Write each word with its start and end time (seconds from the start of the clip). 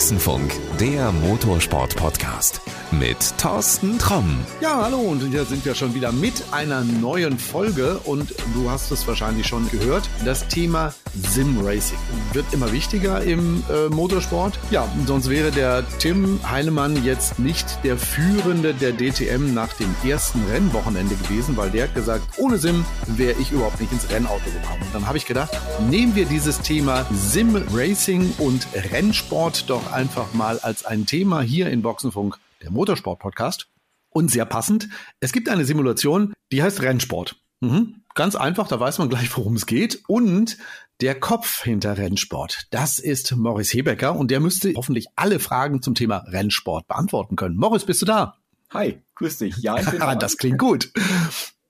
Boxenfunk, 0.00 0.50
der 0.80 1.12
Motorsport-Podcast 1.12 2.62
mit 2.90 3.18
Thorsten 3.36 3.98
Tromm. 3.98 4.40
Ja, 4.62 4.82
hallo 4.82 4.98
und 4.98 5.20
hier 5.20 5.44
sind 5.44 5.62
wir 5.66 5.74
schon 5.74 5.94
wieder 5.94 6.10
mit 6.10 6.42
einer 6.52 6.82
neuen 6.82 7.38
Folge 7.38 7.98
und 8.04 8.34
du 8.54 8.70
hast 8.70 8.90
es 8.90 9.06
wahrscheinlich 9.06 9.46
schon 9.46 9.70
gehört. 9.70 10.08
Das 10.24 10.48
Thema 10.48 10.94
Sim 11.14 11.60
Racing 11.62 11.98
wird 12.32 12.46
immer 12.52 12.72
wichtiger 12.72 13.22
im 13.22 13.62
äh, 13.68 13.88
Motorsport. 13.88 14.58
Ja, 14.70 14.88
sonst 15.06 15.28
wäre 15.28 15.50
der 15.50 15.84
Tim 15.98 16.40
Heinemann 16.48 17.04
jetzt 17.04 17.38
nicht 17.38 17.66
der 17.84 17.98
Führende 17.98 18.74
der 18.74 18.92
DTM 18.92 19.52
nach 19.52 19.72
dem 19.74 19.94
ersten 20.04 20.42
Rennwochenende 20.50 21.14
gewesen, 21.16 21.56
weil 21.56 21.70
der 21.70 21.84
hat 21.84 21.94
gesagt, 21.94 22.38
ohne 22.38 22.58
Sim 22.58 22.84
wäre 23.06 23.38
ich 23.40 23.52
überhaupt 23.52 23.80
nicht 23.80 23.92
ins 23.92 24.08
Rennauto 24.10 24.44
gekommen. 24.46 24.82
Und 24.82 24.94
dann 24.94 25.06
habe 25.06 25.18
ich 25.18 25.26
gedacht, 25.26 25.50
nehmen 25.88 26.14
wir 26.14 26.24
dieses 26.26 26.60
Thema 26.60 27.04
Sim 27.12 27.62
Racing 27.72 28.32
und 28.38 28.66
Rennsport 28.92 29.68
doch 29.68 29.89
einfach 29.92 30.32
mal 30.34 30.58
als 30.58 30.84
ein 30.84 31.06
Thema 31.06 31.40
hier 31.40 31.70
in 31.70 31.82
Boxenfunk 31.82 32.38
der 32.62 32.70
Motorsport-Podcast. 32.70 33.68
Und 34.12 34.30
sehr 34.30 34.44
passend, 34.44 34.88
es 35.20 35.32
gibt 35.32 35.48
eine 35.48 35.64
Simulation, 35.64 36.34
die 36.50 36.62
heißt 36.62 36.82
Rennsport. 36.82 37.36
Mhm. 37.60 38.02
Ganz 38.14 38.34
einfach, 38.34 38.66
da 38.66 38.80
weiß 38.80 38.98
man 38.98 39.08
gleich, 39.08 39.36
worum 39.36 39.54
es 39.54 39.66
geht. 39.66 40.02
Und 40.08 40.58
der 41.00 41.18
Kopf 41.18 41.62
hinter 41.62 41.96
Rennsport, 41.96 42.66
das 42.70 42.98
ist 42.98 43.34
Morris 43.36 43.72
Hebecker 43.72 44.16
und 44.16 44.30
der 44.30 44.40
müsste 44.40 44.72
hoffentlich 44.74 45.06
alle 45.14 45.38
Fragen 45.38 45.80
zum 45.80 45.94
Thema 45.94 46.24
Rennsport 46.26 46.88
beantworten 46.88 47.36
können. 47.36 47.56
Morris, 47.56 47.84
bist 47.84 48.02
du 48.02 48.06
da? 48.06 48.36
Hi, 48.70 49.00
grüß 49.14 49.38
dich. 49.38 49.56
Ja, 49.58 49.78
ich 49.78 49.88
bin 49.88 50.00
da. 50.00 50.14
das 50.16 50.36
klingt 50.36 50.58
gut. 50.58 50.92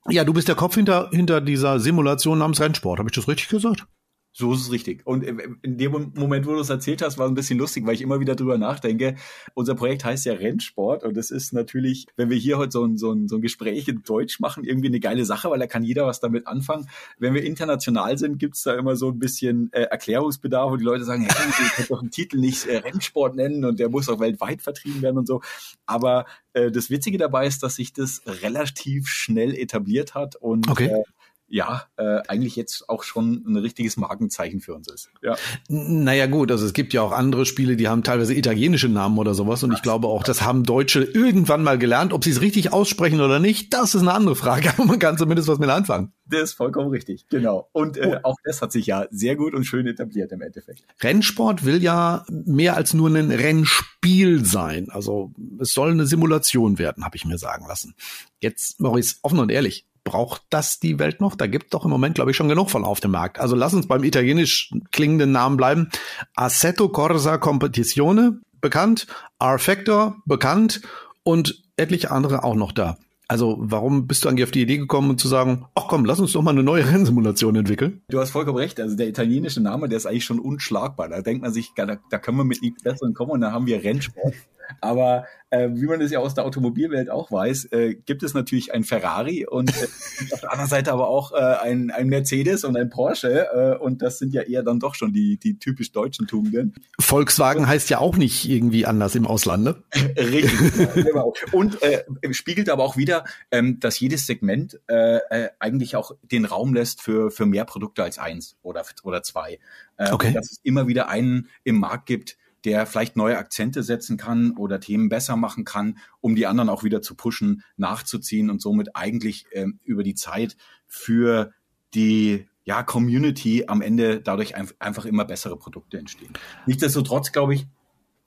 Ja, 0.08 0.24
du 0.24 0.32
bist 0.32 0.48
der 0.48 0.54
Kopf 0.54 0.74
hinter, 0.74 1.10
hinter 1.12 1.40
dieser 1.40 1.78
Simulation 1.78 2.38
namens 2.38 2.60
Rennsport. 2.60 2.98
Habe 2.98 3.10
ich 3.10 3.14
das 3.14 3.28
richtig 3.28 3.48
gesagt? 3.48 3.86
So 4.32 4.52
ist 4.52 4.60
es 4.60 4.70
richtig. 4.70 5.04
Und 5.06 5.24
in 5.24 5.76
dem 5.76 6.12
Moment, 6.14 6.46
wo 6.46 6.52
du 6.52 6.60
es 6.60 6.70
erzählt 6.70 7.02
hast, 7.02 7.18
war 7.18 7.26
es 7.26 7.32
ein 7.32 7.34
bisschen 7.34 7.58
lustig, 7.58 7.84
weil 7.84 7.94
ich 7.94 8.00
immer 8.00 8.20
wieder 8.20 8.36
drüber 8.36 8.58
nachdenke. 8.58 9.16
Unser 9.54 9.74
Projekt 9.74 10.04
heißt 10.04 10.24
ja 10.24 10.34
Rennsport 10.34 11.02
und 11.02 11.16
das 11.16 11.32
ist 11.32 11.52
natürlich, 11.52 12.06
wenn 12.16 12.30
wir 12.30 12.36
hier 12.36 12.56
heute 12.56 12.70
so 12.70 12.84
ein, 12.84 12.96
so 12.96 13.12
ein, 13.12 13.26
so 13.26 13.36
ein 13.36 13.42
Gespräch 13.42 13.88
in 13.88 14.02
Deutsch 14.04 14.38
machen, 14.38 14.62
irgendwie 14.62 14.86
eine 14.86 15.00
geile 15.00 15.24
Sache, 15.24 15.50
weil 15.50 15.58
da 15.58 15.66
kann 15.66 15.82
jeder 15.82 16.06
was 16.06 16.20
damit 16.20 16.46
anfangen. 16.46 16.88
Wenn 17.18 17.34
wir 17.34 17.42
international 17.42 18.18
sind, 18.18 18.38
gibt's 18.38 18.62
da 18.62 18.74
immer 18.74 18.94
so 18.94 19.08
ein 19.08 19.18
bisschen 19.18 19.72
äh, 19.72 19.82
Erklärungsbedarf, 19.82 20.70
wo 20.70 20.76
die 20.76 20.84
Leute 20.84 21.04
sagen, 21.04 21.22
hey, 21.22 21.46
ihr 21.46 21.70
könnt 21.70 21.90
doch 21.90 22.00
einen 22.00 22.12
Titel 22.12 22.38
nicht 22.38 22.66
äh, 22.66 22.78
Rennsport 22.78 23.34
nennen 23.34 23.64
und 23.64 23.80
der 23.80 23.88
muss 23.88 24.08
auch 24.08 24.20
weltweit 24.20 24.62
vertrieben 24.62 25.02
werden 25.02 25.18
und 25.18 25.26
so. 25.26 25.42
Aber 25.86 26.24
äh, 26.52 26.70
das 26.70 26.88
Witzige 26.88 27.18
dabei 27.18 27.46
ist, 27.46 27.64
dass 27.64 27.74
sich 27.74 27.92
das 27.92 28.22
relativ 28.26 29.08
schnell 29.08 29.54
etabliert 29.54 30.14
hat 30.14 30.36
und 30.36 30.68
okay. 30.70 30.86
äh, 30.86 31.02
ja, 31.50 31.82
äh, 31.96 32.20
eigentlich 32.28 32.54
jetzt 32.54 32.88
auch 32.88 33.02
schon 33.02 33.42
ein 33.46 33.56
richtiges 33.56 33.96
Markenzeichen 33.96 34.60
für 34.60 34.74
uns 34.74 34.88
ist. 34.88 35.10
Ja. 35.20 35.36
Naja 35.68 36.26
gut, 36.26 36.50
also 36.52 36.64
es 36.64 36.72
gibt 36.72 36.92
ja 36.92 37.02
auch 37.02 37.10
andere 37.10 37.44
Spiele, 37.44 37.76
die 37.76 37.88
haben 37.88 38.04
teilweise 38.04 38.34
italienische 38.34 38.88
Namen 38.88 39.18
oder 39.18 39.34
sowas 39.34 39.62
und 39.64 39.72
ich 39.72 39.82
glaube 39.82 40.06
auch, 40.06 40.22
das 40.22 40.42
haben 40.42 40.62
Deutsche 40.62 41.02
irgendwann 41.02 41.64
mal 41.64 41.76
gelernt. 41.76 42.12
Ob 42.12 42.22
sie 42.22 42.30
es 42.30 42.40
richtig 42.40 42.72
aussprechen 42.72 43.20
oder 43.20 43.40
nicht, 43.40 43.74
das 43.74 43.96
ist 43.96 44.02
eine 44.02 44.12
andere 44.12 44.36
Frage, 44.36 44.70
aber 44.76 44.84
man 44.84 45.00
kann 45.00 45.18
zumindest 45.18 45.48
was 45.48 45.58
mit 45.58 45.68
anfangen. 45.68 46.12
Das 46.24 46.42
ist 46.42 46.52
vollkommen 46.52 46.90
richtig, 46.90 47.26
genau. 47.28 47.68
Und 47.72 47.96
äh, 47.96 48.20
auch 48.22 48.36
das 48.44 48.62
hat 48.62 48.70
sich 48.70 48.86
ja 48.86 49.06
sehr 49.10 49.34
gut 49.34 49.52
und 49.52 49.64
schön 49.64 49.88
etabliert 49.88 50.30
im 50.30 50.42
Endeffekt. 50.42 50.84
Rennsport 51.02 51.64
will 51.64 51.82
ja 51.82 52.24
mehr 52.28 52.76
als 52.76 52.94
nur 52.94 53.08
ein 53.10 53.32
Rennspiel 53.32 54.44
sein. 54.44 54.88
Also 54.90 55.32
es 55.58 55.72
soll 55.74 55.90
eine 55.90 56.06
Simulation 56.06 56.78
werden, 56.78 57.04
habe 57.04 57.16
ich 57.16 57.24
mir 57.24 57.38
sagen 57.38 57.66
lassen. 57.66 57.94
Jetzt, 58.38 58.80
Maurice, 58.80 59.16
offen 59.22 59.40
und 59.40 59.50
ehrlich, 59.50 59.86
braucht 60.04 60.42
das 60.50 60.80
die 60.80 60.98
Welt 60.98 61.20
noch? 61.20 61.34
Da 61.34 61.46
gibt 61.46 61.74
doch 61.74 61.84
im 61.84 61.90
Moment, 61.90 62.14
glaube 62.14 62.30
ich, 62.30 62.36
schon 62.36 62.48
genug 62.48 62.70
von 62.70 62.84
auf 62.84 63.00
dem 63.00 63.10
Markt. 63.10 63.38
Also 63.38 63.56
lass 63.56 63.74
uns 63.74 63.86
beim 63.86 64.04
italienisch 64.04 64.72
klingenden 64.92 65.32
Namen 65.32 65.56
bleiben. 65.56 65.88
Assetto 66.34 66.88
Corsa 66.88 67.38
Competizione 67.38 68.40
bekannt, 68.60 69.06
R-Factor 69.38 70.16
bekannt 70.26 70.82
und 71.22 71.62
etliche 71.76 72.10
andere 72.10 72.44
auch 72.44 72.54
noch 72.54 72.72
da. 72.72 72.98
Also 73.28 73.58
warum 73.60 74.08
bist 74.08 74.24
du 74.24 74.28
eigentlich 74.28 74.42
auf 74.42 74.50
die 74.50 74.62
Idee 74.62 74.78
gekommen, 74.78 75.16
zu 75.16 75.28
sagen, 75.28 75.66
ach 75.76 75.84
komm, 75.86 76.04
lass 76.04 76.18
uns 76.18 76.32
doch 76.32 76.42
mal 76.42 76.50
eine 76.50 76.64
neue 76.64 76.84
Rennsimulation 76.90 77.54
entwickeln? 77.54 78.02
Du 78.08 78.18
hast 78.18 78.30
vollkommen 78.30 78.58
recht. 78.58 78.80
Also 78.80 78.96
der 78.96 79.06
italienische 79.06 79.60
Name, 79.60 79.88
der 79.88 79.98
ist 79.98 80.06
eigentlich 80.06 80.24
schon 80.24 80.40
unschlagbar. 80.40 81.08
Da 81.08 81.22
denkt 81.22 81.42
man 81.42 81.52
sich, 81.52 81.70
da, 81.76 81.86
da 81.86 82.18
können 82.18 82.38
wir 82.38 82.44
mit 82.44 82.60
nichts 82.60 82.82
Besserem 82.82 83.14
kommen 83.14 83.30
und 83.30 83.40
dann 83.40 83.52
haben 83.52 83.66
wir 83.66 83.84
Rennsport. 83.84 84.34
Aber 84.80 85.26
äh, 85.50 85.68
wie 85.72 85.86
man 85.86 86.00
es 86.00 86.10
ja 86.10 86.20
aus 86.20 86.34
der 86.34 86.44
Automobilwelt 86.44 87.10
auch 87.10 87.30
weiß, 87.32 87.66
äh, 87.72 87.94
gibt 87.94 88.22
es 88.22 88.34
natürlich 88.34 88.72
ein 88.72 88.84
Ferrari 88.84 89.46
und 89.46 89.70
äh, 89.70 89.86
auf 90.32 90.40
der 90.40 90.52
anderen 90.52 90.70
Seite 90.70 90.92
aber 90.92 91.08
auch 91.08 91.32
äh, 91.32 91.36
ein, 91.36 91.90
ein 91.90 92.06
Mercedes 92.06 92.64
und 92.64 92.76
ein 92.76 92.88
Porsche. 92.88 93.48
Äh, 93.52 93.82
und 93.82 94.02
das 94.02 94.18
sind 94.18 94.32
ja 94.32 94.42
eher 94.42 94.62
dann 94.62 94.78
doch 94.78 94.94
schon 94.94 95.12
die, 95.12 95.38
die 95.38 95.58
typisch 95.58 95.92
deutschen 95.92 96.26
Tugenden. 96.26 96.74
Volkswagen 96.98 97.66
heißt 97.66 97.90
ja 97.90 97.98
auch 97.98 98.16
nicht 98.16 98.48
irgendwie 98.48 98.86
anders 98.86 99.14
im 99.14 99.26
Ausland, 99.26 99.64
ne? 99.64 99.82
Richtig, 100.16 100.94
genau. 100.94 101.34
Und 101.52 101.82
äh, 101.82 102.04
spiegelt 102.32 102.70
aber 102.70 102.84
auch 102.84 102.96
wieder, 102.96 103.24
ähm, 103.50 103.80
dass 103.80 103.98
jedes 103.98 104.26
Segment 104.26 104.80
äh, 104.88 105.16
äh, 105.16 105.48
eigentlich 105.58 105.96
auch 105.96 106.12
den 106.22 106.44
Raum 106.44 106.74
lässt 106.74 107.02
für, 107.02 107.30
für 107.30 107.46
mehr 107.46 107.64
Produkte 107.64 108.04
als 108.04 108.18
eins 108.18 108.56
oder, 108.62 108.84
oder 109.02 109.22
zwei. 109.22 109.58
Äh, 109.96 110.12
okay. 110.12 110.32
Dass 110.32 110.50
es 110.50 110.60
immer 110.62 110.86
wieder 110.86 111.08
einen 111.08 111.48
im 111.64 111.78
Markt 111.78 112.06
gibt, 112.06 112.36
der 112.64 112.86
vielleicht 112.86 113.16
neue 113.16 113.38
Akzente 113.38 113.82
setzen 113.82 114.16
kann 114.16 114.56
oder 114.56 114.80
Themen 114.80 115.08
besser 115.08 115.36
machen 115.36 115.64
kann, 115.64 115.98
um 116.20 116.36
die 116.36 116.46
anderen 116.46 116.68
auch 116.68 116.84
wieder 116.84 117.02
zu 117.02 117.14
pushen, 117.14 117.62
nachzuziehen 117.76 118.50
und 118.50 118.60
somit 118.60 118.96
eigentlich 118.96 119.46
ähm, 119.52 119.80
über 119.84 120.02
die 120.02 120.14
Zeit 120.14 120.56
für 120.86 121.52
die 121.94 122.48
ja, 122.64 122.82
Community 122.82 123.64
am 123.66 123.82
Ende 123.82 124.20
dadurch 124.20 124.54
einfach 124.56 125.04
immer 125.04 125.24
bessere 125.24 125.56
Produkte 125.56 125.98
entstehen. 125.98 126.32
Nichtsdestotrotz, 126.66 127.32
glaube 127.32 127.54
ich, 127.54 127.66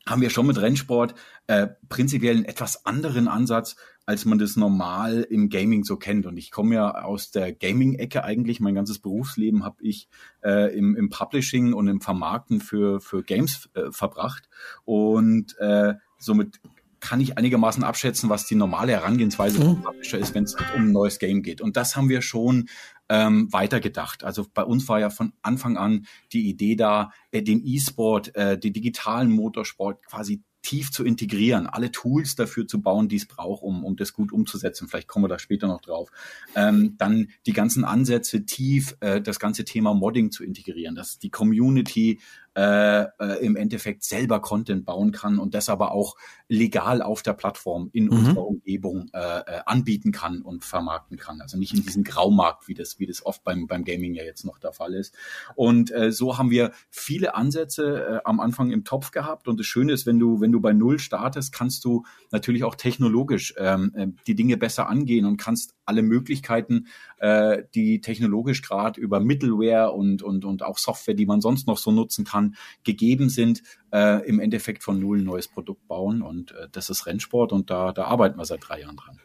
haben 0.06 0.22
wir 0.22 0.30
schon 0.30 0.48
mit 0.48 0.60
Rennsport 0.60 1.16
äh, 1.48 1.68
prinzipiell 1.88 2.36
einen 2.36 2.46
etwas 2.46 2.86
anderen 2.86 3.28
Ansatz, 3.28 3.78
als 4.06 4.25
man 4.25 4.38
das 4.38 4.56
normal 4.56 5.25
im 5.30 5.50
Gaming 5.50 5.84
so 5.84 5.97
kennt. 5.97 6.25
Und 6.25 6.38
ich 6.38 6.52
komme 6.52 6.75
ja 6.75 7.03
aus 7.03 7.31
der 7.31 7.53
Gaming-Ecke 7.53 8.24
eigentlich. 8.24 8.59
Mein 8.59 8.75
ganzes 8.75 9.00
Berufsleben 9.00 9.64
habe 9.64 9.81
ich 9.81 10.09
äh, 10.44 10.75
im, 10.78 10.96
im 10.96 11.09
Publishing 11.09 11.74
und 11.74 11.88
im 11.88 12.02
Vermarkten 12.02 12.59
für, 12.59 13.00
für 13.00 13.24
Games 13.24 13.69
äh, 13.75 13.91
verbracht. 13.91 14.50
Und 14.84 15.58
äh, 15.59 15.94
somit 16.18 16.59
kann 17.03 17.19
ich 17.19 17.38
einigermaßen 17.38 17.84
abschätzen, 17.84 18.30
was 18.30 18.46
die 18.46 18.56
normale 18.56 18.94
Herangehensweise 18.94 19.59
mhm. 19.59 19.64
vom 19.64 19.81
Publisher 19.84 20.20
ist, 20.20 20.34
wenn 20.34 20.46
es 20.46 20.56
um 20.56 20.84
ein 20.84 20.91
neues 20.91 21.20
Game 21.20 21.44
geht. 21.44 21.59
Und 21.59 21.75
das 21.75 21.97
haben 21.97 22.08
wir 22.08 22.22
schon 22.22 22.70
ähm, 23.09 23.52
weitergedacht. 23.52 24.24
Also 24.24 24.46
bei 24.53 24.64
uns 24.64 24.88
war 24.88 25.02
ja 25.02 25.09
von 25.09 25.34
Anfang 25.41 25.78
an 25.78 26.06
die 26.31 26.47
Idee 26.47 26.75
da, 26.75 27.12
äh, 27.31 27.44
den 27.44 27.62
E-Sport, 27.66 28.35
äh, 28.35 28.58
den 28.58 28.72
digitalen 28.72 29.31
Motorsport 29.31 30.06
quasi 30.06 30.44
tief 30.63 30.91
zu 30.91 31.03
integrieren, 31.03 31.68
alle 31.68 31.91
Tools 31.91 32.35
dafür 32.35 32.68
zu 32.68 32.81
bauen, 32.81 33.09
die 33.09 33.18
es 33.18 33.28
braucht, 33.28 33.62
um, 33.62 33.84
um 33.84 33.96
das 33.96 34.13
gut 34.13 34.31
umzusetzen. 34.31 34.88
Vielleicht 34.88 35.07
kommen 35.07 35.25
wir 35.25 35.29
da 35.29 35.38
später 35.38 35.68
noch 35.68 35.81
drauf. 35.81 36.09
Ähm, 36.56 36.96
dann 36.97 37.28
die 37.46 37.53
ganzen 37.53 37.84
Ansätze 37.84 38.46
tief, 38.46 38.96
äh, 39.02 39.22
das 39.22 39.40
ganze 39.40 39.66
Thema 39.66 39.94
Modding 39.94 40.31
zu 40.31 40.44
integrieren, 40.44 40.96
dass 40.96 41.19
die 41.19 41.29
Community 41.29 42.19
äh, 42.56 43.03
äh, 43.03 43.46
im 43.46 43.56
Endeffekt 43.56 44.03
selber 44.03 44.40
Content 44.40 44.86
bauen 44.86 45.12
kann 45.12 45.40
und 45.40 45.56
das 45.56 45.69
aber 45.69 45.91
auch 45.91 46.16
legal 46.47 47.02
auf 47.02 47.24
der 47.24 47.34
Plattform 47.34 47.90
in 47.94 48.06
mhm. 48.06 48.12
unserer 48.12 48.46
Umgebung 48.46 49.09
äh, 49.14 49.19
äh, 49.19 49.62
anbieten 49.66 50.12
kann 50.12 50.41
und 50.41 50.64
vermarkten 50.64 51.18
kann. 51.18 51.41
Also 51.41 51.58
nicht 51.58 51.74
in 51.74 51.81
diesem 51.81 52.03
Graumarkt, 52.03 52.68
wie 52.68 52.75
das, 52.75 53.00
wie 53.00 53.08
das 53.08 53.25
oft 53.25 53.44
beim, 53.44 53.66
beim 53.66 53.84
Gaming 53.84 54.14
ja 54.14 54.24
jetzt 54.24 54.46
noch 54.46 54.59
der 54.59 54.72
Fall 54.72 54.94
ist. 54.94 55.16
Und 55.56 55.91
äh, 55.91 56.12
so 56.12 56.38
haben 56.38 56.52
wir 56.52 56.72
viele 56.91 57.36
Ansätze 57.36 58.06
äh, 58.06 58.19
am 58.24 58.40
Anfang 58.40 58.72
im 58.72 58.84
Topf 58.84 59.12
gehabt. 59.12 59.47
Und 59.47 59.59
das 59.59 59.66
Schöne 59.66 59.94
ist, 59.94 60.06
wenn 60.06 60.20
du, 60.20 60.40
wenn 60.40 60.52
du 60.52 60.62
bei 60.62 60.74
Null 60.74 61.00
startest, 61.00 61.53
kannst 61.53 61.84
du 61.85 62.06
natürlich 62.31 62.64
auch 62.64 62.75
technologisch 62.75 63.56
ähm, 63.58 63.91
äh, 63.96 64.08
die 64.28 64.35
Dinge 64.35 64.58
besser 64.58 64.88
angehen 64.90 65.25
und 65.25 65.38
kannst 65.38 65.74
alle 65.85 66.02
Möglichkeiten, 66.02 66.88
äh, 67.23 67.63
die 67.73 68.01
technologisch 68.01 68.61
gerade 68.61 69.00
über 69.00 69.22
Middleware 69.22 69.94
und, 69.94 70.22
und, 70.22 70.44
und 70.44 70.61
auch 70.61 70.78
Software, 70.78 71.13
die 71.13 71.25
man 71.25 71.39
sonst 71.39 71.67
noch 71.67 71.78
so 71.78 71.89
nutzen 71.89 72.25
kann, 72.25 72.55
gegeben 72.84 73.29
sind, 73.29 73.64
äh, 73.93 74.28
im 74.28 74.41
Endeffekt 74.41 74.84
von 74.84 74.99
null 74.99 75.20
ein 75.20 75.23
neues 75.23 75.47
Produkt 75.47 75.87
bauen. 75.87 76.22
Und 76.22 76.52
äh, 76.52 76.67
das 76.73 76.90
ist 76.90 77.05
Rennsport 77.05 77.53
und 77.53 77.70
da, 77.70 77.93
da 77.93 78.03
arbeiten 78.05 78.37
wir 78.37 78.43
seit 78.43 78.67
drei 78.67 78.81
Jahren 78.81 78.97
dran. 78.97 79.22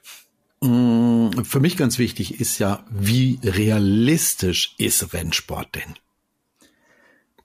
Mm, 0.61 1.43
für 1.43 1.59
mich 1.59 1.77
ganz 1.77 1.99
wichtig 1.99 2.41
ist 2.41 2.61
ja, 2.61 2.85
wie 2.89 3.41
realistisch 3.43 4.77
ist 4.79 5.13
Rennsport 5.13 5.75
denn? 5.75 5.95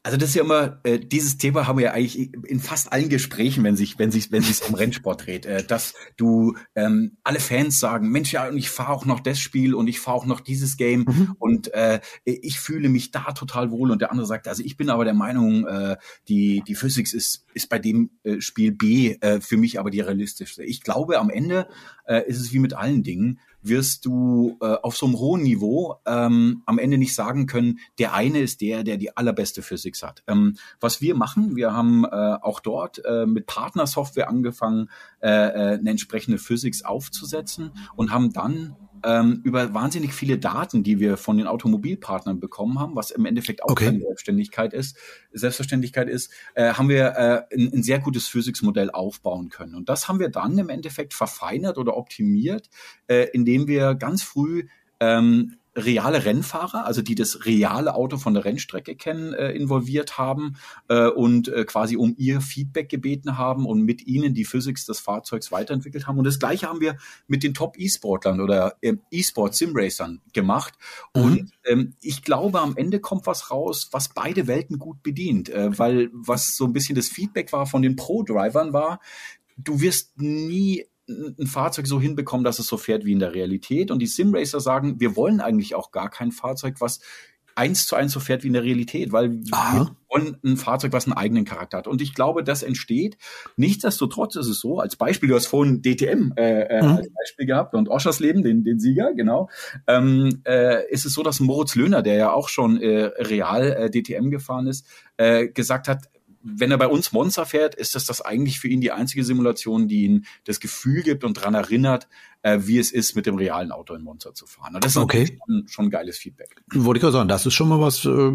Also 0.05 0.17
das 0.17 0.29
ist 0.29 0.35
ja 0.35 0.43
immer, 0.43 0.81
äh, 0.83 0.99
dieses 0.99 1.37
Thema 1.37 1.65
haben 1.65 1.77
wir 1.77 1.85
ja 1.85 1.91
eigentlich 1.93 2.33
in 2.33 2.59
fast 2.59 2.91
allen 2.91 3.07
Gesprächen, 3.07 3.63
wenn 3.63 3.77
sich, 3.77 3.97
wenn 3.97 4.11
sich, 4.11 4.33
wenn 4.33 4.41
sich 4.41 4.61
um 4.67 4.75
Rennsport 4.75 5.25
dreht, 5.25 5.45
äh, 5.45 5.63
dass 5.63 5.93
du 6.17 6.57
ähm, 6.75 7.17
alle 7.23 7.39
Fans 7.39 7.79
sagen, 7.79 8.09
Mensch, 8.09 8.33
ja, 8.33 8.49
und 8.49 8.57
ich 8.57 8.69
fahre 8.69 8.91
auch 8.91 9.05
noch 9.05 9.21
das 9.21 9.39
Spiel 9.39 9.73
und 9.73 9.87
ich 9.87 10.01
fahre 10.01 10.17
auch 10.17 10.25
noch 10.25 10.41
dieses 10.41 10.75
Game 10.75 11.05
mhm. 11.07 11.35
und 11.39 11.73
äh, 11.73 12.01
ich 12.25 12.59
fühle 12.59 12.89
mich 12.89 13.11
da 13.11 13.31
total 13.31 13.71
wohl 13.71 13.91
und 13.91 14.01
der 14.01 14.11
andere 14.11 14.27
sagt, 14.27 14.49
also 14.49 14.61
ich 14.61 14.75
bin 14.75 14.89
aber 14.89 15.05
der 15.05 15.13
Meinung, 15.13 15.65
äh, 15.67 15.95
die 16.27 16.61
die 16.67 16.75
Physics 16.75 17.13
ist 17.13 17.45
ist 17.53 17.69
bei 17.69 17.79
dem 17.79 18.09
äh, 18.23 18.41
Spiel 18.41 18.73
B 18.73 19.15
äh, 19.21 19.39
für 19.39 19.55
mich 19.55 19.79
aber 19.79 19.89
die 19.89 20.01
realistischste. 20.01 20.63
Ich 20.63 20.81
glaube, 20.81 21.19
am 21.19 21.29
Ende 21.29 21.67
äh, 22.05 22.27
ist 22.27 22.41
es 22.41 22.51
wie 22.51 22.59
mit 22.59 22.73
allen 22.73 23.03
Dingen 23.03 23.39
wirst 23.63 24.05
du 24.05 24.57
äh, 24.61 24.65
auf 24.65 24.97
so 24.97 25.05
einem 25.05 25.17
hohen 25.17 25.43
Niveau 25.43 25.95
ähm, 26.05 26.63
am 26.65 26.77
Ende 26.77 26.97
nicht 26.97 27.15
sagen 27.15 27.45
können, 27.45 27.79
der 27.99 28.13
eine 28.13 28.39
ist 28.39 28.61
der, 28.61 28.83
der 28.83 28.97
die 28.97 29.15
allerbeste 29.15 29.61
Physik 29.61 29.93
hat. 30.01 30.23
Ähm, 30.27 30.55
was 30.79 31.01
wir 31.01 31.15
machen, 31.15 31.55
wir 31.55 31.73
haben 31.73 32.05
äh, 32.05 32.07
auch 32.07 32.59
dort 32.59 33.03
äh, 33.05 33.25
mit 33.25 33.45
Partnersoftware 33.45 34.27
angefangen, 34.27 34.89
äh, 35.21 35.29
äh, 35.29 35.79
eine 35.79 35.91
entsprechende 35.91 36.37
Physics 36.37 36.83
aufzusetzen 36.83 37.71
und 37.95 38.11
haben 38.11 38.33
dann 38.33 38.75
ähm, 39.03 39.41
über 39.43 39.73
wahnsinnig 39.73 40.13
viele 40.13 40.37
Daten, 40.37 40.83
die 40.83 40.99
wir 40.99 41.17
von 41.17 41.37
den 41.37 41.47
Automobilpartnern 41.47 42.39
bekommen 42.39 42.79
haben, 42.79 42.95
was 42.95 43.11
im 43.11 43.25
Endeffekt 43.25 43.63
auch 43.63 43.71
okay. 43.71 43.85
keine 43.85 43.99
Selbstständigkeit 43.99 44.73
ist, 44.73 44.97
Selbstverständlichkeit 45.31 46.09
ist, 46.09 46.31
äh, 46.55 46.73
haben 46.73 46.89
wir 46.89 47.05
äh, 47.17 47.55
ein, 47.55 47.73
ein 47.73 47.83
sehr 47.83 47.99
gutes 47.99 48.27
Physics-Modell 48.27 48.91
aufbauen 48.91 49.49
können. 49.49 49.75
Und 49.75 49.89
das 49.89 50.07
haben 50.07 50.19
wir 50.19 50.29
dann 50.29 50.57
im 50.57 50.69
Endeffekt 50.69 51.13
verfeinert 51.13 51.77
oder 51.77 51.97
optimiert, 51.97 52.69
äh, 53.07 53.27
indem 53.33 53.67
wir 53.67 53.95
ganz 53.95 54.23
früh 54.23 54.67
ähm, 54.99 55.57
reale 55.75 56.25
Rennfahrer, 56.25 56.85
also 56.85 57.01
die 57.01 57.15
das 57.15 57.45
reale 57.45 57.95
Auto 57.95 58.17
von 58.17 58.33
der 58.33 58.45
Rennstrecke 58.45 58.95
kennen, 58.95 59.33
äh, 59.33 59.51
involviert 59.51 60.17
haben 60.17 60.55
äh, 60.87 61.07
und 61.07 61.47
äh, 61.47 61.65
quasi 61.65 61.97
um 61.97 62.13
ihr 62.17 62.41
Feedback 62.41 62.89
gebeten 62.89 63.37
haben 63.37 63.65
und 63.65 63.81
mit 63.81 64.05
ihnen 64.05 64.33
die 64.33 64.45
Physics 64.45 64.85
des 64.85 64.99
Fahrzeugs 64.99 65.51
weiterentwickelt 65.51 66.07
haben. 66.07 66.17
Und 66.17 66.25
das 66.25 66.39
gleiche 66.39 66.67
haben 66.67 66.79
wir 66.79 66.97
mit 67.27 67.43
den 67.43 67.53
Top-E-Sportlern 67.53 68.39
oder 68.39 68.75
äh, 68.81 68.93
E-Sport-Sim-Racern 69.11 70.21
gemacht. 70.31 70.75
Mhm. 71.15 71.21
Und 71.21 71.51
ähm, 71.65 71.95
ich 72.01 72.21
glaube, 72.21 72.61
am 72.61 72.77
Ende 72.77 72.99
kommt 72.99 73.25
was 73.25 73.49
raus, 73.49 73.89
was 73.91 74.09
beide 74.09 74.47
Welten 74.47 74.77
gut 74.77 75.01
bedient, 75.01 75.49
äh, 75.49 75.77
weil 75.77 76.09
was 76.13 76.55
so 76.55 76.65
ein 76.65 76.73
bisschen 76.73 76.95
das 76.95 77.07
Feedback 77.07 77.51
war 77.51 77.65
von 77.65 77.81
den 77.81 77.95
Pro-Drivern 77.95 78.73
war, 78.73 78.99
du 79.57 79.81
wirst 79.81 80.19
nie 80.19 80.85
ein 81.07 81.47
Fahrzeug 81.47 81.87
so 81.87 81.99
hinbekommen, 81.99 82.43
dass 82.43 82.59
es 82.59 82.67
so 82.67 82.77
fährt 82.77 83.05
wie 83.05 83.11
in 83.11 83.19
der 83.19 83.33
Realität. 83.33 83.91
Und 83.91 83.99
die 83.99 84.07
Simracer 84.07 84.59
sagen, 84.59 84.99
wir 84.99 85.15
wollen 85.15 85.41
eigentlich 85.41 85.75
auch 85.75 85.91
gar 85.91 86.09
kein 86.09 86.31
Fahrzeug, 86.31 86.75
was 86.79 86.99
eins 87.55 87.85
zu 87.85 87.95
eins 87.95 88.11
so 88.11 88.19
fährt 88.19 88.43
wie 88.43 88.47
in 88.47 88.53
der 88.53 88.63
Realität, 88.63 89.11
weil 89.11 89.41
Aha. 89.51 89.73
wir 89.75 89.95
wollen 90.09 90.37
ein 90.43 90.57
Fahrzeug, 90.57 90.91
was 90.93 91.05
einen 91.05 91.13
eigenen 91.13 91.45
Charakter 91.45 91.77
hat. 91.77 91.87
Und 91.87 92.01
ich 92.01 92.13
glaube, 92.13 92.43
das 92.43 92.63
entsteht. 92.63 93.17
Nichtsdestotrotz 93.57 94.35
ist 94.35 94.47
es 94.47 94.59
so, 94.59 94.79
als 94.79 94.95
Beispiel, 94.95 95.29
du 95.29 95.35
hast 95.35 95.47
vorhin 95.47 95.81
DTM 95.81 96.33
äh, 96.35 96.61
äh, 96.63 96.81
mhm. 96.81 96.89
als 96.89 97.09
Beispiel 97.13 97.45
gehabt 97.45 97.73
und 97.75 97.89
Oschersleben, 97.89 98.43
den, 98.43 98.63
den 98.63 98.79
Sieger, 98.79 99.13
genau, 99.13 99.49
ähm, 99.87 100.41
äh, 100.45 100.89
ist 100.91 101.05
es 101.05 101.13
so, 101.13 101.23
dass 101.23 101.39
Moritz 101.39 101.75
Löhner, 101.75 102.01
der 102.01 102.15
ja 102.15 102.31
auch 102.31 102.49
schon 102.49 102.81
äh, 102.81 103.11
real 103.17 103.71
äh, 103.71 103.89
DTM 103.91 104.29
gefahren 104.29 104.67
ist, 104.67 104.87
äh, 105.17 105.47
gesagt 105.47 105.87
hat, 105.87 106.09
wenn 106.43 106.71
er 106.71 106.77
bei 106.77 106.87
uns 106.87 107.11
Monster 107.11 107.45
fährt, 107.45 107.73
ist 107.73 107.95
das 107.95 108.05
das 108.05 108.21
eigentlich 108.21 108.59
für 108.59 108.67
ihn 108.67 108.81
die 108.81 108.91
einzige 108.91 109.23
Simulation, 109.23 109.87
die 109.87 110.03
ihm 110.03 110.25
das 110.43 110.59
Gefühl 110.59 111.01
gibt 111.01 111.23
und 111.23 111.37
daran 111.37 111.53
erinnert, 111.53 112.07
äh, 112.41 112.59
wie 112.63 112.77
es 112.77 112.91
ist, 112.91 113.15
mit 113.15 113.25
dem 113.25 113.35
realen 113.35 113.71
Auto 113.71 113.93
in 113.93 114.03
Monster 114.03 114.33
zu 114.33 114.45
fahren. 114.45 114.75
Und 114.75 114.83
das 114.83 114.91
ist 114.91 114.97
okay. 114.97 115.39
schon, 115.45 115.67
schon 115.67 115.89
geiles 115.89 116.17
Feedback. 116.17 116.61
Wollte 116.73 116.97
ich 116.97 117.01
gerade 117.01 117.13
sagen, 117.13 117.29
das 117.29 117.45
ist 117.45 117.53
schon 117.53 117.69
mal 117.69 117.79
was, 117.79 118.03
äh, 118.05 118.31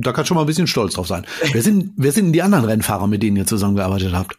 da 0.00 0.12
kann 0.12 0.24
schon 0.24 0.36
mal 0.36 0.42
ein 0.42 0.46
bisschen 0.46 0.68
stolz 0.68 0.94
drauf 0.94 1.08
sein. 1.08 1.26
wer 1.52 1.62
sind, 1.62 1.92
wer 1.96 2.12
sind 2.12 2.26
denn 2.26 2.32
die 2.32 2.42
anderen 2.42 2.64
Rennfahrer, 2.64 3.08
mit 3.08 3.22
denen 3.22 3.36
ihr 3.36 3.46
zusammengearbeitet 3.46 4.12
habt? 4.12 4.38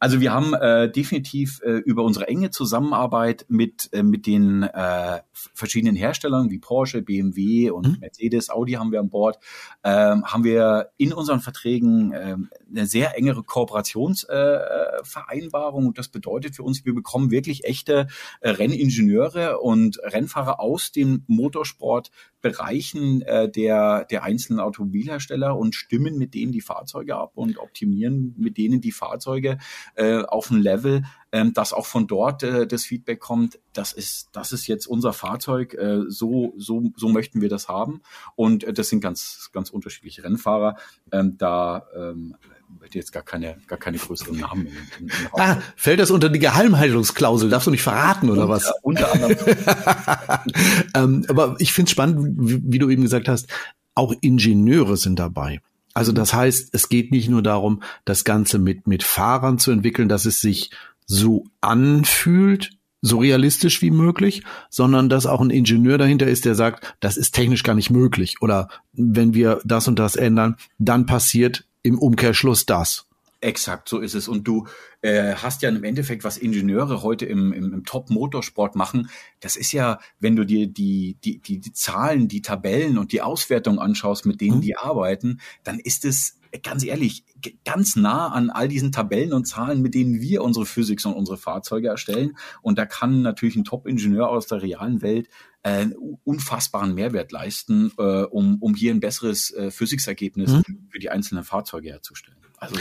Also 0.00 0.20
wir 0.20 0.32
haben 0.32 0.54
äh, 0.54 0.88
definitiv 0.90 1.60
äh, 1.64 1.78
über 1.78 2.04
unsere 2.04 2.28
enge 2.28 2.50
Zusammenarbeit 2.50 3.46
mit, 3.48 3.88
äh, 3.92 4.04
mit 4.04 4.26
den 4.26 4.62
äh, 4.62 5.20
verschiedenen 5.32 5.96
Herstellern 5.96 6.50
wie 6.50 6.58
Porsche, 6.58 7.00
BMW 7.02 7.70
und 7.70 7.88
mhm. 7.88 7.96
Mercedes, 8.00 8.48
Audi 8.48 8.74
haben 8.74 8.92
wir 8.92 9.00
an 9.00 9.10
Bord, 9.10 9.40
äh, 9.82 9.90
haben 9.90 10.44
wir 10.44 10.92
in 10.98 11.12
unseren 11.12 11.40
Verträgen 11.40 12.12
äh, 12.12 12.36
eine 12.70 12.86
sehr 12.86 13.18
engere 13.18 13.42
Kooperationsvereinbarung. 13.42 15.82
Äh, 15.84 15.88
und 15.88 15.98
das 15.98 16.06
bedeutet 16.08 16.54
für 16.54 16.62
uns, 16.62 16.84
wir 16.84 16.94
bekommen 16.94 17.32
wirklich 17.32 17.64
echte 17.64 18.06
äh, 18.40 18.50
Renningenieure 18.50 19.58
und 19.58 19.98
Rennfahrer 20.02 20.60
aus 20.60 20.92
den 20.92 21.24
Motorsportbereichen 21.26 23.22
äh, 23.22 23.50
der, 23.50 24.04
der 24.04 24.22
einzelnen 24.22 24.60
Automobilhersteller 24.60 25.56
und 25.56 25.74
stimmen 25.74 26.18
mit 26.18 26.34
denen 26.34 26.52
die 26.52 26.60
Fahrzeuge 26.60 27.16
ab 27.16 27.32
und 27.34 27.58
optimieren 27.58 28.36
mit 28.38 28.58
denen 28.58 28.80
die 28.80 28.92
Fahrzeuge 28.92 29.58
äh, 29.98 30.22
auf 30.22 30.50
ein 30.50 30.62
Level, 30.62 31.02
ähm, 31.32 31.52
dass 31.52 31.72
auch 31.72 31.86
von 31.86 32.06
dort 32.06 32.42
äh, 32.42 32.66
das 32.66 32.84
Feedback 32.84 33.18
kommt, 33.18 33.58
das 33.72 33.92
ist, 33.92 34.28
das 34.32 34.52
ist 34.52 34.66
jetzt 34.68 34.86
unser 34.86 35.12
Fahrzeug, 35.12 35.74
äh, 35.74 36.02
so, 36.08 36.54
so, 36.56 36.84
so 36.96 37.08
möchten 37.08 37.40
wir 37.40 37.48
das 37.48 37.68
haben. 37.68 38.00
Und 38.36 38.64
äh, 38.64 38.72
das 38.72 38.88
sind 38.88 39.00
ganz, 39.00 39.50
ganz 39.52 39.70
unterschiedliche 39.70 40.22
Rennfahrer. 40.22 40.76
Ähm, 41.10 41.36
da 41.36 41.86
ähm, 41.96 42.36
hätte 42.80 42.98
jetzt 42.98 43.12
gar 43.12 43.24
keine, 43.24 43.58
gar 43.66 43.78
keine 43.78 43.98
größeren 43.98 44.38
Namen. 44.38 44.66
In, 44.66 44.76
in, 45.00 45.06
in 45.06 45.12
ah, 45.32 45.58
fällt 45.74 45.98
das 45.98 46.12
unter 46.12 46.28
die 46.28 46.38
Geheimhaltungsklausel? 46.38 47.50
Darfst 47.50 47.66
du 47.66 47.72
nicht 47.72 47.82
verraten 47.82 48.30
oder 48.30 48.48
was? 48.48 48.72
Unter 48.82 49.12
anderem. 49.12 49.36
ähm, 50.94 51.24
aber 51.28 51.56
ich 51.58 51.72
finde 51.72 51.88
es 51.88 51.92
spannend, 51.92 52.36
wie, 52.38 52.60
wie 52.64 52.78
du 52.78 52.88
eben 52.88 53.02
gesagt 53.02 53.28
hast, 53.28 53.48
auch 53.94 54.14
Ingenieure 54.20 54.96
sind 54.96 55.18
dabei. 55.18 55.60
Also 55.98 56.12
das 56.12 56.32
heißt, 56.32 56.68
es 56.74 56.88
geht 56.88 57.10
nicht 57.10 57.28
nur 57.28 57.42
darum, 57.42 57.82
das 58.04 58.22
Ganze 58.22 58.60
mit, 58.60 58.86
mit 58.86 59.02
Fahrern 59.02 59.58
zu 59.58 59.72
entwickeln, 59.72 60.08
dass 60.08 60.26
es 60.26 60.40
sich 60.40 60.70
so 61.06 61.46
anfühlt, 61.60 62.70
so 63.02 63.18
realistisch 63.18 63.82
wie 63.82 63.90
möglich, 63.90 64.44
sondern 64.70 65.08
dass 65.08 65.26
auch 65.26 65.40
ein 65.40 65.50
Ingenieur 65.50 65.98
dahinter 65.98 66.28
ist, 66.28 66.44
der 66.44 66.54
sagt, 66.54 66.94
das 67.00 67.16
ist 67.16 67.34
technisch 67.34 67.64
gar 67.64 67.74
nicht 67.74 67.90
möglich. 67.90 68.36
Oder 68.40 68.68
wenn 68.92 69.34
wir 69.34 69.60
das 69.64 69.88
und 69.88 69.98
das 69.98 70.14
ändern, 70.14 70.54
dann 70.78 71.04
passiert 71.04 71.64
im 71.82 71.98
Umkehrschluss 71.98 72.64
das. 72.64 73.07
Exakt, 73.40 73.88
so 73.88 74.00
ist 74.00 74.14
es. 74.14 74.26
Und 74.26 74.48
du 74.48 74.66
äh, 75.00 75.34
hast 75.34 75.62
ja 75.62 75.68
im 75.68 75.84
Endeffekt, 75.84 76.24
was 76.24 76.38
Ingenieure 76.38 77.02
heute 77.04 77.24
im, 77.24 77.52
im, 77.52 77.72
im 77.72 77.84
Top-Motorsport 77.84 78.74
machen, 78.74 79.10
das 79.38 79.54
ist 79.54 79.70
ja, 79.70 80.00
wenn 80.18 80.34
du 80.34 80.44
dir 80.44 80.66
die, 80.66 81.16
die, 81.22 81.38
die, 81.38 81.60
die 81.60 81.72
Zahlen, 81.72 82.26
die 82.26 82.42
Tabellen 82.42 82.98
und 82.98 83.12
die 83.12 83.22
Auswertung 83.22 83.78
anschaust, 83.78 84.26
mit 84.26 84.40
denen 84.40 84.56
mhm. 84.56 84.62
die 84.62 84.76
arbeiten, 84.76 85.40
dann 85.62 85.78
ist 85.78 86.04
es 86.04 86.38
ganz 86.64 86.82
ehrlich, 86.82 87.24
ganz 87.64 87.94
nah 87.94 88.28
an 88.28 88.50
all 88.50 88.66
diesen 88.66 88.90
Tabellen 88.90 89.32
und 89.32 89.46
Zahlen, 89.46 89.82
mit 89.82 89.94
denen 89.94 90.20
wir 90.20 90.42
unsere 90.42 90.66
Physik 90.66 91.04
und 91.04 91.12
unsere 91.12 91.36
Fahrzeuge 91.36 91.88
erstellen. 91.88 92.36
Und 92.62 92.78
da 92.78 92.86
kann 92.86 93.22
natürlich 93.22 93.54
ein 93.54 93.64
Top-Ingenieur 93.64 94.28
aus 94.28 94.46
der 94.46 94.62
realen 94.62 95.02
Welt 95.02 95.28
äh, 95.62 95.86
unfassbaren 96.24 96.94
Mehrwert 96.94 97.30
leisten, 97.30 97.92
äh, 97.98 98.22
um, 98.22 98.58
um 98.60 98.74
hier 98.74 98.92
ein 98.92 99.00
besseres 99.00 99.52
äh, 99.52 99.70
Physiksergebnis 99.70 100.52
mhm. 100.52 100.88
für 100.90 100.98
die 100.98 101.10
einzelnen 101.10 101.44
Fahrzeuge 101.44 101.90
herzustellen. 101.90 102.38
Also 102.60 102.76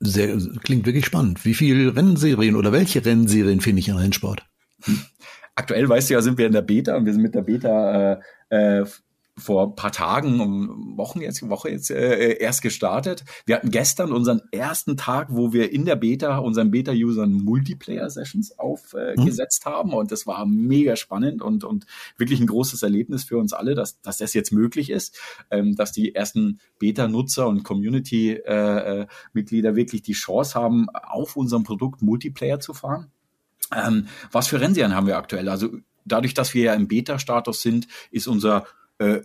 Sehr, 0.00 0.36
klingt 0.62 0.86
wirklich 0.86 1.06
spannend. 1.06 1.44
Wie 1.44 1.54
viele 1.54 1.94
Rennserien 1.96 2.56
oder 2.56 2.72
welche 2.72 3.04
Rennserien 3.04 3.60
finde 3.60 3.80
ich 3.80 3.88
im 3.88 3.96
Rennsport? 3.96 4.44
Aktuell, 5.54 5.88
weißt 5.88 6.10
du 6.10 6.14
ja, 6.14 6.20
sind 6.20 6.36
wir 6.36 6.46
in 6.46 6.52
der 6.52 6.62
Beta 6.62 6.96
und 6.96 7.06
wir 7.06 7.12
sind 7.12 7.22
mit 7.22 7.34
der 7.34 7.42
Beta 7.42 8.20
äh, 8.50 8.80
äh, 8.80 8.84
vor 9.36 9.68
ein 9.68 9.74
paar 9.74 9.90
Tagen, 9.90 10.40
um 10.40 10.96
Wochen 10.96 11.20
jetzt, 11.20 11.48
Woche 11.48 11.70
jetzt 11.70 11.90
äh, 11.90 12.38
erst 12.38 12.62
gestartet. 12.62 13.24
Wir 13.46 13.56
hatten 13.56 13.72
gestern 13.72 14.12
unseren 14.12 14.42
ersten 14.52 14.96
Tag, 14.96 15.26
wo 15.30 15.52
wir 15.52 15.72
in 15.72 15.84
der 15.84 15.96
Beta 15.96 16.38
unseren 16.38 16.70
Beta-Usern 16.70 17.32
Multiplayer-Sessions 17.32 18.56
aufgesetzt 18.58 19.64
äh, 19.66 19.68
mhm. 19.68 19.74
haben 19.74 19.92
und 19.92 20.12
das 20.12 20.24
war 20.26 20.46
mega 20.46 20.94
spannend 20.94 21.42
und 21.42 21.64
und 21.64 21.84
wirklich 22.16 22.38
ein 22.40 22.46
großes 22.46 22.84
Erlebnis 22.84 23.24
für 23.24 23.38
uns 23.38 23.52
alle, 23.52 23.74
dass 23.74 24.00
dass 24.02 24.18
das 24.18 24.34
jetzt 24.34 24.52
möglich 24.52 24.90
ist, 24.90 25.18
ähm, 25.50 25.74
dass 25.74 25.90
die 25.90 26.14
ersten 26.14 26.60
Beta-Nutzer 26.78 27.48
und 27.48 27.64
Community-Mitglieder 27.64 29.70
äh, 29.70 29.76
wirklich 29.76 30.02
die 30.02 30.12
Chance 30.12 30.54
haben, 30.54 30.88
auf 30.90 31.34
unserem 31.36 31.64
Produkt 31.64 32.02
Multiplayer 32.02 32.60
zu 32.60 32.72
fahren. 32.72 33.10
Ähm, 33.74 34.06
was 34.30 34.46
für 34.46 34.60
Rennserien 34.60 34.94
haben 34.94 35.08
wir 35.08 35.16
aktuell? 35.16 35.48
Also 35.48 35.70
dadurch, 36.04 36.34
dass 36.34 36.54
wir 36.54 36.62
ja 36.64 36.74
im 36.74 36.86
Beta-Status 36.86 37.62
sind, 37.62 37.88
ist 38.10 38.28
unser 38.28 38.66
äh, 38.98 39.20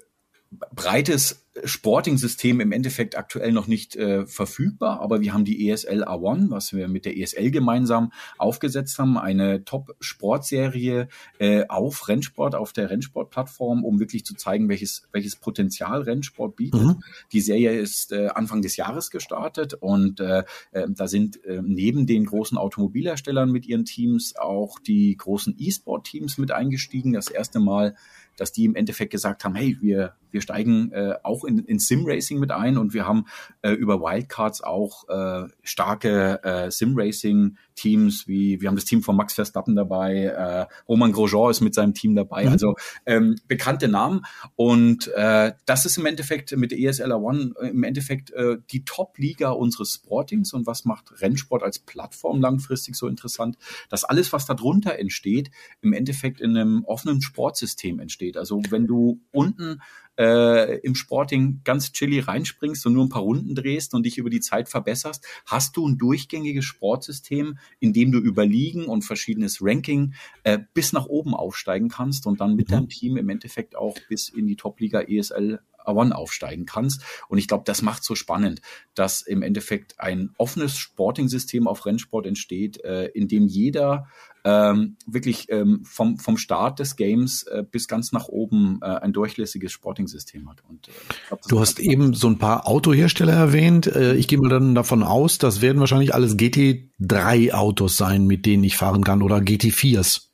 breites 0.51 1.45
Sporting-System 1.63 2.59
im 2.59 2.71
Endeffekt 2.71 3.17
aktuell 3.17 3.51
noch 3.51 3.67
nicht 3.67 3.95
äh, 3.95 4.25
verfügbar, 4.25 5.01
aber 5.01 5.21
wir 5.21 5.33
haben 5.33 5.45
die 5.45 5.69
ESL 5.69 6.03
A1, 6.03 6.49
was 6.49 6.73
wir 6.73 6.87
mit 6.87 7.05
der 7.05 7.17
ESL 7.17 7.51
gemeinsam 7.51 8.11
aufgesetzt 8.37 8.97
haben, 8.97 9.17
eine 9.17 9.65
Top-Sportserie 9.65 11.07
äh, 11.39 11.65
auf 11.67 12.07
Rennsport, 12.07 12.55
auf 12.55 12.73
der 12.73 12.89
Rennsport-Plattform, 12.89 13.83
um 13.83 13.99
wirklich 13.99 14.25
zu 14.25 14.35
zeigen, 14.35 14.69
welches, 14.69 15.07
welches 15.11 15.35
Potenzial 15.35 16.01
Rennsport 16.01 16.55
bietet. 16.55 16.81
Mhm. 16.81 17.03
Die 17.31 17.41
Serie 17.41 17.77
ist 17.77 18.11
äh, 18.11 18.27
Anfang 18.27 18.61
des 18.61 18.77
Jahres 18.77 19.11
gestartet 19.11 19.73
und 19.73 20.19
äh, 20.19 20.43
äh, 20.71 20.87
da 20.89 21.07
sind 21.07 21.43
äh, 21.45 21.61
neben 21.63 22.07
den 22.07 22.25
großen 22.25 22.57
Automobilherstellern 22.57 23.51
mit 23.51 23.65
ihren 23.65 23.85
Teams 23.85 24.35
auch 24.35 24.79
die 24.79 25.15
großen 25.17 25.55
E-Sport-Teams 25.57 26.37
mit 26.37 26.51
eingestiegen. 26.51 27.13
Das 27.13 27.27
erste 27.27 27.59
Mal 27.59 27.95
dass 28.39 28.51
die 28.51 28.65
im 28.65 28.75
Endeffekt 28.75 29.11
gesagt 29.11 29.43
haben, 29.43 29.55
hey, 29.55 29.77
wir, 29.81 30.13
wir 30.31 30.41
steigen 30.41 30.91
äh, 30.91 31.15
auch 31.23 31.43
in, 31.43 31.59
in 31.59 31.79
Sim-Racing 31.79 32.39
mit 32.39 32.51
ein 32.51 32.77
und 32.77 32.93
wir 32.93 33.07
haben 33.07 33.25
äh, 33.61 33.71
über 33.71 34.01
Wildcards 34.01 34.61
auch 34.61 35.07
äh, 35.09 35.47
starke 35.63 36.43
äh, 36.43 36.71
Sim-Racing-Teams, 36.71 38.27
wie 38.27 38.61
wir 38.61 38.69
haben 38.69 38.75
das 38.75 38.85
Team 38.85 39.01
von 39.01 39.15
Max 39.15 39.33
Verstappen 39.33 39.75
dabei, 39.75 40.25
äh, 40.25 40.65
Roman 40.87 41.11
Grosjean 41.11 41.51
ist 41.51 41.61
mit 41.61 41.73
seinem 41.73 41.93
Team 41.93 42.15
dabei, 42.15 42.45
mhm. 42.45 42.51
also 42.51 42.75
ähm, 43.05 43.35
bekannte 43.47 43.87
Namen 43.87 44.21
und 44.55 45.07
äh, 45.15 45.53
das 45.65 45.85
ist 45.85 45.97
im 45.97 46.05
Endeffekt 46.05 46.55
mit 46.55 46.71
der 46.71 46.79
ESL 46.79 47.11
One 47.11 47.53
äh, 47.61 47.69
im 47.69 47.83
Endeffekt 47.83 48.31
äh, 48.31 48.57
die 48.71 48.83
Top-Liga 48.85 49.49
unseres 49.51 49.93
Sportings 49.93 50.53
und 50.53 50.67
was 50.67 50.85
macht 50.85 51.21
Rennsport 51.21 51.63
als 51.63 51.79
Plattform 51.79 52.41
langfristig 52.41 52.95
so 52.95 53.07
interessant, 53.07 53.57
dass 53.89 54.03
alles, 54.03 54.31
was 54.33 54.45
darunter 54.45 54.97
entsteht, 54.97 55.51
im 55.81 55.93
Endeffekt 55.93 56.41
in 56.41 56.55
einem 56.55 56.83
offenen 56.85 57.21
Sportsystem 57.21 57.99
entsteht. 57.99 58.28
Also 58.37 58.61
wenn 58.69 58.87
du 58.87 59.21
unten 59.31 59.81
äh, 60.17 60.79
im 60.79 60.95
Sporting 60.95 61.61
ganz 61.63 61.93
chilly 61.93 62.19
reinspringst 62.19 62.85
und 62.85 62.93
nur 62.93 63.05
ein 63.05 63.09
paar 63.09 63.21
Runden 63.21 63.55
drehst 63.55 63.93
und 63.93 64.05
dich 64.05 64.17
über 64.17 64.29
die 64.29 64.41
Zeit 64.41 64.67
verbesserst, 64.67 65.25
hast 65.45 65.77
du 65.77 65.87
ein 65.87 65.97
durchgängiges 65.97 66.65
Sportsystem, 66.65 67.57
in 67.79 67.93
dem 67.93 68.11
du 68.11 68.19
über 68.19 68.45
Ligen 68.45 68.85
und 68.85 69.03
verschiedenes 69.03 69.59
Ranking 69.61 70.13
äh, 70.43 70.59
bis 70.73 70.91
nach 70.91 71.05
oben 71.05 71.33
aufsteigen 71.33 71.89
kannst 71.89 72.27
und 72.27 72.41
dann 72.41 72.55
mit 72.55 72.67
mhm. 72.67 72.73
deinem 72.73 72.89
Team 72.89 73.17
im 73.17 73.29
Endeffekt 73.29 73.75
auch 73.75 73.97
bis 74.09 74.29
in 74.29 74.45
die 74.45 74.57
Top-Liga 74.57 75.01
ESL 75.01 75.59
One 75.95 76.15
aufsteigen 76.15 76.65
kannst. 76.65 77.03
Und 77.27 77.37
ich 77.37 77.47
glaube, 77.47 77.63
das 77.65 77.81
macht 77.81 78.03
so 78.03 78.15
spannend, 78.15 78.61
dass 78.95 79.21
im 79.21 79.41
Endeffekt 79.41 79.99
ein 79.99 80.31
offenes 80.37 80.77
Sporting-System 80.77 81.67
auf 81.67 81.85
Rennsport 81.85 82.25
entsteht, 82.25 82.83
äh, 82.83 83.05
in 83.07 83.27
dem 83.27 83.47
jeder 83.47 84.07
ähm, 84.43 84.95
wirklich 85.05 85.47
ähm, 85.49 85.81
vom, 85.83 86.17
vom 86.17 86.37
Start 86.37 86.79
des 86.79 86.95
Games 86.95 87.43
äh, 87.43 87.63
bis 87.69 87.87
ganz 87.87 88.11
nach 88.11 88.27
oben 88.27 88.79
äh, 88.81 88.85
ein 88.85 89.13
durchlässiges 89.13 89.71
Sporting-System 89.71 90.49
hat. 90.49 90.63
Und, 90.67 90.87
äh, 90.87 90.91
glaub, 91.27 91.41
du 91.43 91.59
hast 91.59 91.79
eben 91.79 92.13
so 92.13 92.27
ein 92.27 92.37
paar 92.37 92.67
Autohersteller 92.67 93.33
erwähnt. 93.33 93.87
Äh, 93.87 94.15
ich 94.15 94.27
gehe 94.27 94.39
mal 94.39 94.49
dann 94.49 94.75
davon 94.75 95.03
aus, 95.03 95.37
das 95.37 95.61
werden 95.61 95.79
wahrscheinlich 95.79 96.13
alles 96.13 96.37
GT3-Autos 96.37 97.97
sein, 97.97 98.27
mit 98.27 98.45
denen 98.45 98.63
ich 98.63 98.77
fahren 98.77 99.03
kann 99.03 99.21
oder 99.21 99.37
GT4s. 99.37 100.28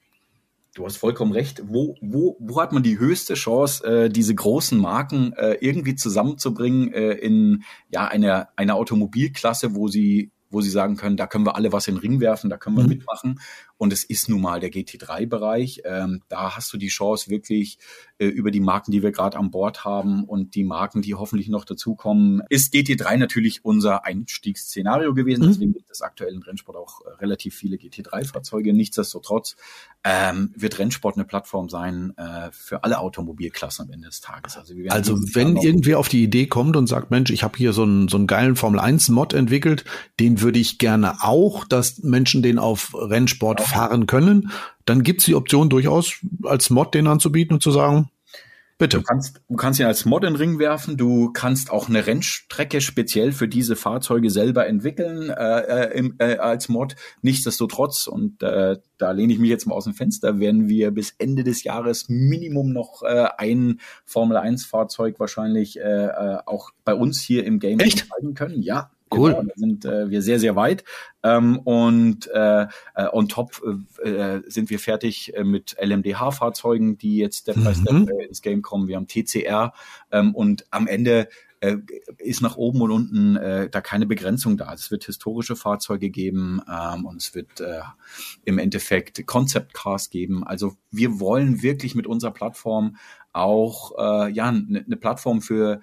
Du 0.76 0.86
hast 0.86 0.98
vollkommen 0.98 1.32
recht. 1.32 1.64
Wo, 1.68 1.96
wo, 2.02 2.36
wo 2.38 2.62
hat 2.62 2.74
man 2.74 2.84
die 2.84 3.00
höchste 3.00 3.36
Chance, 3.36 3.86
äh, 3.86 4.10
diese 4.10 4.36
großen 4.36 4.78
Marken 4.78 5.32
äh, 5.34 5.54
irgendwie 5.62 5.96
zusammenzubringen 5.96 6.92
äh, 6.94 7.14
in 7.14 7.64
ja 7.90 8.06
einer 8.10 8.50
einer 8.58 8.76
Automobilklasse, 8.76 9.74
wo 9.74 9.88
sie 9.88 10.32
wo 10.50 10.60
sie 10.62 10.70
sagen 10.70 10.98
können, 10.98 11.18
da 11.18 11.28
können 11.28 11.46
wir 11.46 11.56
alle 11.56 11.72
was 11.72 11.88
in 11.88 11.96
den 11.96 12.02
Ring 12.02 12.20
werfen, 12.20 12.50
da 12.50 12.58
können 12.58 12.76
wir 12.76 12.84
mhm. 12.84 12.90
mitmachen. 12.90 13.40
Und 13.78 13.92
es 13.92 14.04
ist 14.04 14.30
nun 14.30 14.42
mal 14.42 14.60
der 14.60 14.72
GT3-Bereich. 14.72 15.82
Ähm, 15.86 16.22
da 16.30 16.56
hast 16.56 16.72
du 16.72 16.78
die 16.78 16.88
Chance, 16.88 17.30
wirklich 17.30 17.78
äh, 18.18 18.28
über 18.28 18.52
die 18.52 18.62
Marken, 18.62 18.92
die 18.92 19.04
wir 19.04 19.12
gerade 19.12 19.38
an 19.38 19.52
Bord 19.52 19.84
haben 19.84 20.24
und 20.24 20.56
die 20.56 20.64
Marken, 20.64 21.02
die 21.02 21.16
hoffentlich 21.16 21.50
noch 21.50 21.66
dazukommen, 21.66 22.42
ist 22.50 22.74
GT3 22.74 23.18
natürlich 23.18 23.66
unser 23.66 24.06
Einstiegsszenario 24.06 25.14
gewesen. 25.14 25.44
Mhm. 25.44 25.48
Deswegen 25.50 25.74
gibt 25.74 25.92
es 25.92 26.02
aktuell 26.02 26.34
im 26.34 26.42
Rennsport 26.42 26.78
auch 26.78 27.02
äh, 27.02 27.10
relativ 27.20 27.56
viele 27.56 27.76
GT3-Fahrzeuge. 27.76 28.74
Nichtsdestotrotz 28.74 29.58
ähm, 30.06 30.54
wird 30.56 30.80
Rennsport 30.80 31.16
eine 31.16 31.26
Plattform 31.26 31.68
sein 31.68 32.14
äh, 32.16 32.50
für 32.52 32.84
alle 32.84 33.00
Automobilklassen 33.00 33.88
am 33.88 33.92
Ende 33.92 34.08
des 34.08 34.22
Tages. 34.22 34.56
Also, 34.56 34.74
also 34.88 35.18
wenn 35.34 35.58
irgendwer 35.58 36.00
auf 36.00 36.08
die 36.08 36.24
Idee 36.24 36.48
kommt 36.48 36.78
und 36.78 36.88
sagt, 36.88 37.12
Mensch, 37.12 37.32
ich 37.32 37.44
habe 37.44 37.58
hier 37.58 37.74
so 37.74 37.84
einen, 37.84 38.08
so 38.08 38.16
einen 38.16 38.28
geilen 38.28 38.56
Formel-1-Mod 38.56 39.34
entwickelt, 39.34 39.84
den 40.20 40.42
würde 40.42 40.60
ich 40.60 40.78
gerne 40.78 41.24
auch, 41.24 41.66
dass 41.66 42.04
Menschen 42.04 42.42
den 42.44 42.60
auf 42.60 42.94
Rennsport 42.94 43.65
fahren 43.66 44.08
können, 44.08 44.52
dann 44.86 45.04
gibt 45.04 45.22
es 45.22 45.26
die 45.26 45.36
Option 45.36 45.70
durchaus 45.70 46.16
als 46.44 46.70
Mod 46.70 46.94
den 46.94 47.08
anzubieten 47.08 47.56
und 47.56 47.64
zu 47.64 47.72
sagen, 47.72 48.10
Bitte. 48.78 48.98
Du 48.98 49.04
kannst, 49.04 49.42
du 49.48 49.56
kannst 49.56 49.80
ihn 49.80 49.86
als 49.86 50.04
Mod 50.04 50.26
in 50.26 50.34
den 50.34 50.36
Ring 50.36 50.60
werfen. 50.60 50.98
Du 50.98 51.32
kannst 51.32 51.72
auch 51.72 51.88
eine 51.88 52.06
Rennstrecke 52.08 52.82
speziell 52.82 53.32
für 53.32 53.48
diese 53.48 53.78
Fahrzeuge 53.78 54.30
selber 54.30 54.68
entwickeln 54.68 55.30
äh, 55.30 55.60
äh, 55.60 55.98
im, 55.98 56.16
äh, 56.20 56.36
als 56.36 56.68
Mod. 56.68 56.98
Nichtsdestotrotz, 57.22 58.08
und 58.08 58.44
äh, 58.44 58.78
da 58.98 59.12
lehne 59.12 59.32
ich 59.32 59.40
mich 59.40 59.50
jetzt 59.50 59.66
mal 59.66 59.76
aus 59.76 59.86
dem 59.86 59.94
Fenster, 59.94 60.40
werden 60.40 60.68
wir 60.68 60.92
bis 60.92 61.16
Ende 61.18 61.46
des 61.46 61.64
Jahres 61.64 62.10
Minimum 62.10 62.74
noch 62.74 63.02
äh, 63.04 63.30
ein 63.38 63.80
Formel 64.04 64.36
1 64.36 64.66
Fahrzeug 64.66 65.22
wahrscheinlich 65.22 65.80
äh, 65.80 66.08
äh, 66.08 66.40
auch 66.46 66.72
bei 66.84 66.94
uns 66.94 67.22
hier 67.22 67.46
im 67.46 67.60
Game 67.60 67.80
zeigen 67.80 68.34
können. 68.34 68.62
Ja, 68.62 68.92
Cool. 69.14 69.32
Genau, 69.32 69.44
da 69.44 69.54
sind 69.56 69.86
äh, 69.86 70.10
wir 70.10 70.22
sehr, 70.22 70.40
sehr 70.40 70.56
weit. 70.56 70.84
Ähm, 71.24 71.60
und 71.60 72.28
äh, 72.34 72.64
äh, 72.96 73.08
on 73.12 73.28
top 73.28 73.62
äh, 74.04 74.42
sind 74.48 74.70
wir 74.70 74.80
fertig 74.80 75.36
äh, 75.36 75.44
mit 75.44 75.76
LMDH-Fahrzeugen, 75.80 76.98
die 76.98 77.18
jetzt 77.18 77.42
Step 77.42 77.56
by 77.56 77.74
Step 77.76 77.92
mhm. 77.92 78.10
äh, 78.10 78.26
ins 78.26 78.42
Game 78.42 78.62
kommen. 78.62 78.88
Wir 78.88 78.96
haben 78.96 79.08
TCR 79.08 79.74
ähm, 80.12 80.34
und 80.34 80.66
am 80.72 80.88
Ende 80.88 81.28
äh, 81.62 81.78
ist 82.18 82.42
nach 82.42 82.58
oben 82.58 82.82
und 82.82 82.92
unten 82.92 83.36
äh, 83.38 83.70
da 83.70 83.82
keine 83.82 84.06
Begrenzung 84.06 84.58
da. 84.58 84.74
Es 84.74 84.92
wird 84.92 85.06
historische 85.06 85.56
Fahrzeuge 85.56 86.10
geben 86.10 86.62
ähm, 86.70 87.06
und 87.06 87.18
es 87.18 87.34
wird 87.34 87.60
äh, 87.60 87.82
im 88.44 88.58
Endeffekt 88.58 89.26
Concept 89.26 89.74
Cars 89.74 90.10
geben. 90.10 90.44
Also 90.44 90.76
wir 90.92 91.20
wollen 91.20 91.62
wirklich 91.62 91.96
mit 91.96 92.08
unserer 92.08 92.32
Plattform 92.32 92.98
auch 93.34 93.92
äh, 93.98 94.32
ja 94.32 94.48
eine 94.48 94.84
ne 94.86 94.98
Plattform 94.98 95.42
für 95.42 95.82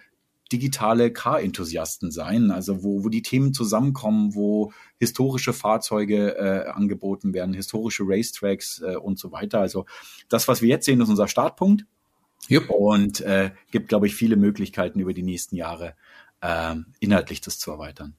digitale 0.53 1.13
Car-Enthusiasten 1.13 2.11
sein, 2.11 2.51
also 2.51 2.83
wo, 2.85 3.05
wo 3.05 3.09
die 3.09 3.23
Themen 3.23 3.55
zusammenkommen, 3.55 4.35
wo 4.35 4.73
historische 4.99 5.53
Fahrzeuge 5.53 6.37
äh, 6.37 6.69
angeboten 6.71 7.33
werden, 7.35 7.55
historische 7.55 8.05
Racetracks 8.07 8.83
äh, 8.83 8.97
und 8.97 9.19
so 9.19 9.33
weiter. 9.33 9.61
Also 9.61 9.87
das, 10.29 10.47
was 10.49 10.63
wir 10.63 10.69
jetzt 10.69 10.85
sehen, 10.85 11.01
ist 11.01 11.09
unser 11.09 11.29
Startpunkt. 11.29 11.87
Yep. 12.51 12.71
Und 12.71 13.21
äh, 13.21 13.53
gibt, 13.71 13.89
glaube 13.89 14.07
ich, 14.07 14.15
viele 14.15 14.37
Möglichkeiten 14.37 14.99
über 15.01 15.15
die 15.15 15.23
nächsten 15.23 15.57
Jahre 15.57 15.95
äh, 16.41 16.75
inhaltlich 17.01 17.41
das 17.41 17.59
zu 17.59 17.71
erweitern. 17.71 18.17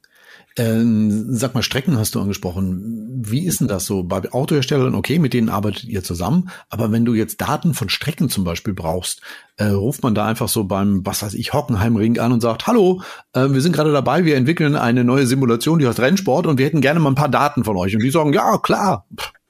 Ähm, 0.56 1.36
sag 1.36 1.56
mal, 1.56 1.64
Strecken 1.64 1.98
hast 1.98 2.14
du 2.14 2.22
angesprochen. 2.22 3.24
Wie 3.26 3.46
ist 3.46 3.60
denn 3.60 3.68
das 3.68 3.86
so? 3.86 4.04
Bei 4.04 4.22
Autoherstellern, 4.32 4.94
okay, 4.94 5.18
mit 5.18 5.34
denen 5.34 5.50
arbeitet 5.50 5.86
ihr 5.86 6.04
zusammen, 6.04 6.50
aber 6.70 6.92
wenn 6.92 7.06
du 7.06 7.16
jetzt 7.16 7.42
Daten 7.42 7.74
von 7.74 7.90
Strecken 7.90 8.30
zum 8.30 8.44
Beispiel 8.44 8.76
brauchst, 8.76 9.22
äh, 9.58 9.66
ruft 9.66 10.04
man 10.04 10.14
da 10.14 10.28
einfach 10.28 10.50
so 10.50 10.66
beim, 10.66 11.04
was 11.06 11.24
weiß 11.24 11.34
ich, 11.34 11.54
Hockenheimring 11.54 12.20
an 12.20 12.34
und 12.34 12.42
sagt, 12.42 12.68
hallo, 12.68 13.02
äh, 13.34 13.50
wir 13.50 13.62
sind 13.62 13.76
gerade 13.76 13.92
dabei, 13.92 14.26
wir 14.26 14.36
entwickeln 14.36 14.76
eine 14.76 15.04
neue 15.04 15.26
Simulation, 15.26 15.80
die 15.80 15.88
heißt 15.88 16.00
Rennsport 16.00 16.46
und 16.46 16.60
wir 16.60 16.68
hätten 16.68 16.82
gerne 16.82 17.00
mal 17.00 17.10
ein 17.10 17.16
paar 17.16 17.30
Daten 17.30 17.64
von 17.64 17.76
euch. 17.76 17.96
Und 17.96 18.04
die 18.04 18.12
sagen, 18.12 18.34
ja, 18.34 18.60
klar, 18.60 19.08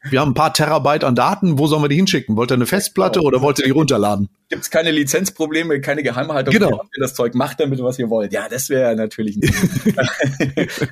wir 0.10 0.20
haben 0.20 0.32
ein 0.32 0.34
paar 0.34 0.54
Terabyte 0.54 1.04
an 1.04 1.16
Daten, 1.16 1.58
wo 1.58 1.68
sollen 1.68 1.82
wir 1.82 1.90
die 1.90 1.96
hinschicken? 1.96 2.36
Wollt 2.36 2.52
ihr 2.52 2.56
eine 2.56 2.66
Festplatte 2.66 3.20
genau. 3.20 3.28
oder 3.28 3.42
wollt 3.42 3.60
ihr 3.60 3.66
die 3.66 3.72
runterladen? 3.72 4.30
Gibt 4.50 4.64
es 4.64 4.70
keine 4.70 4.92
Lizenzprobleme, 4.92 5.80
keine 5.82 6.04
Geheimhaltung? 6.04 6.54
Genau. 6.54 6.84
Das 7.00 7.14
Zeug 7.14 7.34
macht 7.36 7.60
damit, 7.60 7.82
was 7.82 7.98
ihr 8.00 8.10
wollt. 8.10 8.34
Ja, 8.34 8.50
das 8.50 8.70
wäre 8.70 8.96
natürlich 8.96 9.38
nicht. 9.38 9.54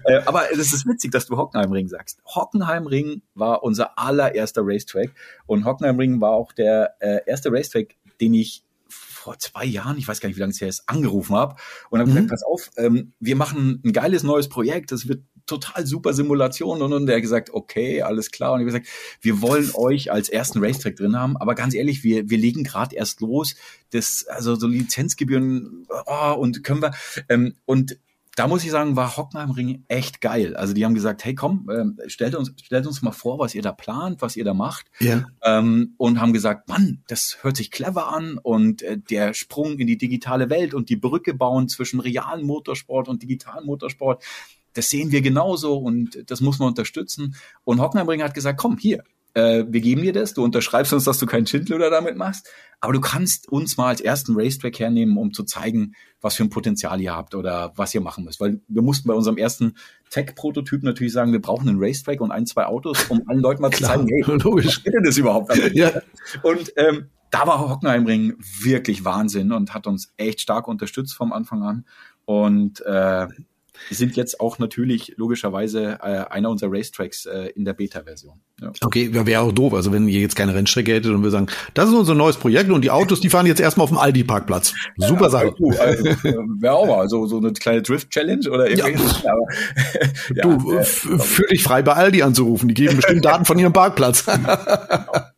Äh, 0.06 0.22
aber 0.25 0.51
es 0.51 0.74
ist 0.74 0.86
witzig, 0.88 1.12
dass 1.12 1.25
du 1.27 1.38
Hockenheimring 1.38 1.88
sagst. 1.88 2.20
Hockenheimring 2.25 3.22
war 3.36 3.63
unser 3.63 3.98
allererster 3.98 4.62
Racetrack 4.63 5.12
und 5.46 5.65
Hockenheimring 5.65 6.22
war 6.22 6.32
auch 6.32 6.51
der 6.53 6.96
äh, 7.00 7.20
erste 7.25 7.51
Racetrack, 7.51 7.96
den 8.20 8.34
ich 8.34 8.63
vor 9.22 9.38
zwei 9.38 9.65
Jahren, 9.65 9.98
ich 9.98 10.08
weiß 10.08 10.20
gar 10.20 10.27
nicht, 10.27 10.38
wie 10.38 10.41
lange 10.41 10.51
es 10.51 10.62
her 10.62 10.68
ist, 10.68 10.84
angerufen 10.88 11.36
habe 11.36 11.56
und 11.89 12.00
habe 12.00 12.10
mhm. 12.10 12.15
gesagt, 12.15 12.32
pass 12.32 12.44
auf, 12.44 12.72
ähm, 12.77 13.13
wir 13.20 13.36
machen 13.36 13.82
ein 13.86 13.94
geiles 13.94 14.24
neues 14.24 14.50
Projekt, 14.50 14.91
das 14.91 15.08
wird 15.08 15.22
total 15.45 15.86
super 15.86 16.13
Simulation 16.13 16.81
und, 16.81 16.93
und 16.93 17.05
der 17.05 17.17
hat 17.17 17.21
gesagt, 17.21 17.50
okay, 17.53 18.01
alles 18.01 18.31
klar. 18.31 18.53
Und 18.53 18.60
ich 18.60 18.67
habe 18.67 18.79
gesagt, 18.79 18.88
wir 19.21 19.41
wollen 19.41 19.71
euch 19.74 20.12
als 20.12 20.29
ersten 20.29 20.63
Racetrack 20.63 20.95
drin 20.95 21.15
haben, 21.15 21.38
aber 21.38 21.55
ganz 21.55 21.74
ehrlich, 21.74 22.03
wir, 22.03 22.29
wir 22.29 22.38
legen 22.38 22.63
gerade 22.63 22.95
erst 22.95 23.21
los. 23.21 23.55
Das, 23.91 24.25
also 24.27 24.55
so 24.55 24.67
Lizenzgebühren, 24.67 25.88
oh, 26.05 26.33
und 26.38 26.63
können 26.63 26.81
wir, 26.81 26.91
ähm, 27.29 27.55
und 27.65 27.98
da 28.36 28.48
muss 28.48 28.63
ich 28.63 28.71
sagen, 28.71 28.95
war 28.95 29.17
Hockenheimring 29.17 29.83
echt 29.88 30.21
geil. 30.21 30.55
Also 30.55 30.74
die 30.74 30.86
haben 30.86 30.93
gesagt, 30.93 31.25
hey 31.25 31.36
komm, 31.36 31.69
ähm, 31.71 32.00
stellt 32.07 32.33
uns, 32.36 32.53
stellt 32.63 32.88
uns 32.88 33.01
mal 33.01 33.12
vor, 33.12 33.39
was 33.39 33.55
ihr 33.55 33.62
da 33.62 33.74
plant, 33.74 34.21
was 34.21 34.38
ihr 34.38 34.45
da 34.45 34.53
macht. 34.53 34.88
Ja. 35.00 35.25
Ähm, 35.43 35.95
und 35.98 36.21
haben 36.21 36.31
gesagt, 36.31 36.69
Mann, 36.69 37.03
das 37.07 37.39
hört 37.41 37.57
sich 37.57 37.71
clever 37.71 38.07
an 38.07 38.38
und 38.41 38.83
äh, 38.83 38.98
der 38.98 39.33
Sprung 39.33 39.77
in 39.79 39.88
die 39.88 39.98
digitale 39.98 40.50
Welt 40.50 40.74
und 40.74 40.89
die 40.89 40.95
Brücke 40.95 41.33
bauen 41.33 41.67
zwischen 41.67 42.00
realen 42.00 42.45
Motorsport 42.45 43.10
und 43.10 43.21
digitalen 43.21 43.65
Motorsport, 43.65 44.24
das 44.73 44.89
sehen 44.89 45.11
wir 45.11 45.21
genauso 45.21 45.77
und 45.77 46.29
das 46.29 46.41
muss 46.41 46.59
man 46.59 46.69
unterstützen. 46.69 47.35
Und 47.63 47.81
Hockenheimring 47.81 48.23
hat 48.23 48.33
gesagt, 48.33 48.59
komm, 48.59 48.77
hier, 48.77 49.03
äh, 49.33 49.63
wir 49.67 49.81
geben 49.81 50.01
dir 50.01 50.13
das, 50.13 50.33
du 50.33 50.43
unterschreibst 50.43 50.91
uns, 50.93 51.05
dass 51.05 51.19
du 51.19 51.25
keinen 51.25 51.47
Schindluder 51.47 51.89
damit 51.89 52.17
machst, 52.17 52.49
aber 52.81 52.93
du 52.93 52.99
kannst 52.99 53.47
uns 53.49 53.77
mal 53.77 53.87
als 53.87 54.01
ersten 54.01 54.33
Racetrack 54.35 54.79
hernehmen, 54.79 55.17
um 55.17 55.33
zu 55.33 55.43
zeigen, 55.43 55.93
was 56.19 56.35
für 56.35 56.43
ein 56.43 56.49
Potenzial 56.49 56.99
ihr 56.99 57.15
habt 57.15 57.35
oder 57.35 57.71
was 57.75 57.93
ihr 57.93 58.01
machen 58.01 58.25
müsst. 58.25 58.41
Weil 58.41 58.59
wir 58.67 58.81
mussten 58.81 59.07
bei 59.07 59.13
unserem 59.13 59.37
ersten 59.37 59.75
Tech-Prototyp 60.09 60.83
natürlich 60.83 61.13
sagen, 61.13 61.31
wir 61.31 61.41
brauchen 61.41 61.69
einen 61.69 61.81
Racetrack 61.81 62.19
und 62.21 62.31
ein, 62.31 62.45
zwei 62.45 62.65
Autos, 62.65 63.05
um 63.05 63.23
allen 63.27 63.39
Leuten 63.39 63.61
mal 63.61 63.71
zu 63.71 63.83
zeigen, 63.83 64.07
hey, 64.07 64.21
logisch. 64.37 64.65
was 64.65 64.83
geht 64.83 64.93
denn 64.93 65.03
das 65.03 65.17
überhaupt? 65.17 65.55
ja. 65.73 66.01
Und 66.43 66.73
ähm, 66.75 67.09
da 67.29 67.47
war 67.47 67.69
Hockenheimring 67.69 68.35
wirklich 68.61 69.05
Wahnsinn 69.05 69.53
und 69.53 69.73
hat 69.73 69.87
uns 69.87 70.11
echt 70.17 70.41
stark 70.41 70.67
unterstützt 70.67 71.15
vom 71.15 71.31
Anfang 71.31 71.63
an. 71.63 71.85
Und 72.25 72.81
äh, 72.81 73.27
sind 73.89 74.15
jetzt 74.15 74.39
auch 74.39 74.59
natürlich 74.59 75.13
logischerweise 75.17 76.00
äh, 76.01 76.25
einer 76.29 76.50
unserer 76.50 76.71
Racetracks 76.71 77.25
äh, 77.25 77.47
in 77.55 77.65
der 77.65 77.73
Beta-Version. 77.73 78.39
Ja. 78.61 78.71
Okay, 78.81 79.09
wäre 79.11 79.41
auch 79.41 79.51
doof. 79.51 79.73
Also 79.73 79.91
wenn 79.91 80.07
ihr 80.07 80.19
jetzt 80.19 80.35
keine 80.35 80.53
Rennstrecke 80.53 80.93
hättet 80.93 81.11
und 81.11 81.23
wir 81.23 81.31
sagen, 81.31 81.47
das 81.73 81.89
ist 81.89 81.95
unser 81.95 82.13
neues 82.13 82.38
Projekt 82.38 82.69
und 82.69 82.81
die 82.81 82.91
Autos, 82.91 83.19
die 83.19 83.29
fahren 83.29 83.45
jetzt 83.45 83.59
erstmal 83.59 83.85
auf 83.85 83.89
dem 83.89 83.97
Aldi-Parkplatz. 83.97 84.73
Super 84.97 85.23
ja, 85.23 85.29
Sache. 85.29 85.53
Also, 85.79 86.03
wäre 86.59 86.75
auch 86.75 86.88
mal 86.88 87.09
so, 87.09 87.25
so 87.25 87.38
eine 87.38 87.53
kleine 87.53 87.81
Drift-Challenge 87.81 88.50
oder 88.50 88.69
irgendwie. 88.69 89.01
Ja. 89.23 89.33
Aber, 89.33 89.45
ja, 90.35 90.57
du, 90.57 90.71
äh, 90.77 90.83
fühl 90.83 91.47
dich 91.47 91.63
frei 91.63 91.81
bei 91.81 91.93
Aldi 91.93 92.23
anzurufen. 92.23 92.67
Die 92.67 92.73
geben 92.73 92.95
bestimmt 92.95 93.23
Daten 93.25 93.45
von 93.45 93.59
ihrem 93.59 93.73
Parkplatz. 93.73 94.25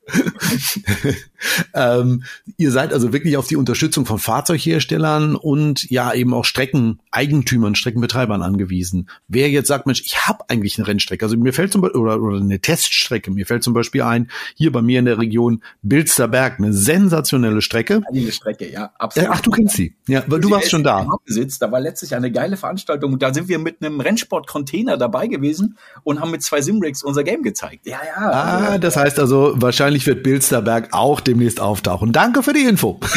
ähm, 1.74 2.24
ihr 2.58 2.72
seid 2.72 2.94
also 2.94 3.14
wirklich 3.14 3.38
auf 3.38 3.48
die 3.48 3.56
Unterstützung 3.56 4.06
von 4.06 4.20
Fahrzeugherstellern 4.20 5.36
und 5.36 5.90
ja 5.90 6.14
eben 6.14 6.34
auch 6.34 6.46
Streckeneigentümern, 6.46 7.76
Streckenbetreibern 7.76 8.42
angewiesen. 8.42 9.10
Wer 9.28 9.50
jetzt 9.50 9.68
sagt, 9.68 9.86
Mensch, 9.86 10.02
ich 10.02 10.28
habe 10.28 10.44
eigentlich 10.50 10.78
eine 10.78 10.88
Rennstrecke, 10.88 11.26
also 11.26 11.38
mir 11.38 11.54
fällt 11.54 11.72
zum 11.72 11.82
Beispiel 11.82 12.02
oder, 12.02 12.22
oder 12.22 12.38
eine 12.38 12.60
Teststrecke, 12.60 13.32
mir 13.32 13.46
fällt 13.46 13.64
zum 13.64 13.74
Beispiel 13.74 14.02
ein, 14.02 14.30
hier 14.56 14.72
bei 14.72 14.82
mir 14.82 15.00
in 15.00 15.06
der 15.06 15.18
Region 15.18 15.64
Bilsterberg, 15.82 16.60
eine 16.60 16.74
sensationelle 16.74 17.62
Strecke. 17.62 18.02
Eine 18.08 18.32
Strecke, 18.32 18.72
ja, 18.72 18.92
absolut. 18.98 19.30
Ach, 19.32 19.42
du 19.42 19.52
kennst 19.52 19.76
sie. 19.76 19.96
Ja, 20.08 20.24
weil 20.28 20.42
du 20.42 20.52
warst 20.52 20.70
schon 20.70 20.84
da. 20.84 21.08
Besitzt, 21.26 21.62
da 21.62 21.72
war 21.72 21.80
letztlich 21.80 22.16
eine 22.16 22.32
geile 22.32 22.58
Veranstaltung 22.58 23.14
und 23.14 23.22
da 23.22 23.34
sind 23.34 23.48
wir 23.48 23.60
mit 23.60 23.82
einem 23.82 24.00
Rennsport-Container 24.00 24.98
dabei 24.98 25.28
gewesen 25.28 25.78
und 26.04 26.20
haben 26.20 26.32
mit 26.32 26.44
zwei 26.44 26.62
Simrigs 26.62 27.04
unser 27.04 27.24
Game 27.24 27.42
gezeigt. 27.44 27.86
Ja, 27.86 28.00
ja. 28.06 28.32
Ah, 28.32 28.78
das 28.78 28.98
heißt 28.98 29.20
also 29.20 29.54
wahrscheinlich 29.56 30.03
wahrscheinlich 30.04 30.08
wird 30.08 30.24
Bilsterberg 30.24 30.90
auch 30.92 31.20
demnächst 31.22 31.60
auftauchen. 31.60 32.12
Danke 32.12 32.44
für 32.44 32.54
die 32.54 32.64
Info. 32.64 33.00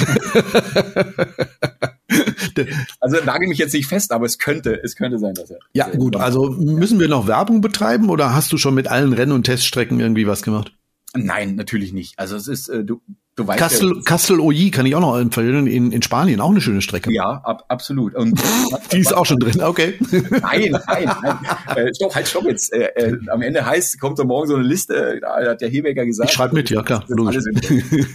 also 3.00 3.16
nagel 3.25 3.49
mich 3.49 3.59
jetzt 3.59 3.75
nicht 3.75 3.87
fest, 3.87 4.12
aber 4.12 4.26
es 4.26 4.38
könnte, 4.38 4.81
es 4.83 4.97
könnte 4.97 5.19
sein, 5.19 5.35
dass 5.35 5.50
er. 5.50 5.59
Ja, 5.73 5.88
gut. 5.88 6.16
Also 6.16 6.50
müssen 6.50 7.00
wir 7.00 7.09
noch 7.09 7.26
Werbung 7.26 7.61
betreiben 7.61 8.11
oder 8.11 8.35
hast 8.35 8.52
du 8.52 8.59
schon 8.59 8.75
mit 8.75 8.88
allen 8.88 9.12
Renn- 9.12 9.33
und 9.33 9.45
Teststrecken 9.45 10.00
irgendwie 10.00 10.26
was 10.26 10.43
gemacht? 10.43 10.73
Nein, 11.14 11.57
natürlich 11.57 11.93
nicht. 11.93 12.19
Also 12.19 12.37
es 12.37 12.49
ist, 12.49 12.69
äh, 12.69 12.85
du, 12.85 13.00
Du 13.37 13.47
weißt 13.47 13.59
Castel, 13.59 13.97
ja, 13.97 14.02
Castel 14.02 14.40
Oyi 14.40 14.71
kann 14.71 14.87
ich 14.87 14.95
auch 14.95 15.00
noch 15.00 15.19
empfehlen, 15.19 15.66
in, 15.66 15.93
in 15.93 16.00
Spanien 16.00 16.40
auch 16.40 16.49
eine 16.49 16.62
schöne 16.62 16.81
Strecke. 16.81 17.12
Ja, 17.12 17.43
ab, 17.45 17.66
absolut. 17.69 18.14
Und 18.14 18.40
die 18.93 18.99
ist 19.00 19.14
auch 19.14 19.26
schon 19.26 19.38
drin, 19.38 19.62
okay. 19.62 19.99
Nein, 20.11 20.71
nein, 20.87 21.11
nein. 21.23 21.38
Äh, 21.76 21.95
stopp, 21.95 22.14
halt, 22.14 22.26
stopp 22.26 22.45
jetzt. 22.47 22.73
Äh, 22.73 22.87
äh, 22.95 23.19
am 23.28 23.43
Ende 23.43 23.66
heißt, 23.66 24.00
kommt 24.00 24.19
da 24.19 24.25
morgen 24.25 24.49
so 24.49 24.55
eine 24.55 24.64
Liste, 24.64 25.19
da 25.21 25.50
hat 25.50 25.61
der 25.61 25.69
Hebecker 25.69 26.07
gesagt. 26.07 26.31
Ich 26.31 26.37
schreibe 26.37 26.55
mit, 26.55 26.71
ja 26.71 26.83
klar. 26.83 27.05
Logisch. 27.09 27.45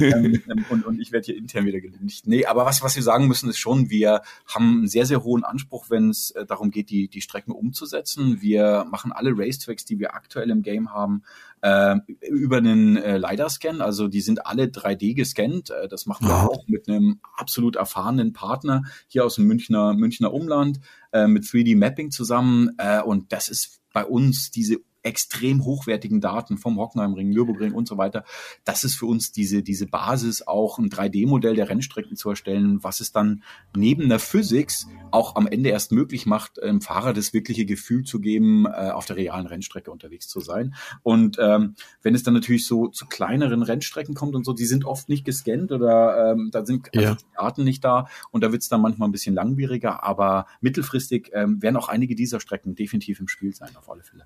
Ähm, 0.02 0.42
ähm, 0.50 0.66
und, 0.70 0.86
und 0.86 1.00
ich 1.00 1.12
werde 1.12 1.26
hier 1.26 1.38
intern 1.38 1.66
wieder 1.66 1.80
gelüncht. 1.80 2.26
Nee, 2.26 2.46
aber 2.46 2.66
was, 2.66 2.82
was 2.82 2.96
wir 2.96 3.04
sagen 3.04 3.28
müssen, 3.28 3.50
ist 3.50 3.60
schon, 3.60 3.90
wir 3.90 4.22
haben 4.48 4.80
einen 4.80 4.88
sehr, 4.88 5.06
sehr 5.06 5.24
hohen 5.24 5.44
Anspruch, 5.44 5.86
wenn 5.90 6.10
es 6.10 6.32
äh, 6.32 6.46
darum 6.46 6.72
geht, 6.72 6.90
die, 6.90 7.08
die 7.08 7.22
Strecken 7.22 7.52
umzusetzen. 7.52 8.42
Wir 8.42 8.86
machen 8.90 9.12
alle 9.12 9.32
Racetracks, 9.36 9.86
die 9.86 10.00
wir 10.00 10.16
aktuell 10.16 10.50
im 10.50 10.64
Game 10.64 10.92
haben, 10.92 11.24
äh, 11.62 11.98
über 12.30 12.58
einen 12.58 12.98
äh, 12.98 13.18
LiDAR-Scan. 13.18 13.82
Also 13.82 14.08
die 14.08 14.22
sind 14.22 14.46
alle 14.46 14.66
3D 14.66 15.11
gescannt. 15.14 15.70
Äh, 15.70 15.88
das 15.88 16.06
machen 16.06 16.28
wir 16.28 16.50
auch 16.50 16.68
mit 16.68 16.88
einem 16.88 17.20
absolut 17.36 17.76
erfahrenen 17.76 18.34
Partner 18.34 18.84
hier 19.08 19.26
aus 19.26 19.36
dem 19.36 19.46
Münchner, 19.46 19.94
Münchner 19.94 20.34
Umland 20.34 20.80
äh, 21.12 21.28
mit 21.28 21.44
3D-Mapping 21.44 22.12
zusammen. 22.12 22.72
Äh, 22.78 23.02
und 23.02 23.32
das 23.32 23.50
ist 23.50 23.82
bei 23.94 24.06
uns 24.06 24.52
diese 24.52 24.78
extrem 25.04 25.64
hochwertigen 25.64 26.22
Daten 26.22 26.58
vom 26.58 26.78
Hockenheimring, 26.78 27.30
Nürburgring 27.30 27.74
und 27.74 27.88
so 27.88 27.98
weiter. 27.98 28.24
Das 28.64 28.84
ist 28.84 28.96
für 28.96 29.06
uns 29.06 29.32
diese, 29.32 29.64
diese 29.64 29.88
Basis, 29.88 30.48
auch 30.48 30.80
ein 30.80 30.90
3D-Modell 30.90 31.56
der 31.56 31.70
Rennstrecken 31.70 32.16
zu 32.16 32.30
erstellen, 32.30 32.84
was 32.84 33.00
es 33.00 33.12
dann 33.12 33.44
neben 33.76 34.10
der 34.10 34.20
Physics 34.20 34.88
auch 35.12 35.36
am 35.36 35.48
Ende 35.48 35.70
erst 35.70 35.92
möglich 35.92 36.26
macht, 36.26 36.58
dem 36.58 36.82
Fahrer 36.82 37.14
das 37.14 37.34
wirkliche 37.34 37.66
Gefühl 37.66 38.04
zu 38.04 38.20
geben, 38.20 38.66
äh, 38.66 38.92
auf 38.92 39.06
der 39.06 39.18
realen 39.18 39.48
Rennstrecke 39.48 39.92
unterwegs 39.92 40.28
zu 40.28 40.40
sein. 40.40 40.76
Und 41.04 41.38
ähm, 41.40 41.76
wenn 42.02 42.16
es 42.16 42.24
dann 42.24 42.34
natürlich 42.34 42.66
so 42.66 42.88
zu 42.88 43.06
kleineren 43.06 43.64
Rennstrecken 43.64 44.16
kommt 44.16 44.36
und 44.36 44.46
so, 44.46 44.54
die 44.54 44.66
sind 44.66 44.86
oft 44.86 45.10
nicht 45.10 45.26
gescannt 45.26 45.72
oder 45.72 46.32
ähm, 46.32 46.50
da 46.52 46.66
sind 46.66 46.90
ja. 46.94 47.16
die 47.16 47.24
Daten 47.36 47.64
nicht 47.64 47.84
da 47.84 48.08
und 48.32 48.44
da 48.44 48.52
wird 48.52 48.62
es 48.62 48.70
dann 48.70 48.82
manchmal 48.82 49.10
ein 49.10 49.12
bisschen 49.12 49.36
langwieriger, 49.36 50.04
aber 50.04 50.46
mittelfristig 50.62 51.32
ähm, 51.34 51.62
werden 51.62 51.78
auch 51.78 51.90
einige 51.90 52.16
dieser 52.16 52.40
Strecken 52.40 52.76
definitiv 52.76 53.20
im 53.20 53.28
Spiel 53.28 53.54
sein, 53.54 53.76
auf 53.76 53.90
alle 53.90 54.04
Fälle. 54.04 54.26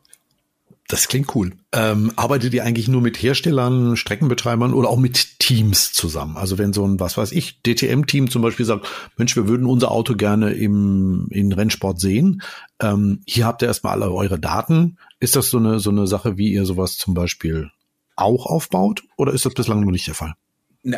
Das 0.88 1.08
klingt 1.08 1.34
cool. 1.36 1.54
Ähm, 1.72 2.12
arbeitet 2.16 2.54
ihr 2.54 2.64
eigentlich 2.64 2.88
nur 2.88 3.02
mit 3.02 3.22
Herstellern, 3.22 3.98
Streckenbetreibern 3.98 4.72
oder 4.72 4.88
auch 4.88 5.00
mit 5.00 5.40
Teams 5.40 5.94
zusammen? 5.94 6.38
Also 6.38 6.60
wenn 6.60 6.74
so 6.74 6.86
ein, 6.86 7.00
was 7.00 7.18
weiß 7.18 7.32
ich, 7.32 7.64
DTM-Team 7.64 8.30
zum 8.30 8.44
Beispiel 8.44 8.68
sagt, 8.68 8.88
Mensch, 9.18 9.36
wir 9.36 9.48
würden 9.48 9.66
unser 9.66 9.90
Auto 9.90 10.16
gerne 10.16 10.52
im 10.52 11.28
in 11.32 11.52
Rennsport 11.52 12.00
sehen. 12.00 12.44
Ähm, 12.80 13.22
hier 13.26 13.48
habt 13.48 13.64
ihr 13.64 13.68
erstmal 13.68 13.94
alle 13.94 14.12
eure 14.12 14.40
Daten. 14.40 14.98
Ist 15.20 15.36
das 15.36 15.50
so 15.50 15.58
eine, 15.58 15.80
so 15.80 15.90
eine 15.90 16.06
Sache, 16.06 16.38
wie 16.38 16.54
ihr 16.54 16.66
sowas 16.66 16.98
zum 16.98 17.16
Beispiel 17.16 17.72
auch 18.16 18.46
aufbaut? 18.46 19.04
Oder 19.18 19.34
ist 19.34 19.46
das 19.46 19.56
bislang 19.56 19.82
noch 19.82 19.92
nicht 19.92 20.06
der 20.06 20.14
Fall? 20.14 20.36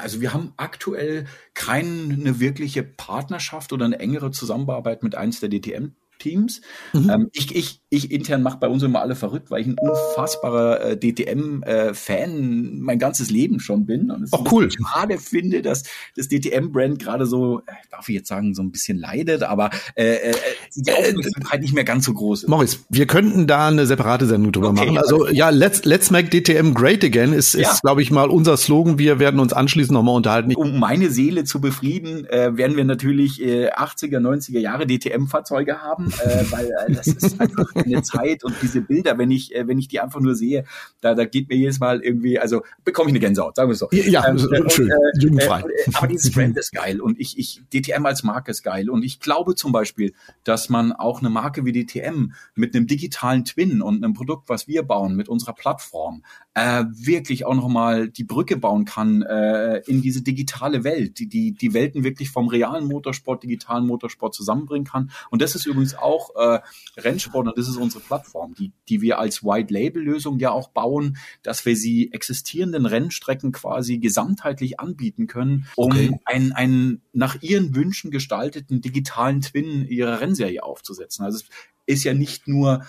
Also 0.01 0.19
wir 0.19 0.33
haben 0.33 0.51
aktuell 0.57 1.27
keine 1.53 2.41
wirkliche 2.41 2.83
Partnerschaft 2.83 3.71
oder 3.71 3.85
eine 3.85 3.99
engere 3.99 4.31
Zusammenarbeit 4.31 5.01
mit 5.01 5.15
eins 5.15 5.39
der 5.39 5.49
DTM 5.49 5.93
Teams. 6.17 6.61
Mhm. 6.93 7.09
Ähm, 7.09 7.29
ich, 7.33 7.55
ich, 7.55 7.81
ich 7.89 8.11
intern 8.11 8.41
mache 8.41 8.57
bei 8.57 8.67
uns 8.67 8.83
immer 8.83 9.01
alle 9.01 9.15
verrückt, 9.15 9.51
weil 9.51 9.61
ich 9.61 9.67
ein 9.67 9.75
unfassbarer 9.79 10.81
äh, 10.81 10.97
DTM-Fan 10.97 12.29
äh, 12.29 12.79
mein 12.79 12.99
ganzes 12.99 13.29
Leben 13.29 13.59
schon 13.59 13.85
bin. 13.85 14.11
Und 14.11 14.23
es 14.23 14.33
Auch 14.33 14.51
cool. 14.51 14.69
schade 14.71 15.17
finde, 15.17 15.61
dass 15.61 15.83
das 16.15 16.27
DTM-Brand 16.27 16.99
gerade 16.99 17.25
so, 17.25 17.59
äh, 17.59 17.63
darf 17.91 18.09
ich 18.09 18.15
jetzt 18.15 18.27
sagen, 18.27 18.53
so 18.53 18.61
ein 18.61 18.71
bisschen 18.71 18.97
leidet, 18.97 19.43
aber 19.43 19.69
äh, 19.95 20.31
äh, 20.31 20.33
die 20.75 20.91
Aufmerksamkeit 20.91 21.61
nicht 21.61 21.73
mehr 21.73 21.83
ganz 21.83 22.05
so 22.05 22.13
groß 22.13 22.43
ist. 22.43 22.49
Morris, 22.49 22.85
wir 22.89 23.07
könnten 23.07 23.47
da 23.47 23.67
eine 23.67 23.85
separate 23.85 24.25
Sendung 24.25 24.51
drüber 24.51 24.69
okay, 24.69 24.85
machen. 24.85 24.97
Also 24.97 25.27
ja, 25.27 25.49
let's, 25.49 25.85
let's 25.85 26.11
make 26.11 26.29
DTM 26.29 26.73
great 26.73 27.03
again 27.03 27.33
ist, 27.33 27.53
ja. 27.53 27.71
ist 27.71 27.81
glaube 27.81 28.01
ich, 28.01 28.11
mal 28.11 28.29
unser 28.29 28.57
Slogan. 28.57 28.99
Wir 28.99 29.19
werden 29.19 29.39
uns 29.39 29.53
anschließend 29.53 29.93
nochmal 29.93 30.15
unterhalten. 30.15 30.55
Um 30.55 30.79
meine 30.79 31.09
Seele 31.09 31.43
zu 31.43 31.61
befrieden, 31.61 32.25
äh, 32.25 32.57
werden 32.57 32.75
wir 32.75 32.85
natürlich 32.85 33.41
äh, 33.41 33.71
80er, 33.71 34.19
90er 34.19 34.59
Jahre 34.59 34.87
DTM-Fahrzeuge 34.87 35.81
haben 35.81 36.06
äh, 36.07 36.45
weil 36.51 36.65
äh, 36.65 36.93
das 36.93 37.07
ist 37.07 37.39
einfach 37.39 37.73
eine 37.75 38.01
Zeit 38.01 38.43
und 38.43 38.55
diese 38.61 38.81
Bilder, 38.81 39.17
wenn 39.17 39.31
ich, 39.31 39.55
äh, 39.55 39.67
wenn 39.67 39.79
ich 39.79 39.87
die 39.87 39.99
einfach 39.99 40.19
nur 40.19 40.35
sehe, 40.35 40.65
da, 41.01 41.13
da 41.13 41.25
geht 41.25 41.49
mir 41.49 41.55
jedes 41.55 41.79
Mal 41.79 42.01
irgendwie, 42.01 42.39
also 42.39 42.63
bekomme 42.83 43.09
ich 43.09 43.13
eine 43.13 43.19
Gänsehaut, 43.19 43.55
sagen 43.55 43.69
wir 43.69 43.73
es 43.73 43.79
so. 43.79 43.89
Ja, 43.91 44.27
ähm, 44.27 44.35
und, 44.35 44.71
schön, 44.71 44.89
äh, 44.89 45.19
jugendfrei. 45.19 45.61
Äh, 45.61 45.91
aber 45.93 46.07
dieses 46.07 46.31
Brand 46.31 46.57
ist 46.57 46.71
geil 46.71 47.01
und 47.01 47.19
ich, 47.19 47.37
ich, 47.37 47.61
DTM 47.73 48.05
als 48.05 48.23
Marke 48.23 48.51
ist 48.51 48.63
geil 48.63 48.89
und 48.89 49.03
ich 49.03 49.19
glaube 49.19 49.55
zum 49.55 49.71
Beispiel, 49.71 50.13
dass 50.43 50.69
man 50.69 50.91
auch 50.91 51.19
eine 51.19 51.29
Marke 51.29 51.65
wie 51.65 51.71
DTM 51.71 52.33
mit 52.55 52.75
einem 52.75 52.87
digitalen 52.87 53.45
Twin 53.45 53.81
und 53.81 54.03
einem 54.03 54.13
Produkt, 54.13 54.49
was 54.49 54.67
wir 54.67 54.83
bauen, 54.83 55.15
mit 55.15 55.29
unserer 55.29 55.53
Plattform, 55.53 56.23
äh, 56.57 56.85
wirklich 56.89 57.45
auch 57.45 57.53
nochmal 57.53 58.09
die 58.09 58.23
Brücke 58.23 58.57
bauen 58.57 58.83
kann 58.83 59.21
äh, 59.21 59.77
in 59.85 60.01
diese 60.01 60.23
digitale 60.23 60.83
Welt, 60.83 61.19
die, 61.19 61.29
die 61.29 61.53
die 61.53 61.73
Welten 61.75 62.03
wirklich 62.03 62.31
vom 62.31 62.47
realen 62.47 62.87
Motorsport, 62.87 63.43
digitalen 63.43 63.85
Motorsport 63.85 64.33
zusammenbringen 64.33 64.87
kann. 64.87 65.11
Und 65.29 65.43
das 65.43 65.53
ist 65.53 65.67
übrigens 65.67 65.93
auch 65.93 66.35
äh, 66.35 66.59
Rennsport 66.97 67.45
und 67.45 67.57
das 67.59 67.67
ist 67.67 67.77
unsere 67.77 68.03
Plattform, 68.03 68.55
die, 68.55 68.71
die 68.89 69.01
wir 69.01 69.19
als 69.19 69.43
White-Label-Lösung 69.43 70.39
ja 70.39 70.49
auch 70.49 70.69
bauen, 70.69 71.17
dass 71.43 71.63
wir 71.67 71.75
sie 71.75 72.11
existierenden 72.11 72.87
Rennstrecken 72.87 73.51
quasi 73.51 73.99
gesamtheitlich 73.99 74.79
anbieten 74.79 75.27
können, 75.27 75.67
um 75.75 75.91
okay. 75.91 76.19
einen, 76.25 76.53
einen 76.53 77.01
nach 77.13 77.39
ihren 77.43 77.75
Wünschen 77.75 78.09
gestalteten 78.09 78.81
digitalen 78.81 79.41
Twin 79.41 79.87
ihrer 79.87 80.21
Rennserie 80.21 80.63
aufzusetzen. 80.63 81.23
Also 81.23 81.37
es 81.37 81.45
ist 81.85 82.03
ja 82.03 82.15
nicht 82.15 82.47
nur 82.47 82.83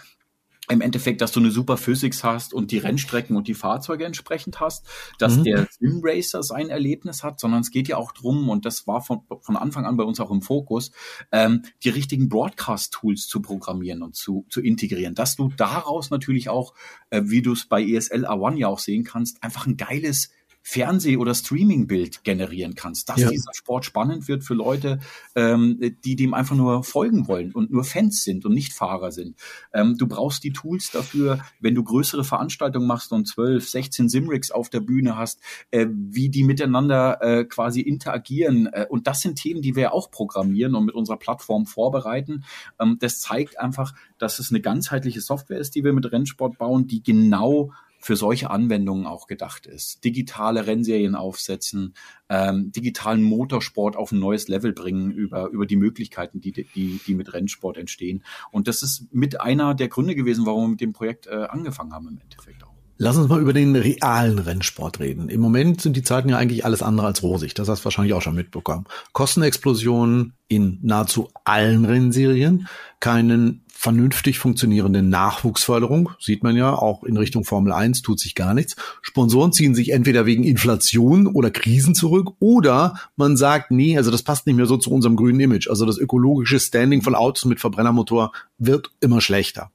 im 0.68 0.80
Endeffekt, 0.80 1.20
dass 1.20 1.32
du 1.32 1.40
eine 1.40 1.50
super 1.50 1.76
Physics 1.76 2.24
hast 2.24 2.52
und 2.52 2.70
die 2.70 2.78
Rennstrecken 2.78 3.36
und 3.36 3.48
die 3.48 3.54
Fahrzeuge 3.54 4.04
entsprechend 4.04 4.60
hast, 4.60 4.86
dass 5.18 5.36
mhm. 5.36 5.44
der 5.44 5.68
Sim 5.70 6.00
Racer 6.02 6.42
sein 6.42 6.68
Erlebnis 6.68 7.24
hat, 7.24 7.40
sondern 7.40 7.60
es 7.60 7.70
geht 7.70 7.88
ja 7.88 7.96
auch 7.96 8.12
drum 8.12 8.48
und 8.48 8.64
das 8.64 8.86
war 8.86 9.00
von, 9.00 9.22
von 9.40 9.56
Anfang 9.56 9.86
an 9.86 9.96
bei 9.96 10.04
uns 10.04 10.20
auch 10.20 10.30
im 10.30 10.42
Fokus, 10.42 10.90
ähm, 11.32 11.62
die 11.84 11.88
richtigen 11.88 12.28
Broadcast-Tools 12.28 13.26
zu 13.26 13.40
programmieren 13.40 14.02
und 14.02 14.14
zu, 14.14 14.46
zu 14.50 14.60
integrieren, 14.60 15.14
dass 15.14 15.36
du 15.36 15.50
daraus 15.56 16.10
natürlich 16.10 16.48
auch, 16.48 16.74
äh, 17.10 17.22
wie 17.24 17.42
du 17.42 17.52
es 17.52 17.66
bei 17.66 17.82
ESL 17.82 18.26
A1 18.26 18.56
ja 18.56 18.68
auch 18.68 18.78
sehen 18.78 19.04
kannst, 19.04 19.42
einfach 19.42 19.66
ein 19.66 19.76
geiles 19.76 20.30
Fernseh- 20.62 21.16
oder 21.16 21.34
Streaming-Bild 21.34 22.24
generieren 22.24 22.74
kannst, 22.74 23.08
dass 23.08 23.20
ja. 23.20 23.30
dieser 23.30 23.52
Sport 23.54 23.84
spannend 23.84 24.28
wird 24.28 24.44
für 24.44 24.54
Leute, 24.54 24.98
ähm, 25.34 25.80
die 26.04 26.14
dem 26.14 26.34
einfach 26.34 26.56
nur 26.56 26.84
folgen 26.84 27.26
wollen 27.26 27.52
und 27.52 27.70
nur 27.70 27.84
Fans 27.84 28.22
sind 28.22 28.44
und 28.44 28.52
nicht 28.52 28.72
Fahrer 28.72 29.10
sind. 29.10 29.36
Ähm, 29.72 29.96
du 29.96 30.06
brauchst 30.06 30.44
die 30.44 30.52
Tools 30.52 30.90
dafür, 30.90 31.40
wenn 31.60 31.74
du 31.74 31.82
größere 31.82 32.22
Veranstaltungen 32.22 32.86
machst 32.86 33.12
und 33.12 33.26
12, 33.26 33.66
16 33.66 34.08
Simrigs 34.08 34.50
auf 34.50 34.68
der 34.68 34.80
Bühne 34.80 35.16
hast, 35.16 35.40
äh, 35.70 35.86
wie 35.90 36.28
die 36.28 36.44
miteinander 36.44 37.22
äh, 37.22 37.44
quasi 37.44 37.80
interagieren. 37.80 38.66
Äh, 38.66 38.86
und 38.88 39.06
das 39.06 39.22
sind 39.22 39.36
Themen, 39.36 39.62
die 39.62 39.74
wir 39.74 39.94
auch 39.94 40.10
programmieren 40.10 40.74
und 40.74 40.84
mit 40.84 40.94
unserer 40.94 41.16
Plattform 41.16 41.66
vorbereiten. 41.66 42.44
Ähm, 42.78 42.98
das 43.00 43.20
zeigt 43.20 43.58
einfach, 43.58 43.94
dass 44.18 44.38
es 44.38 44.50
eine 44.50 44.60
ganzheitliche 44.60 45.20
Software 45.20 45.58
ist, 45.58 45.74
die 45.74 45.84
wir 45.84 45.92
mit 45.92 46.10
Rennsport 46.12 46.58
bauen, 46.58 46.86
die 46.86 47.02
genau 47.02 47.72
für 47.98 48.16
solche 48.16 48.50
Anwendungen 48.50 49.06
auch 49.06 49.26
gedacht 49.26 49.66
ist. 49.66 50.04
Digitale 50.04 50.66
Rennserien 50.66 51.14
aufsetzen, 51.14 51.94
ähm, 52.28 52.70
digitalen 52.72 53.22
Motorsport 53.22 53.96
auf 53.96 54.12
ein 54.12 54.20
neues 54.20 54.48
Level 54.48 54.72
bringen 54.72 55.10
über, 55.10 55.48
über 55.48 55.66
die 55.66 55.76
Möglichkeiten, 55.76 56.40
die, 56.40 56.52
die, 56.52 57.00
die 57.06 57.14
mit 57.14 57.32
Rennsport 57.32 57.76
entstehen. 57.76 58.24
Und 58.50 58.68
das 58.68 58.82
ist 58.82 59.12
mit 59.12 59.40
einer 59.40 59.74
der 59.74 59.88
Gründe 59.88 60.14
gewesen, 60.14 60.46
warum 60.46 60.62
wir 60.62 60.68
mit 60.68 60.80
dem 60.80 60.92
Projekt 60.92 61.26
äh, 61.26 61.46
angefangen 61.48 61.92
haben 61.92 62.08
im 62.08 62.18
Endeffekt. 62.18 62.67
Lass 63.00 63.16
uns 63.16 63.28
mal 63.28 63.40
über 63.40 63.52
den 63.52 63.76
realen 63.76 64.40
Rennsport 64.40 64.98
reden. 64.98 65.28
Im 65.28 65.40
Moment 65.40 65.80
sind 65.80 65.96
die 65.96 66.02
Zeiten 66.02 66.30
ja 66.30 66.36
eigentlich 66.36 66.64
alles 66.64 66.82
andere 66.82 67.06
als 67.06 67.22
rosig. 67.22 67.54
Das 67.54 67.68
hast 67.68 67.80
du 67.80 67.84
wahrscheinlich 67.84 68.12
auch 68.12 68.22
schon 68.22 68.34
mitbekommen. 68.34 68.86
Kostenexplosionen 69.12 70.32
in 70.48 70.80
nahezu 70.82 71.28
allen 71.44 71.84
Rennserien, 71.84 72.66
keinen 72.98 73.62
vernünftig 73.68 74.40
funktionierenden 74.40 75.08
Nachwuchsförderung, 75.08 76.10
sieht 76.18 76.42
man 76.42 76.56
ja, 76.56 76.74
auch 76.74 77.04
in 77.04 77.16
Richtung 77.16 77.44
Formel 77.44 77.72
1 77.72 78.02
tut 78.02 78.18
sich 78.18 78.34
gar 78.34 78.52
nichts. 78.52 78.74
Sponsoren 79.02 79.52
ziehen 79.52 79.76
sich 79.76 79.92
entweder 79.92 80.26
wegen 80.26 80.42
Inflation 80.42 81.28
oder 81.28 81.52
Krisen 81.52 81.94
zurück 81.94 82.32
oder 82.40 82.98
man 83.14 83.36
sagt, 83.36 83.70
nee, 83.70 83.96
also 83.96 84.10
das 84.10 84.24
passt 84.24 84.48
nicht 84.48 84.56
mehr 84.56 84.66
so 84.66 84.76
zu 84.76 84.90
unserem 84.90 85.14
grünen 85.14 85.38
Image. 85.38 85.68
Also 85.68 85.86
das 85.86 85.98
ökologische 85.98 86.58
Standing 86.58 87.02
von 87.02 87.14
Autos 87.14 87.44
mit 87.44 87.60
Verbrennermotor 87.60 88.32
wird 88.58 88.90
immer 88.98 89.20
schlechter. 89.20 89.70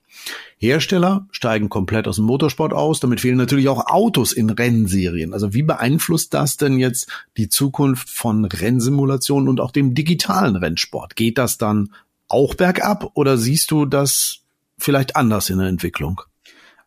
Hersteller 0.57 1.27
steigen 1.31 1.69
komplett 1.69 2.07
aus 2.07 2.17
dem 2.17 2.25
Motorsport 2.25 2.73
aus. 2.73 2.99
Damit 2.99 3.21
fehlen 3.21 3.37
natürlich 3.37 3.67
auch 3.67 3.87
Autos 3.87 4.33
in 4.33 4.49
Rennserien. 4.49 5.33
Also 5.33 5.53
wie 5.53 5.63
beeinflusst 5.63 6.33
das 6.33 6.57
denn 6.57 6.79
jetzt 6.79 7.09
die 7.37 7.49
Zukunft 7.49 8.09
von 8.09 8.45
Rennsimulationen 8.45 9.49
und 9.49 9.59
auch 9.59 9.71
dem 9.71 9.93
digitalen 9.93 10.55
Rennsport? 10.55 11.15
Geht 11.15 11.37
das 11.37 11.57
dann 11.57 11.93
auch 12.27 12.55
bergab 12.55 13.11
oder 13.13 13.37
siehst 13.37 13.71
du 13.71 13.85
das 13.85 14.39
vielleicht 14.77 15.15
anders 15.15 15.49
in 15.49 15.59
der 15.59 15.67
Entwicklung? 15.67 16.21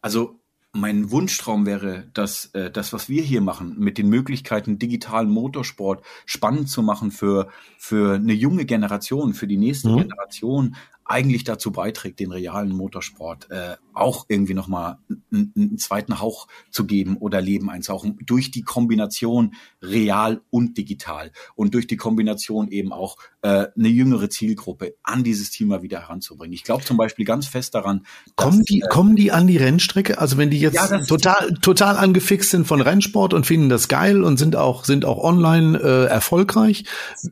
Also 0.00 0.40
mein 0.76 1.10
Wunschtraum 1.10 1.66
wäre, 1.66 2.04
dass 2.12 2.46
äh, 2.46 2.70
das, 2.70 2.92
was 2.92 3.08
wir 3.08 3.22
hier 3.22 3.40
machen, 3.40 3.76
mit 3.78 3.98
den 3.98 4.08
Möglichkeiten 4.08 4.78
digitalen 4.78 5.30
Motorsport 5.30 6.04
spannend 6.26 6.68
zu 6.68 6.82
machen 6.82 7.10
für 7.10 7.48
für 7.78 8.14
eine 8.14 8.34
junge 8.34 8.66
Generation, 8.66 9.34
für 9.34 9.46
die 9.46 9.56
nächste 9.56 9.88
mhm. 9.88 10.02
Generation, 10.02 10.76
eigentlich 11.06 11.44
dazu 11.44 11.70
beiträgt, 11.70 12.20
den 12.20 12.32
realen 12.32 12.72
Motorsport 12.72 13.50
äh, 13.50 13.76
auch 13.94 14.26
irgendwie 14.28 14.54
nochmal 14.54 14.98
einen 15.36 15.78
zweiten 15.78 16.20
Hauch 16.20 16.48
zu 16.70 16.86
geben 16.86 17.16
oder 17.16 17.40
Leben 17.40 17.70
einzuhauchen, 17.70 18.18
durch 18.24 18.50
die 18.50 18.62
Kombination 18.62 19.54
real 19.82 20.40
und 20.50 20.76
digital 20.78 21.32
und 21.54 21.74
durch 21.74 21.86
die 21.86 21.96
Kombination 21.96 22.68
eben 22.68 22.92
auch 22.92 23.16
äh, 23.42 23.66
eine 23.76 23.88
jüngere 23.88 24.28
Zielgruppe 24.30 24.94
an 25.02 25.24
dieses 25.24 25.50
Thema 25.50 25.82
wieder 25.82 26.00
heranzubringen. 26.00 26.52
Ich 26.52 26.64
glaube 26.64 26.84
zum 26.84 26.96
Beispiel 26.96 27.24
ganz 27.24 27.46
fest 27.46 27.74
daran. 27.74 28.06
Kommen 28.34 28.58
dass, 28.58 28.66
die, 28.66 28.80
äh, 28.80 28.88
kommen 28.88 29.16
die 29.16 29.32
an 29.32 29.46
die 29.46 29.56
Rennstrecke? 29.56 30.18
Also 30.18 30.38
wenn 30.38 30.50
die 30.50 30.60
jetzt 30.60 30.74
ja, 30.74 30.98
total, 31.04 31.54
total 31.60 31.96
angefixt 31.96 32.50
sind 32.50 32.66
von 32.66 32.80
Rennsport 32.80 33.34
und 33.34 33.46
finden 33.46 33.68
das 33.68 33.88
geil 33.88 34.24
und 34.24 34.36
sind 34.38 34.56
auch, 34.56 34.84
sind 34.84 35.04
auch 35.04 35.18
online 35.22 35.78
äh, 35.78 36.06
erfolgreich, 36.06 36.84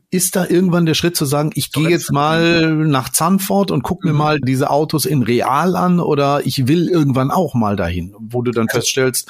ist 0.09 0.35
da 0.35 0.45
irgendwann 0.45 0.85
der 0.85 0.93
Schritt 0.93 1.15
zu 1.15 1.25
sagen, 1.25 1.51
ich 1.55 1.71
gehe 1.71 1.89
jetzt 1.89 2.11
mal 2.11 2.73
nach 2.75 3.09
Zandvoort 3.09 3.71
und 3.71 3.83
guck 3.83 4.03
mir 4.03 4.13
mhm. 4.13 4.17
mal 4.17 4.39
diese 4.39 4.69
Autos 4.69 5.05
in 5.05 5.23
real 5.23 5.75
an 5.75 5.99
oder 5.99 6.45
ich 6.45 6.67
will 6.67 6.87
irgendwann 6.87 7.31
auch 7.31 7.53
mal 7.53 7.75
dahin, 7.75 7.94
wo 8.17 8.41
du 8.41 8.51
dann 8.51 8.67
also, 8.67 8.79
feststellst, 8.79 9.29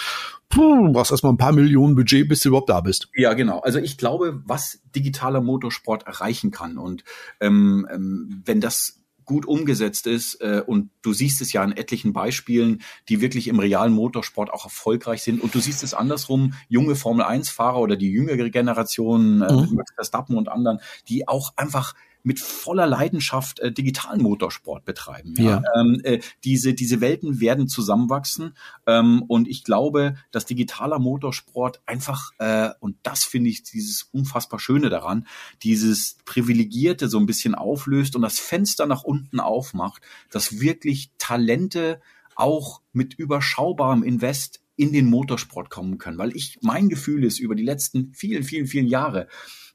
puh, 0.49 0.91
brauchst 0.91 1.11
erstmal 1.11 1.33
ein 1.33 1.37
paar 1.37 1.51
Millionen 1.51 1.95
Budget, 1.95 2.27
bis 2.27 2.41
du 2.41 2.49
überhaupt 2.49 2.69
da 2.69 2.81
bist. 2.81 3.09
Ja, 3.15 3.33
genau. 3.33 3.59
Also 3.59 3.79
ich 3.79 3.97
glaube, 3.97 4.41
was 4.45 4.81
digitaler 4.95 5.41
Motorsport 5.41 6.07
erreichen 6.07 6.51
kann 6.51 6.77
und 6.77 7.03
ähm, 7.39 7.87
ähm, 7.91 8.41
wenn 8.45 8.61
das 8.61 9.01
gut 9.25 9.45
umgesetzt 9.45 10.07
ist 10.07 10.35
äh, 10.41 10.61
und 10.65 10.91
du 11.01 11.11
siehst 11.11 11.41
es 11.41 11.51
ja 11.51 11.63
in 11.63 11.71
etlichen 11.71 12.13
Beispielen, 12.13 12.81
die 13.09 13.21
wirklich 13.21 13.47
im 13.47 13.59
realen 13.59 13.91
Motorsport 13.91 14.53
auch 14.53 14.65
erfolgreich 14.65 15.23
sind 15.23 15.41
und 15.41 15.53
du 15.53 15.59
siehst 15.59 15.83
es 15.83 15.93
andersrum, 15.93 16.53
junge 16.69 16.95
Formel 16.95 17.25
1 17.25 17.49
Fahrer 17.49 17.79
oder 17.79 17.95
die 17.95 18.11
jüngere 18.11 18.49
Generation, 18.49 19.41
äh, 19.41 19.51
mhm. 19.51 19.73
Max 19.73 19.93
Verstappen 19.95 20.37
und 20.37 20.47
anderen, 20.47 20.79
die 21.09 21.27
auch 21.27 21.53
einfach 21.57 21.95
mit 22.25 22.39
voller 22.39 22.87
Leidenschaft 22.87 23.59
äh, 23.59 23.71
digitalen 23.71 24.21
Motorsport 24.21 24.83
betreiben. 24.83 25.35
Ja. 25.37 25.43
ja. 25.43 25.61
Ähm, 25.79 26.01
äh, 26.03 26.19
diese, 26.43 26.73
diese 26.73 26.99
Welten 26.99 27.39
werden 27.39 27.67
zusammenwachsen 27.67 28.57
ähm, 28.87 29.23
und 29.27 29.47
ich 29.47 29.63
glaube, 29.63 30.15
dass 30.31 30.45
digitaler 30.45 30.97
Motorsport 30.99 31.81
einfach, 31.85 32.31
äh, 32.39 32.71
und 32.79 32.97
das 33.03 33.23
finde 33.23 33.51
ich 33.51 33.63
dieses 33.63 34.09
unfassbar 34.11 34.59
Schöne 34.59 34.89
daran, 34.89 35.27
dieses 35.61 36.17
Privilegierte 36.25 37.09
so 37.09 37.19
ein 37.19 37.27
bisschen 37.27 37.53
auflöst 37.53 38.15
und 38.15 38.23
das 38.23 38.39
Fenster 38.39 38.87
nach 38.87 39.03
unten 39.03 39.39
aufmacht, 39.39 40.01
dass 40.31 40.59
wirklich 40.59 41.11
Talente 41.19 42.01
auch 42.35 42.81
mit 42.91 43.13
überschaubarem 43.13 44.03
Invest 44.03 44.64
in 44.75 44.91
den 44.91 45.05
Motorsport 45.05 45.69
kommen 45.69 45.97
können. 45.97 46.17
Weil 46.17 46.35
ich, 46.35 46.57
mein 46.61 46.89
Gefühl 46.89 47.23
ist 47.23 47.39
über 47.39 47.55
die 47.55 47.63
letzten 47.63 48.13
vielen, 48.13 48.43
vielen, 48.43 48.67
vielen 48.67 48.87
Jahre, 48.87 49.27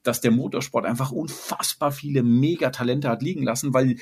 dass 0.02 0.20
der 0.20 0.30
Motorsport 0.30 0.86
einfach 0.86 1.12
unfassbar 1.12 1.92
viele 1.92 2.22
Megatalente 2.22 3.08
hat 3.08 3.22
liegen 3.22 3.42
lassen, 3.42 3.74
weil 3.74 3.96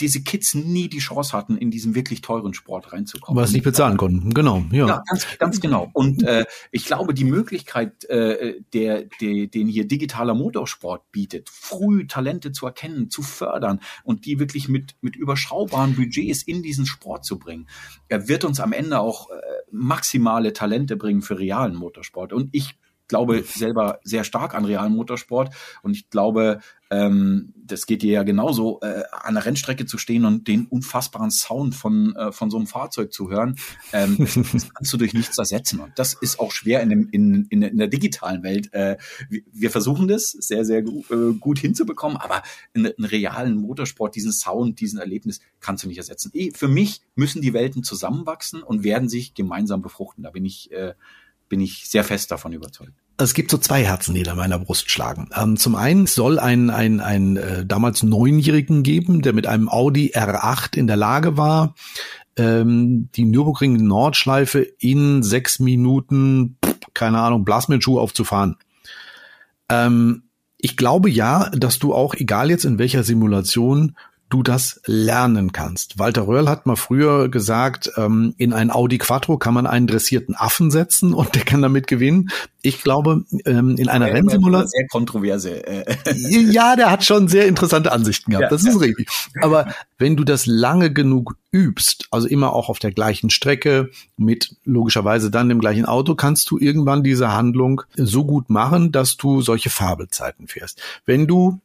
diese 0.00 0.22
Kids 0.22 0.54
nie 0.54 0.88
die 0.88 0.98
Chance 0.98 1.32
hatten, 1.32 1.56
in 1.56 1.70
diesen 1.70 1.94
wirklich 1.94 2.20
teuren 2.20 2.54
Sport 2.54 2.92
reinzukommen. 2.92 3.40
Was 3.40 3.52
nicht 3.52 3.64
bezahlen 3.64 3.96
konnten, 3.96 4.34
genau. 4.34 4.64
Ja, 4.70 4.86
ja 4.86 5.02
ganz, 5.08 5.26
ganz 5.38 5.60
genau. 5.60 5.90
Und 5.92 6.22
äh, 6.22 6.44
ich 6.70 6.84
glaube, 6.84 7.14
die 7.14 7.24
Möglichkeit, 7.24 8.04
äh, 8.04 8.60
der, 8.72 9.04
der, 9.20 9.46
den 9.46 9.68
hier 9.68 9.86
digitaler 9.86 10.34
Motorsport 10.34 11.10
bietet, 11.12 11.48
früh 11.50 12.06
Talente 12.06 12.52
zu 12.52 12.66
erkennen, 12.66 13.10
zu 13.10 13.22
fördern 13.22 13.80
und 14.04 14.26
die 14.26 14.38
wirklich 14.38 14.68
mit, 14.68 14.96
mit 15.00 15.16
überschaubaren 15.16 15.96
Budgets 15.96 16.42
in 16.42 16.62
diesen 16.62 16.86
Sport 16.86 17.24
zu 17.24 17.38
bringen, 17.38 17.68
er 18.08 18.28
wird 18.28 18.44
uns 18.44 18.60
am 18.60 18.72
Ende 18.72 19.00
auch 19.00 19.30
äh, 19.30 19.34
maximale 19.70 20.52
Talente 20.52 20.96
bringen 20.96 21.22
für 21.22 21.38
realen 21.38 21.74
Motorsport. 21.74 22.32
Und 22.32 22.48
ich 22.52 22.76
glaube 23.08 23.42
selber 23.44 24.00
sehr 24.02 24.24
stark 24.24 24.54
an 24.54 24.64
realen 24.64 24.94
Motorsport 24.94 25.54
und 25.82 25.96
ich 25.96 26.10
glaube, 26.10 26.60
ähm, 26.90 27.52
das 27.56 27.86
geht 27.86 28.02
dir 28.02 28.12
ja 28.12 28.22
genauso, 28.22 28.80
äh, 28.80 29.02
an 29.10 29.34
der 29.34 29.44
Rennstrecke 29.44 29.86
zu 29.86 29.98
stehen 29.98 30.24
und 30.24 30.46
den 30.46 30.66
unfassbaren 30.66 31.30
Sound 31.30 31.74
von, 31.74 32.14
äh, 32.14 32.30
von 32.30 32.50
so 32.50 32.56
einem 32.56 32.66
Fahrzeug 32.66 33.12
zu 33.12 33.28
hören, 33.28 33.56
ähm, 33.92 34.16
das, 34.18 34.72
kannst 34.72 34.92
du 34.92 34.96
durch 34.96 35.12
nichts 35.12 35.36
ersetzen. 35.36 35.80
Und 35.80 35.98
das 35.98 36.14
ist 36.14 36.38
auch 36.38 36.52
schwer 36.52 36.82
in, 36.82 36.90
dem, 36.90 37.08
in, 37.10 37.46
in, 37.46 37.62
in 37.62 37.78
der 37.78 37.88
digitalen 37.88 38.42
Welt. 38.42 38.72
Äh, 38.72 38.98
wir 39.52 39.70
versuchen 39.70 40.06
das 40.06 40.30
sehr, 40.30 40.64
sehr 40.64 40.82
gut, 40.82 41.10
äh, 41.10 41.32
gut 41.34 41.58
hinzubekommen, 41.58 42.16
aber 42.16 42.42
in, 42.72 42.84
in 42.84 43.04
realen 43.04 43.56
Motorsport, 43.56 44.14
diesen 44.14 44.32
Sound, 44.32 44.80
diesen 44.80 45.00
Erlebnis 45.00 45.40
kannst 45.60 45.82
du 45.82 45.88
nicht 45.88 45.98
ersetzen. 45.98 46.32
Für 46.54 46.68
mich 46.68 47.00
müssen 47.16 47.42
die 47.42 47.52
Welten 47.52 47.82
zusammenwachsen 47.82 48.62
und 48.62 48.84
werden 48.84 49.08
sich 49.08 49.34
gemeinsam 49.34 49.82
befruchten. 49.82 50.22
Da 50.22 50.30
bin 50.30 50.44
ich 50.44 50.70
äh, 50.70 50.94
bin 51.48 51.60
ich 51.60 51.88
sehr 51.88 52.04
fest 52.04 52.30
davon 52.30 52.52
überzeugt. 52.52 52.92
Es 53.18 53.32
gibt 53.32 53.50
so 53.50 53.58
zwei 53.58 53.84
Herzen, 53.84 54.14
die 54.14 54.20
in 54.20 54.36
meiner 54.36 54.58
Brust 54.58 54.90
schlagen. 54.90 55.30
Ähm, 55.34 55.56
zum 55.56 55.74
einen 55.74 56.06
soll 56.06 56.38
ein, 56.38 56.68
ein, 56.68 57.00
ein 57.00 57.36
äh, 57.36 57.64
damals 57.64 58.02
Neunjährigen 58.02 58.82
geben, 58.82 59.22
der 59.22 59.32
mit 59.32 59.46
einem 59.46 59.68
Audi 59.68 60.12
R8 60.14 60.76
in 60.76 60.86
der 60.86 60.96
Lage 60.96 61.36
war, 61.38 61.74
ähm, 62.36 63.08
die 63.14 63.24
Nürburgring 63.24 63.76
Nordschleife 63.76 64.60
in 64.60 65.22
sechs 65.22 65.58
Minuten, 65.58 66.58
keine 66.92 67.20
Ahnung, 67.20 67.44
Blasmenschuh 67.44 67.98
aufzufahren. 67.98 68.56
Ähm, 69.70 70.24
ich 70.58 70.76
glaube 70.76 71.08
ja, 71.08 71.50
dass 71.50 71.78
du 71.78 71.94
auch, 71.94 72.14
egal 72.14 72.50
jetzt 72.50 72.64
in 72.64 72.78
welcher 72.78 73.02
Simulation, 73.02 73.96
du 74.28 74.42
das 74.42 74.80
lernen 74.86 75.52
kannst. 75.52 75.98
Walter 75.98 76.26
Röhrl 76.26 76.48
hat 76.48 76.66
mal 76.66 76.76
früher 76.76 77.28
gesagt, 77.28 77.92
ähm, 77.96 78.34
in 78.38 78.52
ein 78.52 78.72
Audi 78.72 78.98
Quattro 78.98 79.38
kann 79.38 79.54
man 79.54 79.66
einen 79.66 79.86
dressierten 79.86 80.34
Affen 80.34 80.70
setzen 80.70 81.14
und 81.14 81.34
der 81.36 81.42
kann 81.42 81.62
damit 81.62 81.86
gewinnen. 81.86 82.30
Ich 82.60 82.82
glaube, 82.82 83.24
ähm, 83.44 83.76
in 83.76 83.88
einer 83.88 84.06
Rennsimulation. 84.06 84.68
Sehr 84.68 84.88
kontroverse. 84.88 85.64
Äh. 85.64 85.84
ja, 86.50 86.74
der 86.74 86.90
hat 86.90 87.04
schon 87.04 87.28
sehr 87.28 87.46
interessante 87.46 87.92
Ansichten 87.92 88.32
gehabt. 88.32 88.44
Ja, 88.44 88.48
das 88.48 88.64
ist 88.64 88.74
ja. 88.74 88.80
richtig. 88.80 89.08
Aber 89.40 89.72
wenn 89.98 90.16
du 90.16 90.24
das 90.24 90.46
lange 90.46 90.92
genug 90.92 91.36
übst, 91.52 92.08
also 92.10 92.26
immer 92.26 92.52
auch 92.52 92.68
auf 92.68 92.80
der 92.80 92.90
gleichen 92.90 93.30
Strecke 93.30 93.90
mit 94.16 94.56
logischerweise 94.64 95.30
dann 95.30 95.48
dem 95.48 95.60
gleichen 95.60 95.86
Auto, 95.86 96.16
kannst 96.16 96.50
du 96.50 96.58
irgendwann 96.58 97.04
diese 97.04 97.32
Handlung 97.32 97.82
so 97.94 98.24
gut 98.24 98.50
machen, 98.50 98.90
dass 98.90 99.16
du 99.16 99.40
solche 99.40 99.70
Fabelzeiten 99.70 100.48
fährst. 100.48 100.82
Wenn 101.04 101.28
du 101.28 101.60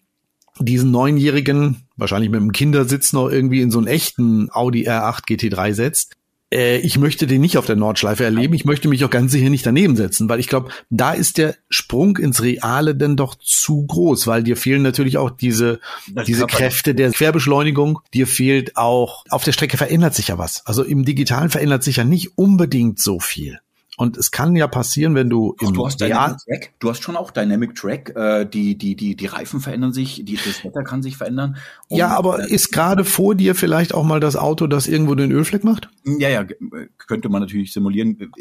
diesen 0.62 0.92
Neunjährigen, 0.92 1.84
wahrscheinlich 1.98 2.30
mit 2.30 2.40
einem 2.40 2.52
Kindersitz 2.52 3.14
noch 3.14 3.30
irgendwie 3.30 3.62
in 3.62 3.72
so 3.72 3.78
einen 3.78 3.88
echten 3.88 4.50
Audi 4.52 4.88
R8 4.88 5.28
GT3 5.28 5.74
setzt, 5.74 6.16
äh, 6.52 6.78
ich 6.80 6.98
möchte 6.98 7.28
den 7.28 7.42
nicht 7.42 7.58
auf 7.58 7.66
der 7.66 7.76
Nordschleife 7.76 8.24
erleben. 8.24 8.54
Ich 8.54 8.66
möchte 8.66 8.88
mich 8.88 9.04
auch 9.06 9.10
ganz 9.10 9.32
sicher 9.32 9.50
nicht 9.50 9.66
daneben 9.66 9.96
setzen, 9.96 10.30
weil 10.30 10.40
ich 10.40 10.48
glaube, 10.48 10.72
da 10.90 11.14
ist 11.14 11.38
der 11.38 11.56
Sprung 11.70 12.18
ins 12.18 12.42
Reale 12.42 12.96
denn 12.96 13.16
doch 13.16 13.36
zu 13.36 13.86
groß, 13.86 14.28
weil 14.28 14.44
dir 14.44 14.58
fehlen 14.58 14.82
natürlich 14.82 15.18
auch 15.18 15.32
diese, 15.32 15.80
diese 16.28 16.46
Kräfte 16.48 16.94
der 16.94 17.12
Querbeschleunigung. 17.12 18.00
Dir 18.14 18.28
fehlt 18.28 18.78
auch, 18.78 19.24
auf 19.30 19.44
der 19.44 19.54
Strecke 19.54 19.78
verändert 19.78 20.14
sich 20.14 20.28
ja 20.28 20.38
was. 20.38 20.66
Also 20.66 20.84
im 20.84 21.06
Digitalen 21.06 21.50
verändert 21.50 21.84
sich 21.84 21.98
ja 21.98 22.04
nicht 22.04 22.38
unbedingt 22.38 23.00
so 23.00 23.20
viel. 23.20 23.60
Und 24.02 24.18
es 24.18 24.32
kann 24.32 24.56
ja 24.56 24.66
passieren, 24.66 25.14
wenn 25.14 25.30
du 25.30 25.56
Ach, 25.64 25.72
du 25.72 25.86
hast 25.86 26.02
Dynamic 26.02 26.38
Track, 26.40 26.74
du 26.80 26.90
hast 26.90 27.04
schon 27.04 27.16
auch 27.16 27.30
Dynamic 27.30 27.76
Track, 27.76 28.16
äh, 28.16 28.48
die, 28.48 28.76
die, 28.76 28.96
die, 28.96 29.16
die 29.16 29.26
Reifen 29.28 29.60
verändern 29.60 29.94
sich, 29.94 30.24
die, 30.26 30.38
das 30.38 30.64
Wetter 30.64 30.84
kann 30.84 31.04
sich 31.04 31.18
verändern. 31.18 31.58
Und, 31.88 32.00
ja, 32.00 32.08
aber 32.08 32.40
äh, 32.40 32.52
ist 32.52 32.72
gerade 32.72 33.06
vor 33.06 33.36
dir 33.36 33.54
vielleicht 33.54 33.94
auch 33.94 34.04
mal 34.04 34.20
das 34.20 34.36
Auto, 34.36 34.66
das 34.66 34.88
irgendwo 34.88 35.14
den 35.14 35.32
Ölfleck 35.32 35.64
macht? 35.64 35.88
Ja, 36.04 36.30
ja, 36.30 36.44
könnte 36.98 37.30
man 37.30 37.42
natürlich 37.42 37.74
simulieren. 37.74 38.18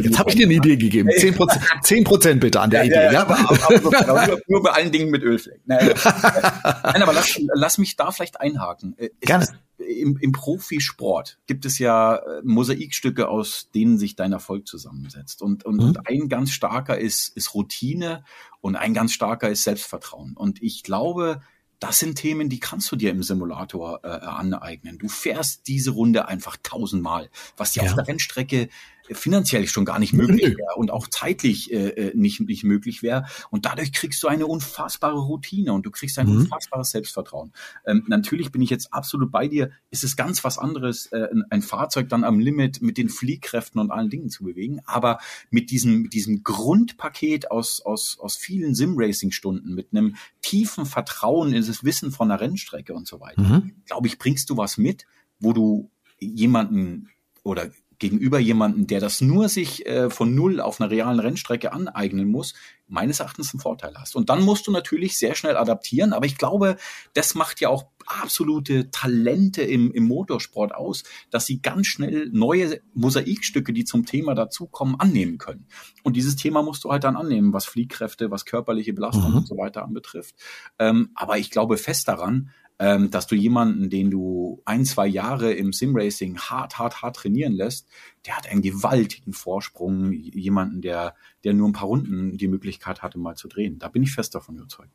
Jetzt 0.00 0.18
habe 0.18 0.30
ich 0.30 0.36
dir 0.36 0.46
eine 0.46 0.54
Idee 0.54 0.78
gegeben. 0.78 1.10
Zehn 1.18 1.34
Prozent, 1.34 1.62
zehn 1.82 2.02
Prozent 2.02 2.40
bitte 2.40 2.58
an 2.62 2.70
der 2.70 2.84
ja, 2.84 2.86
Idee. 2.86 3.04
Ja, 3.04 3.12
ja, 3.12 3.20
aber, 3.20 3.38
aber, 3.38 4.08
aber 4.08 4.26
nur, 4.28 4.40
nur, 4.48 4.62
bei 4.62 4.70
allen 4.70 4.92
Dingen 4.92 5.10
mit 5.10 5.22
Ölfleck. 5.22 5.60
Nein, 5.66 5.90
Nein 6.02 7.02
aber 7.02 7.12
lass, 7.12 7.38
lass 7.52 7.76
mich 7.76 7.96
da 7.96 8.12
vielleicht 8.12 8.40
einhaken. 8.40 8.94
Es 8.96 9.10
Gerne. 9.20 9.44
Ist, 9.44 9.54
im, 9.78 10.16
im 10.18 10.32
Profisport 10.32 11.38
gibt 11.46 11.64
es 11.64 11.78
ja 11.78 12.16
äh, 12.16 12.42
Mosaikstücke, 12.44 13.28
aus 13.28 13.70
denen 13.74 13.98
sich 13.98 14.16
dein 14.16 14.32
Erfolg 14.32 14.66
zusammensetzt. 14.66 15.42
Und, 15.42 15.64
und, 15.64 15.76
mhm. 15.76 15.88
und 15.88 16.08
ein 16.08 16.28
ganz 16.28 16.50
starker 16.50 16.98
ist, 16.98 17.28
ist 17.36 17.54
Routine 17.54 18.24
und 18.60 18.76
ein 18.76 18.94
ganz 18.94 19.12
starker 19.12 19.50
ist 19.50 19.64
Selbstvertrauen. 19.64 20.34
Und 20.36 20.62
ich 20.62 20.82
glaube, 20.82 21.40
das 21.78 21.98
sind 21.98 22.16
Themen, 22.16 22.48
die 22.48 22.60
kannst 22.60 22.90
du 22.90 22.96
dir 22.96 23.10
im 23.10 23.22
Simulator 23.22 24.00
äh, 24.02 24.08
aneignen. 24.08 24.98
Du 24.98 25.08
fährst 25.08 25.68
diese 25.68 25.90
Runde 25.90 26.26
einfach 26.26 26.56
tausendmal, 26.62 27.28
was 27.56 27.72
dir 27.72 27.82
ja. 27.82 27.90
auf 27.90 27.96
der 27.96 28.08
Rennstrecke 28.08 28.68
finanziell 29.12 29.66
schon 29.66 29.84
gar 29.84 29.98
nicht 29.98 30.12
möglich 30.12 30.56
wäre 30.56 30.74
und 30.76 30.90
auch 30.90 31.08
zeitlich 31.08 31.72
äh, 31.72 31.88
äh, 31.88 32.16
nicht, 32.16 32.40
nicht 32.40 32.64
möglich 32.64 33.02
wäre. 33.02 33.26
Und 33.50 33.66
dadurch 33.66 33.92
kriegst 33.92 34.22
du 34.22 34.28
eine 34.28 34.46
unfassbare 34.46 35.18
Routine 35.18 35.72
und 35.72 35.86
du 35.86 35.90
kriegst 35.90 36.18
ein 36.18 36.28
mhm. 36.28 36.38
unfassbares 36.38 36.90
Selbstvertrauen. 36.90 37.52
Ähm, 37.86 38.04
natürlich 38.08 38.52
bin 38.52 38.62
ich 38.62 38.70
jetzt 38.70 38.92
absolut 38.92 39.30
bei 39.30 39.48
dir. 39.48 39.70
Ist 39.90 40.04
es 40.04 40.16
ganz 40.16 40.44
was 40.44 40.58
anderes, 40.58 41.06
äh, 41.12 41.28
ein 41.50 41.62
Fahrzeug 41.62 42.08
dann 42.08 42.24
am 42.24 42.38
Limit 42.38 42.82
mit 42.82 42.98
den 42.98 43.08
Fliehkräften 43.08 43.80
und 43.80 43.90
allen 43.90 44.10
Dingen 44.10 44.30
zu 44.30 44.44
bewegen. 44.44 44.80
Aber 44.86 45.18
mit 45.50 45.70
diesem, 45.70 46.02
mit 46.02 46.12
diesem 46.12 46.42
Grundpaket 46.42 47.50
aus, 47.50 47.80
aus, 47.80 48.18
aus 48.20 48.36
vielen 48.36 48.74
Sim-Racing-Stunden, 48.74 49.74
mit 49.74 49.88
einem 49.92 50.16
tiefen 50.42 50.86
Vertrauen 50.86 51.52
in 51.52 51.66
das 51.66 51.84
Wissen 51.84 52.10
von 52.10 52.28
der 52.28 52.40
Rennstrecke 52.40 52.94
und 52.94 53.06
so 53.06 53.20
weiter, 53.20 53.42
mhm. 53.42 53.82
glaube 53.86 54.06
ich, 54.06 54.18
bringst 54.18 54.50
du 54.50 54.56
was 54.56 54.78
mit, 54.78 55.06
wo 55.38 55.52
du 55.52 55.90
jemanden 56.18 57.10
oder 57.42 57.70
gegenüber 57.98 58.38
jemanden, 58.38 58.86
der 58.86 59.00
das 59.00 59.20
nur 59.20 59.48
sich 59.48 59.86
äh, 59.86 60.10
von 60.10 60.34
null 60.34 60.60
auf 60.60 60.80
einer 60.80 60.90
realen 60.90 61.20
Rennstrecke 61.20 61.72
aneignen 61.72 62.28
muss, 62.28 62.54
meines 62.88 63.20
Erachtens 63.20 63.52
einen 63.52 63.60
Vorteil 63.60 63.94
hast. 63.96 64.14
Und 64.14 64.28
dann 64.28 64.42
musst 64.42 64.66
du 64.66 64.70
natürlich 64.70 65.18
sehr 65.18 65.34
schnell 65.34 65.56
adaptieren, 65.56 66.12
aber 66.12 66.26
ich 66.26 66.38
glaube, 66.38 66.76
das 67.14 67.34
macht 67.34 67.60
ja 67.60 67.68
auch 67.68 67.86
absolute 68.06 68.90
Talente 68.90 69.62
im, 69.62 69.92
im 69.92 70.04
Motorsport 70.04 70.74
aus, 70.74 71.02
dass 71.30 71.46
sie 71.46 71.60
ganz 71.60 71.88
schnell 71.88 72.28
neue 72.32 72.80
Mosaikstücke, 72.94 73.72
die 73.72 73.84
zum 73.84 74.06
Thema 74.06 74.34
dazukommen, 74.34 75.00
annehmen 75.00 75.38
können. 75.38 75.66
Und 76.04 76.14
dieses 76.14 76.36
Thema 76.36 76.62
musst 76.62 76.84
du 76.84 76.92
halt 76.92 77.02
dann 77.02 77.16
annehmen, 77.16 77.52
was 77.52 77.64
Fliehkräfte, 77.64 78.30
was 78.30 78.44
körperliche 78.44 78.92
Belastung 78.92 79.30
mhm. 79.30 79.36
und 79.38 79.48
so 79.48 79.56
weiter 79.56 79.82
anbetrifft. 79.82 80.36
Ähm, 80.78 81.10
aber 81.14 81.38
ich 81.38 81.50
glaube 81.50 81.76
fest 81.76 82.06
daran, 82.06 82.50
ähm, 82.78 83.10
dass 83.10 83.26
du 83.26 83.34
jemanden, 83.34 83.88
den 83.88 84.10
du 84.10 84.60
ein, 84.64 84.84
zwei 84.84 85.06
Jahre 85.06 85.52
im 85.52 85.72
Simracing 85.72 86.38
hart, 86.38 86.78
hart, 86.78 87.02
hart 87.02 87.16
trainieren 87.16 87.54
lässt, 87.54 87.88
der 88.26 88.36
hat 88.36 88.48
einen 88.48 88.62
gewaltigen 88.62 89.32
Vorsprung, 89.32 90.12
jemanden, 90.12 90.82
der, 90.82 91.14
der 91.44 91.54
nur 91.54 91.68
ein 91.68 91.72
paar 91.72 91.88
Runden 91.88 92.36
die 92.36 92.48
Möglichkeit 92.48 93.02
hatte, 93.02 93.18
mal 93.18 93.36
zu 93.36 93.48
drehen. 93.48 93.78
Da 93.78 93.88
bin 93.88 94.02
ich 94.02 94.12
fest 94.12 94.34
davon 94.34 94.56
überzeugt. 94.56 94.90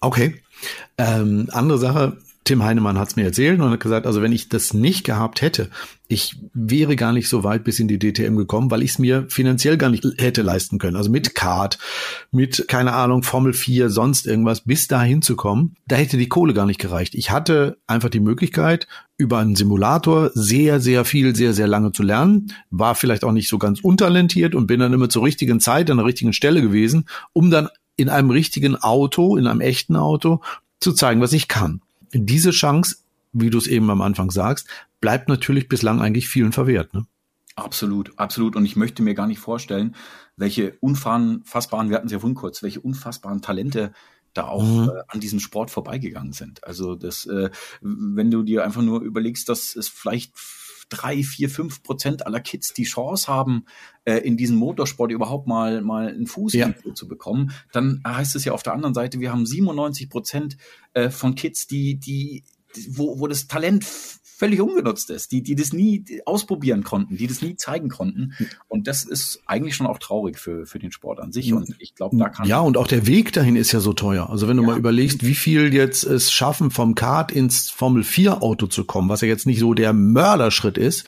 Okay. 0.00 0.42
Ähm, 0.98 1.48
andere 1.52 1.78
Sache, 1.78 2.18
Tim 2.44 2.62
Heinemann 2.62 2.98
hat 2.98 3.08
es 3.08 3.16
mir 3.16 3.24
erzählt 3.24 3.58
und 3.58 3.70
hat 3.70 3.80
gesagt, 3.80 4.06
also 4.06 4.20
wenn 4.20 4.32
ich 4.32 4.50
das 4.50 4.74
nicht 4.74 5.04
gehabt 5.04 5.40
hätte, 5.40 5.70
ich 6.08 6.36
wäre 6.52 6.94
gar 6.94 7.14
nicht 7.14 7.30
so 7.30 7.42
weit 7.42 7.64
bis 7.64 7.80
in 7.80 7.88
die 7.88 7.98
DTM 7.98 8.36
gekommen, 8.36 8.70
weil 8.70 8.82
ich 8.82 8.90
es 8.90 8.98
mir 8.98 9.24
finanziell 9.30 9.78
gar 9.78 9.88
nicht 9.88 10.04
hätte 10.18 10.42
leisten 10.42 10.78
können. 10.78 10.96
Also 10.96 11.10
mit 11.10 11.34
Kart, 11.34 11.78
mit, 12.30 12.66
keine 12.68 12.92
Ahnung, 12.92 13.22
Formel 13.22 13.54
4, 13.54 13.88
sonst 13.88 14.26
irgendwas, 14.26 14.60
bis 14.60 14.88
dahin 14.88 15.22
zu 15.22 15.36
kommen, 15.36 15.76
da 15.88 15.96
hätte 15.96 16.18
die 16.18 16.28
Kohle 16.28 16.52
gar 16.52 16.66
nicht 16.66 16.78
gereicht. 16.78 17.14
Ich 17.14 17.30
hatte 17.30 17.78
einfach 17.86 18.10
die 18.10 18.20
Möglichkeit, 18.20 18.88
über 19.16 19.38
einen 19.38 19.56
Simulator 19.56 20.30
sehr, 20.34 20.80
sehr 20.80 21.06
viel, 21.06 21.34
sehr, 21.34 21.54
sehr 21.54 21.66
lange 21.66 21.92
zu 21.92 22.02
lernen, 22.02 22.52
war 22.70 22.94
vielleicht 22.94 23.24
auch 23.24 23.32
nicht 23.32 23.48
so 23.48 23.56
ganz 23.56 23.80
untalentiert 23.80 24.54
und 24.54 24.66
bin 24.66 24.80
dann 24.80 24.92
immer 24.92 25.08
zur 25.08 25.24
richtigen 25.24 25.60
Zeit 25.60 25.90
an 25.90 25.96
der 25.96 26.06
richtigen 26.06 26.34
Stelle 26.34 26.60
gewesen, 26.60 27.06
um 27.32 27.50
dann 27.50 27.68
in 27.96 28.10
einem 28.10 28.28
richtigen 28.28 28.76
Auto, 28.76 29.38
in 29.38 29.46
einem 29.46 29.62
echten 29.62 29.96
Auto, 29.96 30.42
zu 30.80 30.92
zeigen, 30.92 31.22
was 31.22 31.32
ich 31.32 31.48
kann 31.48 31.80
diese 32.14 32.50
Chance, 32.50 32.96
wie 33.32 33.50
du 33.50 33.58
es 33.58 33.66
eben 33.66 33.90
am 33.90 34.00
Anfang 34.00 34.30
sagst, 34.30 34.68
bleibt 35.00 35.28
natürlich 35.28 35.68
bislang 35.68 36.00
eigentlich 36.00 36.28
vielen 36.28 36.52
verwehrt. 36.52 36.94
Ne? 36.94 37.06
Absolut, 37.56 38.18
absolut. 38.18 38.56
Und 38.56 38.64
ich 38.64 38.76
möchte 38.76 39.02
mir 39.02 39.14
gar 39.14 39.26
nicht 39.26 39.38
vorstellen, 39.38 39.94
welche 40.36 40.76
unfassbaren, 40.80 41.88
wir 41.88 41.96
hatten 41.96 42.06
es 42.06 42.12
ja 42.12 42.18
vorhin 42.18 42.36
kurz, 42.36 42.62
welche 42.62 42.80
unfassbaren 42.80 43.42
Talente 43.42 43.92
da 44.32 44.48
auch 44.48 44.62
mhm. 44.62 44.90
äh, 44.90 45.02
an 45.08 45.20
diesem 45.20 45.40
Sport 45.40 45.70
vorbeigegangen 45.70 46.32
sind. 46.32 46.64
Also 46.64 46.96
das, 46.96 47.26
äh, 47.26 47.50
wenn 47.80 48.30
du 48.30 48.42
dir 48.42 48.64
einfach 48.64 48.82
nur 48.82 49.00
überlegst, 49.00 49.48
dass 49.48 49.76
es 49.76 49.88
vielleicht 49.88 50.32
drei, 50.94 51.22
vier, 51.22 51.50
fünf 51.50 51.82
Prozent 51.82 52.26
aller 52.26 52.40
Kids 52.40 52.72
die 52.74 52.84
Chance 52.84 53.28
haben, 53.28 53.64
äh, 54.04 54.18
in 54.18 54.36
diesem 54.36 54.56
Motorsport 54.56 55.10
überhaupt 55.10 55.46
mal, 55.46 55.82
mal 55.82 56.08
einen 56.08 56.26
Fuß 56.26 56.52
ja. 56.54 56.72
zu 56.94 57.08
bekommen, 57.08 57.52
dann 57.72 58.02
heißt 58.06 58.36
es 58.36 58.44
ja 58.44 58.52
auf 58.52 58.62
der 58.62 58.74
anderen 58.74 58.94
Seite, 58.94 59.20
wir 59.20 59.32
haben 59.32 59.46
97 59.46 60.08
Prozent 60.08 60.56
äh, 60.92 61.10
von 61.10 61.34
Kids, 61.34 61.66
die, 61.66 61.96
die, 61.96 62.44
wo, 62.88 63.18
wo 63.18 63.26
das 63.26 63.46
Talent 63.46 63.84
völlig 64.36 64.60
ungenutzt 64.60 65.10
ist, 65.10 65.30
die, 65.32 65.42
die 65.42 65.54
das 65.54 65.72
nie 65.72 66.04
ausprobieren 66.26 66.82
konnten, 66.82 67.16
die 67.16 67.26
das 67.26 67.40
nie 67.40 67.56
zeigen 67.56 67.88
konnten. 67.88 68.34
Und 68.68 68.88
das 68.88 69.04
ist 69.04 69.40
eigentlich 69.46 69.76
schon 69.76 69.86
auch 69.86 69.98
traurig 69.98 70.38
für, 70.38 70.66
für 70.66 70.78
den 70.78 70.90
Sport 70.90 71.20
an 71.20 71.30
sich. 71.30 71.52
Und 71.52 71.76
ich 71.78 71.94
glaube, 71.94 72.16
da 72.16 72.28
kann. 72.28 72.48
Ja, 72.48 72.60
und 72.60 72.76
auch 72.76 72.88
der 72.88 73.06
Weg 73.06 73.32
dahin 73.32 73.54
ist 73.54 73.72
ja 73.72 73.80
so 73.80 73.92
teuer. 73.92 74.30
Also 74.30 74.48
wenn 74.48 74.56
du 74.56 74.64
ja. 74.64 74.70
mal 74.70 74.78
überlegst, 74.78 75.24
wie 75.24 75.34
viel 75.34 75.72
jetzt 75.72 76.04
es 76.04 76.32
schaffen, 76.32 76.70
vom 76.70 76.94
Kart 76.94 77.30
ins 77.30 77.70
Formel 77.70 78.02
4 78.02 78.42
Auto 78.42 78.66
zu 78.66 78.84
kommen, 78.84 79.08
was 79.08 79.20
ja 79.20 79.28
jetzt 79.28 79.46
nicht 79.46 79.60
so 79.60 79.74
der 79.74 79.92
Mörderschritt 79.92 80.78
ist. 80.78 81.06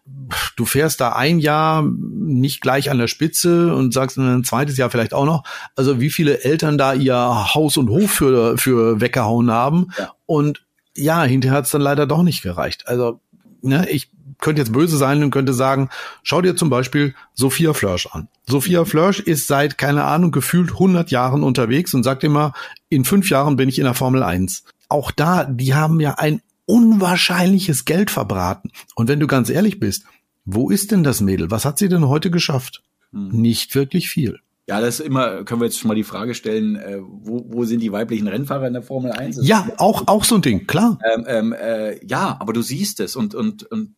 Du 0.57 0.65
fährst 0.65 1.01
da 1.01 1.12
ein 1.12 1.39
Jahr 1.39 1.83
nicht 1.83 2.61
gleich 2.61 2.91
an 2.91 2.99
der 2.99 3.07
Spitze 3.07 3.75
und 3.75 3.93
sagst 3.93 4.19
ein 4.19 4.45
zweites 4.45 4.77
Jahr 4.77 4.91
vielleicht 4.91 5.15
auch 5.15 5.25
noch. 5.25 5.45
Also 5.75 6.01
wie 6.01 6.11
viele 6.11 6.45
Eltern 6.45 6.79
da 6.79 6.95
ihr 6.95 7.17
Haus 7.55 7.77
und 7.77 7.91
Hof 7.91 8.11
für, 8.11 8.59
für 8.59 9.01
weggehauen 9.01 9.51
haben. 9.51 9.89
Ja. 9.99 10.12
Und 10.27 10.65
ja, 10.97 11.23
hinterher 11.25 11.59
hat 11.59 11.65
es 11.67 11.71
dann 11.71 11.83
leider 11.83 12.07
doch 12.07 12.23
nicht 12.23 12.43
gereicht. 12.43 12.89
Also, 12.89 13.21
ne, 13.63 13.89
ich 13.91 14.11
könnte 14.41 14.61
jetzt 14.61 14.73
böse 14.73 14.97
sein 14.97 15.23
und 15.23 15.31
könnte 15.31 15.55
sagen, 15.55 15.89
schau 16.23 16.43
dir 16.43 16.57
zum 16.57 16.71
Beispiel 16.71 17.15
Sophia 17.35 17.73
Flörsch 17.73 18.07
an. 18.07 18.29
Sophia 18.47 18.85
Flörsch 18.85 19.21
ist 19.21 19.47
seit, 19.47 19.79
keine 19.79 20.05
Ahnung, 20.05 20.31
gefühlt 20.31 20.73
100 20.73 21.11
Jahren 21.11 21.43
unterwegs 21.43 21.95
und 21.95 22.03
sagt 22.03 22.25
immer, 22.25 22.53
in 22.89 23.05
fünf 23.05 23.31
Jahren 23.31 23.57
bin 23.57 23.69
ich 23.69 23.79
in 23.79 23.85
der 23.85 23.95
Formel 23.95 24.23
1. 24.23 24.65
Auch 24.89 25.11
da, 25.11 25.45
die 25.45 25.75
haben 25.75 26.01
ja 26.01 26.15
ein 26.15 26.43
unwahrscheinliches 26.67 27.85
Geld 27.85 28.11
verbraten. 28.11 28.71
Und 28.95 29.09
wenn 29.09 29.21
du 29.21 29.27
ganz 29.27 29.51
ehrlich 29.51 29.81
bist, 29.81 30.05
wo 30.45 30.71
ist 30.71 30.93
denn 30.93 31.03
das 31.03 31.21
Mädel? 31.21 31.51
Was 31.51 31.65
hat 31.65 31.79
sie 31.79 31.89
denn 31.89 32.09
heute 32.09 32.31
geschafft? 32.31 32.83
Hm. 33.13 33.29
Nicht 33.29 33.75
wirklich 33.75 34.09
viel. 34.09 34.41
Ja, 34.68 34.81
das 34.81 34.98
ist 34.98 35.07
immer, 35.07 35.44
können 35.44 35.61
wir 35.61 35.66
jetzt 35.66 35.79
schon 35.79 35.88
mal 35.88 35.94
die 35.94 36.02
Frage 36.02 36.35
stellen, 36.35 36.74
äh, 36.74 36.98
wo, 37.00 37.44
wo 37.46 37.64
sind 37.64 37.81
die 37.81 37.92
weiblichen 37.92 38.26
Rennfahrer 38.26 38.66
in 38.66 38.72
der 38.72 38.83
Formel 38.83 39.12
1? 39.12 39.37
Das 39.37 39.46
ja, 39.46 39.68
auch, 39.76 40.09
auch 40.09 40.24
so 40.24 40.35
ein 40.35 40.42
Ding, 40.42 40.66
klar. 40.66 40.98
Ähm, 41.05 41.24
ähm, 41.29 41.52
äh, 41.52 42.05
ja, 42.05 42.37
aber 42.40 42.52
du 42.52 42.62
siehst 42.62 42.98
es 42.98 43.14
und, 43.14 43.35
und, 43.37 43.62
und 43.70 43.94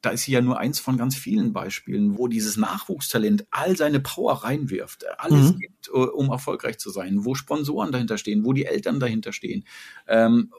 da 0.00 0.10
ist 0.10 0.24
sie 0.24 0.32
ja 0.32 0.40
nur 0.40 0.58
eins 0.58 0.80
von 0.80 0.96
ganz 0.96 1.16
vielen 1.16 1.52
Beispielen, 1.52 2.18
wo 2.18 2.26
dieses 2.26 2.56
Nachwuchstalent 2.56 3.46
all 3.50 3.76
seine 3.76 4.00
Power 4.00 4.44
reinwirft, 4.44 5.04
alles 5.18 5.52
mhm. 5.52 5.58
gibt, 5.58 5.88
äh, 5.88 5.92
um 5.92 6.30
erfolgreich 6.30 6.78
zu 6.78 6.90
sein, 6.90 7.24
wo 7.24 7.34
Sponsoren 7.34 7.92
dahinter 7.92 8.18
stehen, 8.18 8.44
wo 8.44 8.52
die 8.52 8.66
Eltern 8.66 8.98
dahinter 8.98 9.32
stehen. 9.32 9.64
Ähm, 10.08 10.52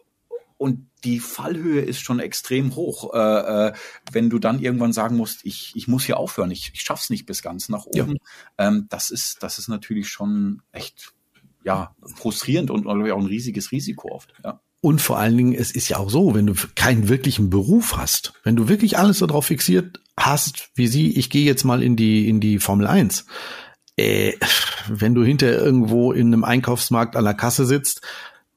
und 0.59 0.89
die 1.05 1.21
Fallhöhe 1.21 1.79
ist 1.79 2.01
schon 2.01 2.19
extrem 2.19 2.75
hoch, 2.75 3.13
äh, 3.13 3.67
äh, 3.69 3.73
wenn 4.11 4.29
du 4.29 4.39
dann 4.39 4.59
irgendwann 4.59 4.91
sagen 4.91 5.15
musst, 5.15 5.45
ich, 5.45 5.71
ich 5.73 5.87
muss 5.87 6.03
hier 6.03 6.17
aufhören, 6.17 6.51
ich, 6.51 6.71
ich 6.73 6.81
schaff's 6.81 7.09
nicht 7.09 7.25
bis 7.25 7.41
ganz 7.41 7.69
nach 7.69 7.85
oben. 7.85 8.17
Ja. 8.57 8.67
Ähm, 8.67 8.87
das 8.89 9.09
ist 9.09 9.41
das 9.41 9.57
ist 9.57 9.69
natürlich 9.69 10.09
schon 10.09 10.61
echt 10.73 11.13
ja 11.63 11.95
frustrierend 12.15 12.71
und 12.71 12.87
auch 12.87 12.93
ein 12.93 13.25
riesiges 13.25 13.71
Risiko 13.71 14.11
oft. 14.11 14.33
Ja. 14.43 14.59
Und 14.81 15.01
vor 15.01 15.17
allen 15.17 15.37
Dingen, 15.37 15.53
es 15.53 15.71
ist 15.71 15.87
ja 15.87 15.97
auch 15.97 16.09
so, 16.09 16.35
wenn 16.35 16.47
du 16.47 16.53
keinen 16.75 17.07
wirklichen 17.07 17.49
Beruf 17.49 17.95
hast, 17.95 18.33
wenn 18.43 18.57
du 18.57 18.67
wirklich 18.67 18.97
alles 18.97 19.19
darauf 19.19 19.45
fixiert 19.45 20.01
hast, 20.17 20.71
wie 20.75 20.87
sie, 20.87 21.17
ich 21.17 21.29
gehe 21.29 21.45
jetzt 21.45 21.63
mal 21.63 21.81
in 21.81 21.95
die 21.95 22.27
in 22.27 22.41
die 22.41 22.59
Formel 22.59 22.85
1. 22.85 23.25
Äh, 23.95 24.33
wenn 24.89 25.15
du 25.15 25.23
hinter 25.23 25.47
irgendwo 25.51 26.11
in 26.11 26.27
einem 26.27 26.43
Einkaufsmarkt 26.43 27.15
an 27.15 27.23
der 27.23 27.33
Kasse 27.33 27.65
sitzt 27.65 28.01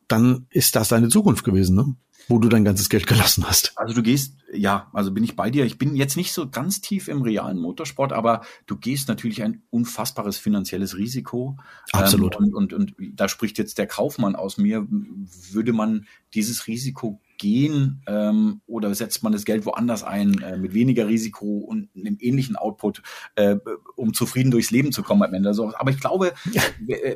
dann 0.08 0.46
ist 0.50 0.76
das 0.76 0.88
deine 0.88 1.08
Zukunft 1.08 1.44
gewesen, 1.44 1.76
ne? 1.76 1.96
wo 2.28 2.38
du 2.38 2.48
dein 2.48 2.64
ganzes 2.64 2.88
Geld 2.88 3.06
gelassen 3.06 3.44
hast. 3.46 3.72
Also 3.76 3.94
du 3.94 4.02
gehst, 4.02 4.36
ja, 4.52 4.90
also 4.92 5.12
bin 5.12 5.24
ich 5.24 5.36
bei 5.36 5.50
dir. 5.50 5.64
Ich 5.64 5.78
bin 5.78 5.96
jetzt 5.96 6.16
nicht 6.16 6.32
so 6.32 6.48
ganz 6.48 6.80
tief 6.80 7.08
im 7.08 7.22
realen 7.22 7.58
Motorsport, 7.58 8.12
aber 8.12 8.42
du 8.66 8.76
gehst 8.76 9.08
natürlich 9.08 9.42
ein 9.42 9.62
unfassbares 9.70 10.38
finanzielles 10.38 10.96
Risiko. 10.96 11.58
Absolut. 11.92 12.36
Ähm, 12.36 12.52
und, 12.54 12.72
und, 12.72 12.72
und 12.72 12.94
da 13.14 13.28
spricht 13.28 13.58
jetzt 13.58 13.78
der 13.78 13.86
Kaufmann 13.86 14.36
aus 14.36 14.56
mir. 14.56 14.86
Würde 14.88 15.72
man 15.72 16.06
dieses 16.34 16.66
Risiko 16.66 17.20
gehen 17.42 18.02
ähm, 18.06 18.62
oder 18.66 18.94
setzt 18.94 19.24
man 19.24 19.32
das 19.32 19.44
Geld 19.44 19.66
woanders 19.66 20.04
ein, 20.04 20.40
äh, 20.42 20.56
mit 20.56 20.74
weniger 20.74 21.08
Risiko 21.08 21.58
und 21.58 21.88
einem 21.96 22.16
ähnlichen 22.20 22.54
Output, 22.54 23.02
äh, 23.34 23.56
um 23.96 24.14
zufrieden 24.14 24.52
durchs 24.52 24.70
Leben 24.70 24.92
zu 24.92 25.02
kommen 25.02 25.24
am 25.24 25.34
Ende. 25.34 25.48
Also, 25.48 25.74
aber 25.74 25.90
ich 25.90 25.98
glaube, 25.98 26.34
ja. 26.52 26.62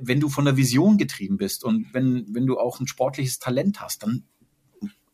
wenn 0.03 0.19
du 0.19 0.29
von 0.29 0.45
der 0.45 0.57
Vision 0.57 0.99
getrieben 0.99 1.37
bist 1.37 1.63
und 1.63 1.87
wenn, 1.95 2.27
wenn 2.31 2.45
du 2.45 2.59
auch 2.59 2.81
ein 2.81 2.89
sportliches 2.89 3.39
Talent 3.39 3.81
hast, 3.81 4.03
dann 4.03 4.25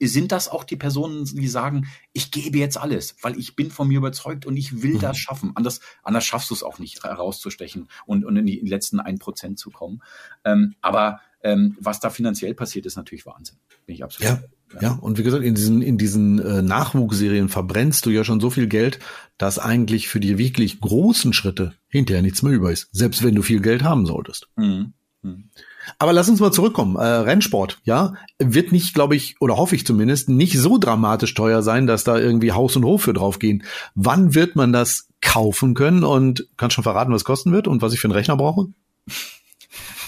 sind 0.01 0.33
das 0.33 0.49
auch 0.49 0.65
die 0.65 0.77
Personen, 0.77 1.27
die 1.27 1.47
sagen, 1.47 1.89
ich 2.15 2.31
gebe 2.31 2.57
jetzt 2.57 2.79
alles, 2.79 3.15
weil 3.21 3.39
ich 3.39 3.55
bin 3.55 3.71
von 3.71 3.87
mir 3.87 3.99
überzeugt 3.99 4.47
und 4.47 4.57
ich 4.57 4.83
will 4.83 4.95
mhm. 4.95 5.01
das 5.01 5.19
schaffen. 5.19 5.53
Anders, 5.55 5.81
anders 6.03 6.25
schaffst 6.25 6.49
du 6.49 6.55
es 6.55 6.63
auch 6.63 6.79
nicht, 6.79 7.05
herauszustechen 7.05 7.87
und, 8.07 8.25
und 8.25 8.37
in 8.37 8.47
die 8.47 8.61
letzten 8.61 8.99
ein 8.99 9.19
Prozent 9.19 9.59
zu 9.59 9.71
kommen. 9.71 10.03
Ähm, 10.45 10.75
aber 10.81 11.21
ähm, 11.43 11.77
was 11.81 12.01
da 12.01 12.11
finanziell 12.11 12.55
passiert, 12.55 12.87
ist 12.87 12.97
natürlich 12.97 13.27
Wahnsinn. 13.27 13.57
Bin 13.87 13.95
ich 13.95 14.05
absolut. 14.05 14.31
Ja. 14.31 14.43
Ja, 14.81 14.93
und 14.93 15.19
wie 15.19 15.23
gesagt, 15.23 15.45
in 15.45 15.55
diesen, 15.55 15.83
in 15.83 15.99
diesen 15.99 16.39
äh, 16.39 16.63
Nachwuchsserien 16.63 17.51
verbrennst 17.51 18.07
du 18.07 18.11
ja 18.11 18.25
schon 18.25 18.41
so 18.41 18.49
viel 18.49 18.69
Geld, 18.69 19.01
dass 19.37 19.59
eigentlich 19.59 20.09
für 20.09 20.19
die 20.19 20.39
wirklich 20.39 20.81
großen 20.81 21.35
Schritte 21.35 21.75
hinterher 21.89 22.23
nichts 22.23 22.43
mehr 22.43 22.55
über 22.55 22.73
ist, 22.73 22.89
selbst 22.91 23.23
wenn 23.23 23.35
du 23.35 23.43
viel 23.43 23.61
Geld 23.61 23.83
haben 23.83 24.07
solltest. 24.07 24.49
Mhm. 24.57 24.95
Mhm. 25.23 25.51
Aber 25.99 26.13
lass 26.13 26.29
uns 26.29 26.41
mal 26.41 26.53
zurückkommen. 26.53 26.97
Äh, 26.97 27.05
Rennsport, 27.05 27.81
ja, 27.85 28.15
wird 28.39 28.73
nicht, 28.73 28.95
glaube 28.95 29.17
ich, 29.17 29.37
oder 29.41 29.57
hoffe 29.57 29.75
ich 29.77 29.87
zumindest, 29.87 30.29
nicht 30.29 30.59
so 30.59 30.79
dramatisch 30.79 31.35
teuer 31.35 31.63
sein, 31.63 31.87
dass 31.87 32.05
da 32.05 32.19
irgendwie 32.19 32.53
Haus 32.53 32.77
und 32.77 32.85
Hof 32.85 33.03
für 33.03 33.13
draufgehen. 33.13 33.65
Wann 33.95 34.35
wird 34.35 34.57
man 34.57 34.73
das 34.73 35.09
kaufen 35.21 35.75
können 35.75 36.05
und 36.05 36.49
kannst 36.57 36.75
schon 36.75 36.85
verraten, 36.85 37.13
was 37.13 37.25
kosten 37.25 37.53
wird 37.53 37.69
und 37.69 37.83
was 37.83 37.93
ich 37.93 38.01
für 38.01 38.07
einen 38.07 38.15
Rechner 38.15 38.37
brauche? 38.37 38.69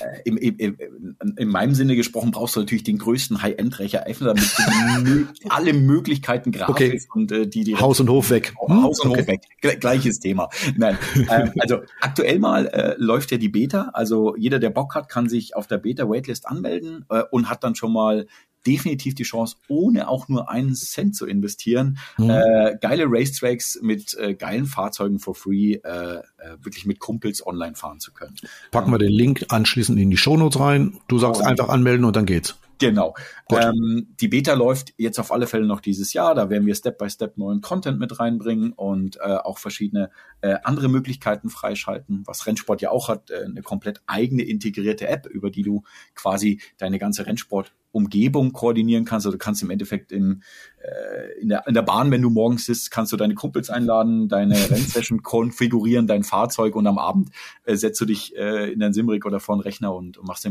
Äh, 0.01 0.21
im, 0.25 0.37
im, 0.37 0.57
im, 0.59 1.17
in 1.37 1.49
meinem 1.49 1.75
Sinne 1.75 1.97
gesprochen 1.97 2.31
brauchst 2.31 2.57
du 2.57 2.61
natürlich 2.61 2.85
den 2.85 2.99
größten 2.99 3.43
High-End-Rechner 3.43 4.05
damit 4.21 4.45
du 4.45 5.27
alle 5.49 5.73
Möglichkeiten 5.73 6.53
Grafik 6.53 6.71
okay. 6.71 7.03
und 7.15 7.33
äh, 7.33 7.47
die, 7.47 7.65
die 7.65 7.77
Haus 7.77 8.01
und 8.01 8.09
Hof 8.09 8.31
weg. 8.31 8.55
Hm? 8.67 8.83
Haus 8.83 9.01
und 9.01 9.11
okay. 9.11 9.21
Hof 9.21 9.29
weg. 9.29 9.81
Gleiches 9.81 10.21
Thema. 10.21 10.49
Nein, 10.77 10.99
ähm, 11.31 11.53
also 11.59 11.81
aktuell 12.01 12.39
mal 12.39 12.67
äh, 12.67 12.95
läuft 12.99 13.31
ja 13.31 13.39
die 13.39 13.49
Beta. 13.49 13.91
Also 13.95 14.37
jeder, 14.37 14.59
der 14.59 14.71
Bock 14.71 14.95
hat, 14.95 15.09
kann 15.09 15.29
sich 15.29 15.57
auf 15.57 15.67
der 15.67 15.79
Beta 15.79 16.09
Waitlist 16.09 16.47
anmelden 16.47 17.05
äh, 17.09 17.23
und 17.31 17.49
hat 17.49 17.65
dann 17.65 17.75
schon 17.75 17.93
mal 17.93 18.27
definitiv 18.67 19.15
die 19.15 19.23
Chance, 19.23 19.57
ohne 19.69 20.09
auch 20.09 20.29
nur 20.29 20.51
einen 20.51 20.75
Cent 20.75 21.17
zu 21.17 21.27
investieren, 21.27 21.99
mhm. 22.19 22.31
äh, 22.31 22.77
geile 22.81 23.05
Racetracks 23.07 23.79
mit 23.83 24.17
äh, 24.19 24.35
geilen 24.35 24.67
Fahrzeugen 24.67 25.19
for 25.19 25.35
free, 25.35 25.75
äh, 25.75 26.17
äh, 26.17 26.21
wirklich 26.61 26.87
mit 26.87 26.99
Kumpels 26.99 27.47
online 27.47 27.75
fahren 27.75 28.01
zu 28.01 28.13
können. 28.13 28.37
Packen 28.71 28.91
wir 28.91 28.99
den 28.99 29.13
Link 29.13 29.47
anschließend 29.49 29.99
in 29.99 30.11
die 30.11 30.17
Shownotes 30.17 30.61
rein. 30.61 30.99
Du 31.09 31.19
sagst 31.19 31.43
oh. 31.43 31.45
einfach 31.45 31.69
anmelden 31.69 32.05
und 32.05 32.17
dann 32.17 32.27
geht's. 32.27 32.57
Genau. 32.79 33.15
Ähm, 33.51 34.09
die 34.21 34.29
Beta 34.29 34.55
läuft 34.55 34.95
jetzt 34.97 35.19
auf 35.19 35.33
alle 35.33 35.47
Fälle 35.47 35.67
noch 35.67 35.81
dieses 35.81 36.13
Jahr. 36.13 36.35
Da 36.35 36.51
werden 36.51 36.67
wir 36.67 36.75
Step 36.75 36.99
by 36.99 37.09
Step 37.09 37.37
neuen 37.37 37.61
Content 37.61 37.99
mit 37.99 38.19
reinbringen 38.19 38.73
und 38.73 39.17
äh, 39.17 39.37
auch 39.37 39.59
verschiedene 39.59 40.11
äh, 40.41 40.57
andere 40.65 40.89
Möglichkeiten 40.89 41.51
freischalten, 41.51 42.23
was 42.27 42.47
Rennsport 42.47 42.83
ja 42.83 42.91
auch 42.91 43.09
hat, 43.09 43.31
äh, 43.31 43.45
eine 43.45 43.63
komplett 43.63 44.03
eigene 44.07 44.43
integrierte 44.43 45.07
App, 45.09 45.27
über 45.27 45.51
die 45.51 45.63
du 45.63 45.83
quasi 46.15 46.61
deine 46.79 46.99
ganze 46.99 47.27
Rennsport 47.27 47.73
Umgebung 47.95 48.53
koordinieren 48.53 49.05
kannst. 49.05 49.27
Also 49.27 49.37
du 49.37 49.39
kannst 49.39 49.63
im 49.63 49.71
Endeffekt 49.71 50.11
im, 50.11 50.43
äh, 50.83 51.41
in, 51.41 51.49
der, 51.49 51.67
in 51.69 51.75
der 51.75 51.83
Bahn, 51.83 52.11
wenn 52.11 52.23
du 52.23 52.29
morgens 52.29 52.67
sitzt, 52.67 52.91
kannst 52.91 53.13
du 53.13 53.17
deine 53.17 53.35
Kumpels 53.35 53.71
einladen, 53.71 54.29
deine 54.29 54.55
Rennsession 54.71 55.23
konfigurieren, 55.23 56.09
dein 56.09 56.25
Fahrzeug 56.25 56.75
und 56.75 56.87
am 56.89 56.99
Abend 56.99 57.31
äh, 57.65 57.77
setzt 57.77 58.01
du 58.01 58.05
dich 58.05 58.37
äh, 58.37 58.73
in 58.73 58.81
dein 58.81 58.93
Simrig 58.93 59.25
oder 59.25 59.39
vor 59.39 59.57
den 59.57 59.61
Rechner 59.61 59.95
und, 59.95 60.19
und 60.19 60.27
machst 60.27 60.45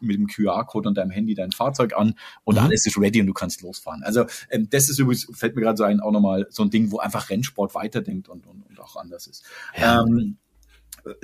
mit 0.00 0.16
dem 0.16 0.26
QR-Code 0.26 0.90
und 0.90 0.98
deinem 0.98 1.10
Handy 1.10 1.34
dein 1.34 1.52
Fahrzeug 1.52 1.96
an 1.96 2.14
und 2.44 2.56
mhm. 2.56 2.64
alles 2.64 2.86
ist 2.86 2.98
ready 2.98 3.20
und 3.20 3.26
du 3.26 3.34
kannst 3.34 3.62
losfahren. 3.62 4.02
Also 4.02 4.26
ähm, 4.50 4.68
das 4.68 4.90
ist 4.90 4.98
übrigens, 4.98 5.26
fällt 5.32 5.56
mir 5.56 5.62
gerade 5.62 5.78
so 5.78 5.84
ein, 5.84 6.00
auch 6.00 6.12
nochmal 6.12 6.46
so 6.50 6.62
ein 6.62 6.70
Ding, 6.70 6.92
wo 6.92 6.98
einfach 6.98 7.30
Rennsport 7.30 7.74
weiterdenkt 7.74 8.28
und, 8.28 8.46
und, 8.46 8.62
und 8.68 8.78
auch 8.78 8.96
anders 8.96 9.26
ist. 9.26 9.44
Ja. 9.80 10.02
Ähm, 10.02 10.36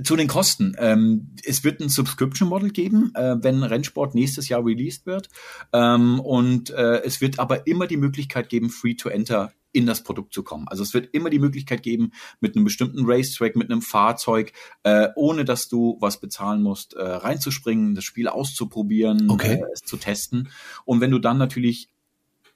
zu 0.02 0.16
den 0.16 0.28
Kosten. 0.28 0.74
Ähm, 0.78 1.34
es 1.44 1.64
wird 1.64 1.80
ein 1.80 1.88
Subscription 1.88 2.48
Model 2.48 2.70
geben, 2.70 3.12
äh, 3.14 3.36
wenn 3.40 3.62
Rennsport 3.62 4.14
nächstes 4.14 4.48
Jahr 4.48 4.64
released 4.64 5.06
wird. 5.06 5.28
Ähm, 5.72 6.20
und 6.20 6.70
äh, 6.70 7.02
es 7.02 7.20
wird 7.20 7.38
aber 7.38 7.66
immer 7.66 7.86
die 7.86 7.96
Möglichkeit 7.96 8.48
geben, 8.48 8.70
free 8.70 8.94
to 8.94 9.08
enter 9.08 9.52
in 9.76 9.84
das 9.84 10.02
Produkt 10.02 10.32
zu 10.32 10.42
kommen. 10.42 10.66
Also 10.68 10.82
es 10.82 10.94
wird 10.94 11.12
immer 11.12 11.28
die 11.28 11.38
Möglichkeit 11.38 11.82
geben, 11.82 12.12
mit 12.40 12.56
einem 12.56 12.64
bestimmten 12.64 13.04
Racetrack, 13.04 13.56
mit 13.56 13.70
einem 13.70 13.82
Fahrzeug, 13.82 14.52
äh, 14.84 15.08
ohne 15.16 15.44
dass 15.44 15.68
du 15.68 15.98
was 16.00 16.18
bezahlen 16.18 16.62
musst, 16.62 16.94
äh, 16.94 17.02
reinzuspringen, 17.02 17.94
das 17.94 18.04
Spiel 18.04 18.26
auszuprobieren, 18.26 19.28
okay. 19.28 19.60
äh, 19.60 19.64
es 19.74 19.80
zu 19.80 19.98
testen. 19.98 20.48
Und 20.86 21.02
wenn 21.02 21.10
du 21.10 21.18
dann 21.18 21.36
natürlich 21.36 21.90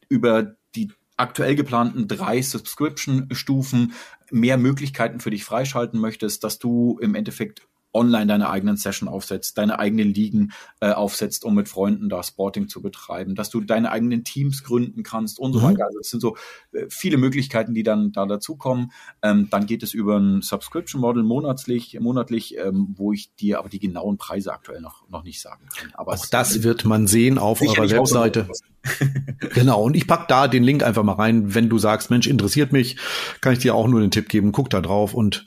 über 0.09 0.57
die 0.75 0.91
aktuell 1.21 1.55
geplanten 1.55 2.09
drei 2.09 2.43
Subscription-Stufen 2.43 3.93
mehr 4.31 4.57
Möglichkeiten 4.57 5.21
für 5.21 5.31
dich 5.31 5.45
freischalten 5.45 6.01
möchtest, 6.01 6.45
dass 6.45 6.59
du 6.59 6.99
im 7.01 7.15
Endeffekt 7.15 7.69
online 7.93 8.27
deine 8.27 8.51
eigenen 8.51 8.77
Session 8.77 9.09
aufsetzt, 9.09 9.59
deine 9.59 9.79
eigenen 9.79 10.13
Ligen 10.15 10.53
äh, 10.81 10.93
aufsetzt, 10.93 11.45
um 11.45 11.55
mit 11.55 11.69
Freunden 11.69 12.09
da 12.09 12.23
Sporting 12.23 12.69
zu 12.69 12.83
betreiben, 12.83 13.35
dass 13.35 13.51
du 13.51 13.61
deine 13.61 13.91
eigenen 13.91 14.25
Teams 14.25 14.63
gründen 14.63 15.03
kannst 15.03 15.39
und 15.39 15.53
so 15.53 15.61
mhm. 15.61 15.65
weiter. 15.65 15.87
Also 15.87 15.99
es 16.01 16.11
sind 16.11 16.21
so 16.21 16.37
äh, 16.73 16.87
viele 16.89 17.17
Möglichkeiten, 17.17 17.75
die 17.75 17.83
dann 17.83 18.13
da 18.13 18.27
dazukommen. 18.27 18.93
Ähm, 19.23 19.49
dann 19.51 19.67
geht 19.67 19.83
es 19.83 19.95
über 19.95 20.19
ein 20.19 20.43
Subscription 20.43 21.01
Model 21.01 21.23
monatlich, 21.23 21.99
monatlich, 22.01 22.57
ähm, 22.59 22.95
wo 22.97 23.13
ich 23.13 23.35
dir 23.35 23.59
aber 23.59 23.69
die 23.69 23.81
genauen 23.81 24.19
Preise 24.19 24.53
aktuell 24.53 24.81
noch 24.81 25.09
noch 25.09 25.25
nicht 25.25 25.41
sagen 25.41 25.67
kann. 25.75 25.91
Aber 25.95 26.13
auch 26.13 26.27
das 26.27 26.63
wird 26.63 26.85
man 26.85 27.07
sehen 27.07 27.39
auf 27.39 27.61
eurer 27.61 27.91
Webseite. 27.91 28.49
genau, 29.55 29.83
und 29.83 29.97
ich 29.97 30.07
pack 30.07 30.29
da 30.29 30.49
den 30.49 30.65
Link 30.65 30.83
einfach 30.83 31.03
mal 31.03 31.15
rein. 31.15 31.55
Wenn 31.55 31.69
du 31.69 31.79
sagst, 31.79 32.11
Mensch, 32.11 32.27
interessiert 32.27 32.73
mich, 32.73 32.97
kann 33.41 33.53
ich 33.53 33.59
dir 33.59 33.75
auch 33.75 33.89
nur 33.89 34.01
den 34.01 34.11
Tipp 34.11 34.29
geben, 34.29 34.53
guck 34.53 34.71
da 34.71 34.81
drauf 34.81 35.15
und 35.15 35.45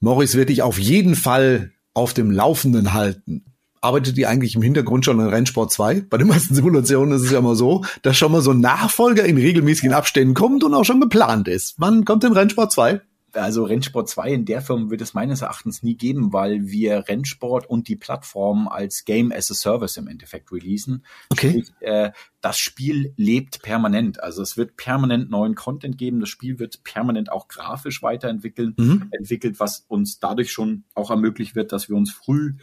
Morris 0.00 0.34
wird 0.34 0.50
dich 0.50 0.62
auf 0.62 0.78
jeden 0.78 1.14
Fall 1.14 1.72
auf 1.96 2.12
dem 2.12 2.30
Laufenden 2.30 2.92
halten. 2.92 3.44
Arbeitet 3.80 4.18
ihr 4.18 4.28
eigentlich 4.28 4.54
im 4.54 4.62
Hintergrund 4.62 5.04
schon 5.04 5.20
an 5.20 5.28
Rennsport 5.28 5.72
2? 5.72 6.02
Bei 6.10 6.18
den 6.18 6.28
meisten 6.28 6.54
Simulationen 6.54 7.14
ist 7.14 7.22
es 7.22 7.30
ja 7.30 7.38
immer 7.38 7.54
so, 7.54 7.84
dass 8.02 8.16
schon 8.16 8.32
mal 8.32 8.42
so 8.42 8.50
ein 8.50 8.60
Nachfolger 8.60 9.24
in 9.24 9.36
regelmäßigen 9.36 9.92
Abständen 9.92 10.34
kommt 10.34 10.62
und 10.62 10.74
auch 10.74 10.84
schon 10.84 11.00
geplant 11.00 11.48
ist. 11.48 11.74
Wann 11.78 12.04
kommt 12.04 12.22
denn 12.22 12.32
Rennsport 12.32 12.72
2? 12.72 13.00
Also 13.36 13.64
Rennsport 13.64 14.08
2 14.08 14.30
in 14.30 14.44
der 14.44 14.60
Firma 14.60 14.90
wird 14.90 15.00
es 15.00 15.14
meines 15.14 15.42
Erachtens 15.42 15.82
nie 15.82 15.96
geben, 15.96 16.32
weil 16.32 16.68
wir 16.68 17.08
Rennsport 17.08 17.68
und 17.68 17.88
die 17.88 17.96
Plattform 17.96 18.68
als 18.68 19.04
Game 19.04 19.32
as 19.32 19.50
a 19.50 19.54
Service 19.54 19.96
im 19.96 20.08
Endeffekt 20.08 20.50
releasen. 20.52 21.04
Okay. 21.30 21.50
Sprich, 21.50 21.72
äh, 21.80 22.12
das 22.40 22.58
Spiel 22.58 23.12
lebt 23.16 23.62
permanent. 23.62 24.22
Also 24.22 24.42
es 24.42 24.56
wird 24.56 24.76
permanent 24.76 25.30
neuen 25.30 25.54
Content 25.54 25.98
geben. 25.98 26.20
Das 26.20 26.28
Spiel 26.28 26.58
wird 26.58 26.82
permanent 26.84 27.30
auch 27.30 27.48
grafisch 27.48 28.02
weiterentwickeln, 28.02 28.74
mhm. 28.76 29.10
entwickelt, 29.10 29.60
was 29.60 29.84
uns 29.88 30.18
dadurch 30.18 30.52
schon 30.52 30.84
auch 30.94 31.10
ermöglicht 31.10 31.54
wird, 31.54 31.72
dass 31.72 31.88
wir 31.88 31.96
uns 31.96 32.12
früh 32.12 32.54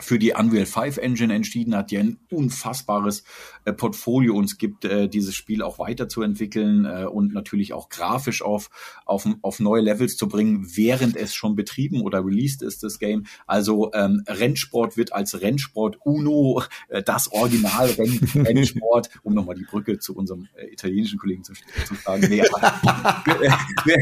für 0.00 0.18
die 0.18 0.32
Unreal 0.32 0.66
5 0.66 0.98
Engine 0.98 1.34
entschieden 1.34 1.74
hat, 1.74 1.90
die 1.90 1.98
ein 1.98 2.18
unfassbares 2.30 3.24
äh, 3.64 3.72
Portfolio 3.72 4.34
uns 4.34 4.58
gibt, 4.58 4.84
äh, 4.84 5.08
dieses 5.08 5.34
Spiel 5.34 5.62
auch 5.62 5.78
weiterzuentwickeln 5.78 6.84
äh, 6.84 7.04
und 7.04 7.32
natürlich 7.32 7.72
auch 7.72 7.88
grafisch 7.88 8.42
auf, 8.42 8.68
auf, 9.06 9.26
auf 9.42 9.60
neue 9.60 9.82
Levels 9.82 10.16
zu 10.16 10.28
bringen, 10.28 10.66
während 10.76 11.16
es 11.16 11.34
schon 11.34 11.56
betrieben 11.56 12.02
oder 12.02 12.24
released 12.24 12.62
ist, 12.62 12.82
das 12.82 12.98
Game. 12.98 13.24
Also 13.46 13.92
ähm, 13.94 14.22
Rennsport 14.26 14.96
wird 14.96 15.12
als 15.12 15.40
Rennsport 15.40 15.98
Uno, 16.04 16.62
äh, 16.88 17.02
das 17.02 17.32
Original 17.32 17.90
Renn 17.90 18.20
Rennsport, 18.34 19.10
um 19.22 19.34
nochmal 19.34 19.56
die 19.56 19.64
Brücke 19.64 19.98
zu 19.98 20.14
unserem 20.14 20.48
äh, 20.56 20.66
italienischen 20.66 21.18
Kollegen 21.18 21.42
zu, 21.44 21.54
zu 21.54 21.94
schlagen, 21.94 22.26
nee, 22.28 22.42
wird, 22.42 23.98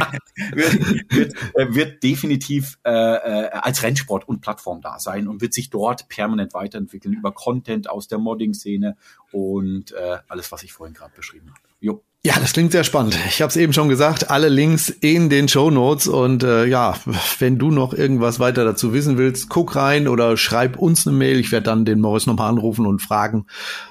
wird, 0.53 1.35
wird, 1.55 1.75
wird 1.75 2.03
definitiv 2.03 2.79
äh, 2.85 2.91
äh, 2.91 3.51
als 3.51 3.83
Rennsport 3.83 4.29
und 4.29 4.41
Plattform 4.41 4.81
da 4.81 4.99
sein 4.99 5.29
und 5.29 5.41
wird 5.41 5.55
sich 5.55 5.71
dort 5.71 5.84
dort 5.85 6.09
permanent 6.09 6.55
weiterentwickeln 6.55 7.15
über 7.15 7.33
Content 7.33 7.91
aus 7.91 8.09
der 8.09 8.19
Modding-Szene 8.19 8.97
und 9.33 9.93
äh, 9.93 10.17
alles, 10.29 10.51
was 10.51 10.63
ich 10.63 10.73
vorhin 10.73 10.95
gerade 10.95 11.13
beschrieben 11.15 11.49
habe. 11.51 11.61
Jo. 11.81 12.03
Ja, 12.27 12.41
das 12.41 12.55
klingt 12.55 12.73
sehr 12.73 12.85
spannend. 12.85 13.19
Ich 13.29 13.43
habe 13.43 13.51
es 13.51 13.57
eben 13.57 13.75
schon 13.75 13.91
gesagt, 13.91 14.31
alle 14.31 14.49
Links 14.49 14.89
in 14.89 15.29
den 15.29 15.47
Show 15.47 15.71
Notes 15.71 16.07
und 16.07 16.43
äh, 16.43 16.65
ja, 16.65 16.95
wenn 17.39 17.59
du 17.59 17.71
noch 17.71 17.93
irgendwas 17.93 18.41
weiter 18.41 18.65
dazu 18.65 18.95
wissen 18.95 19.19
willst, 19.19 19.51
guck 19.51 19.77
rein 19.77 20.09
oder 20.09 20.39
schreib 20.39 20.79
uns 20.79 21.07
eine 21.07 21.15
Mail. 21.15 21.39
Ich 21.39 21.53
werde 21.53 21.65
dann 21.65 21.85
den 21.85 22.01
Morris 22.01 22.27
nochmal 22.27 22.49
anrufen 22.49 22.87
und 22.87 23.03
fragen, 23.03 23.45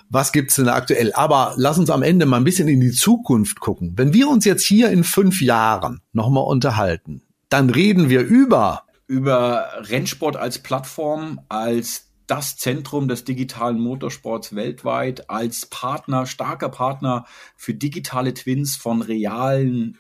was 0.10 0.32
gibt's 0.32 0.56
denn 0.56 0.68
aktuell? 0.68 1.14
Aber 1.14 1.54
lass 1.58 1.78
uns 1.78 1.92
am 1.92 2.02
Ende 2.02 2.26
mal 2.26 2.38
ein 2.38 2.44
bisschen 2.44 2.68
in 2.68 2.82
die 2.82 2.92
Zukunft 2.92 3.60
gucken. 3.60 3.94
Wenn 3.98 4.14
wir 4.14 4.28
uns 4.28 4.46
jetzt 4.46 4.66
hier 4.66 4.90
in 4.90 5.04
fünf 5.04 5.40
Jahren 5.40 6.02
nochmal 6.12 6.46
unterhalten, 6.46 7.22
dann 7.50 7.70
reden 7.70 8.10
wir 8.10 8.22
über 8.22 8.86
über 9.14 9.70
Rennsport 9.90 10.36
als 10.36 10.58
Plattform, 10.58 11.40
als 11.48 12.10
das 12.26 12.58
Zentrum 12.58 13.08
des 13.08 13.26
digitalen 13.26 13.80
Motorsports 13.80 14.56
weltweit, 14.56 15.30
als 15.30 15.68
Partner, 15.68 16.26
starker 16.26 16.70
Partner 16.70 17.26
für 17.56 17.76
digitale 17.76 18.34
Twins 18.34 18.76
von 18.76 19.04
realen 19.04 20.00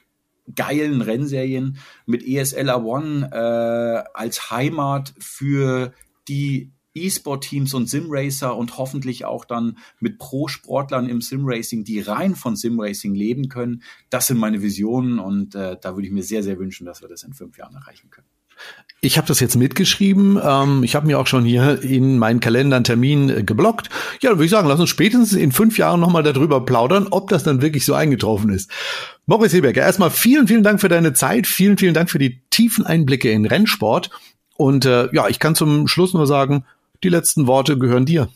geilen 0.56 1.02
Rennserien 1.02 1.78
mit 2.06 2.26
ESL 2.26 2.69
One 2.69 3.30
äh, 3.32 4.10
als 4.17 4.49
Heimat 4.49 5.13
für 5.19 5.93
die 6.28 6.71
E-Sport-Teams 6.95 7.73
und 7.73 7.89
Simracer 7.89 8.56
und 8.56 8.78
hoffentlich 8.78 9.26
auch 9.26 9.45
dann 9.45 9.78
mit 9.99 10.17
Pro-Sportlern 10.17 11.08
im 11.08 11.21
Simracing, 11.21 11.84
die 11.84 12.02
rein 12.02 12.36
von 12.36 12.56
Simracing 12.56 13.15
leben 13.15 13.47
können. 13.47 13.84
Das 14.10 14.28
sind 14.28 14.38
meine 14.38 14.62
Visionen 14.62 15.19
und 15.19 15.56
äh, 15.56 15.78
da 15.80 15.95
würde 15.95 16.08
ich 16.08 16.13
mir 16.13 16.23
sehr, 16.23 16.43
sehr 16.43 16.60
wünschen, 16.60 16.86
dass 16.86 17.02
wir 17.02 17.10
das 17.10 17.23
in 17.23 17.34
fünf 17.34 17.58
Jahren 17.58 17.76
erreichen 17.76 18.10
können. 18.10 18.28
Ich 19.06 19.17
habe 19.17 19.28
das 19.28 19.41
jetzt 19.41 19.58
mitgeschrieben. 19.58 20.39
Ähm, 20.41 20.82
ich 20.84 20.95
habe 20.95 21.08
mir 21.08 21.19
auch 21.19 21.28
schon 21.28 21.43
hier 21.43 21.84
in 21.84 22.17
meinen 22.17 22.39
Kalender 22.39 22.78
einen 22.78 22.86
Termin 22.86 23.30
äh, 23.30 23.43
geblockt. 23.43 23.89
Ja, 24.21 24.30
dann 24.30 24.39
würde 24.39 24.45
ich 24.45 24.52
sagen, 24.52 24.69
lass 24.69 24.80
uns 24.80 24.89
spätestens 24.89 25.34
in 25.34 25.52
fünf 25.52 25.78
Jahren 25.78 25.99
nochmal 25.99 26.23
darüber 26.23 26.65
plaudern, 26.65 27.08
ob 27.12 27.28
das 27.30 27.43
dann 27.43 27.62
wirklich 27.62 27.84
so 27.84 27.93
eingetroffen 27.93 28.49
ist. 28.49 28.71
Moritz 29.26 29.52
Heberger, 29.52 29.82
erstmal 29.82 30.10
vielen, 30.10 30.47
vielen 30.47 30.63
Dank 30.63 30.80
für 30.80 30.88
deine 30.88 31.13
Zeit. 31.13 31.47
Vielen, 31.47 31.78
vielen 31.78 31.93
Dank 31.93 32.10
für 32.10 32.19
die 32.19 32.41
tiefen 32.49 32.86
Einblicke 32.86 33.30
in 33.30 33.45
Rennsport. 33.45 34.10
Und 34.56 34.86
äh, 34.86 35.10
ja, 35.13 35.28
ich 35.28 35.39
kann 35.39 35.56
zum 35.56 35.89
Schluss 35.89 36.13
nur 36.13 36.26
sagen, 36.26 36.63
die 37.04 37.10
letzten 37.10 37.45
Worte 37.45 37.78
gehören 37.78 38.05
dir. 38.05 38.30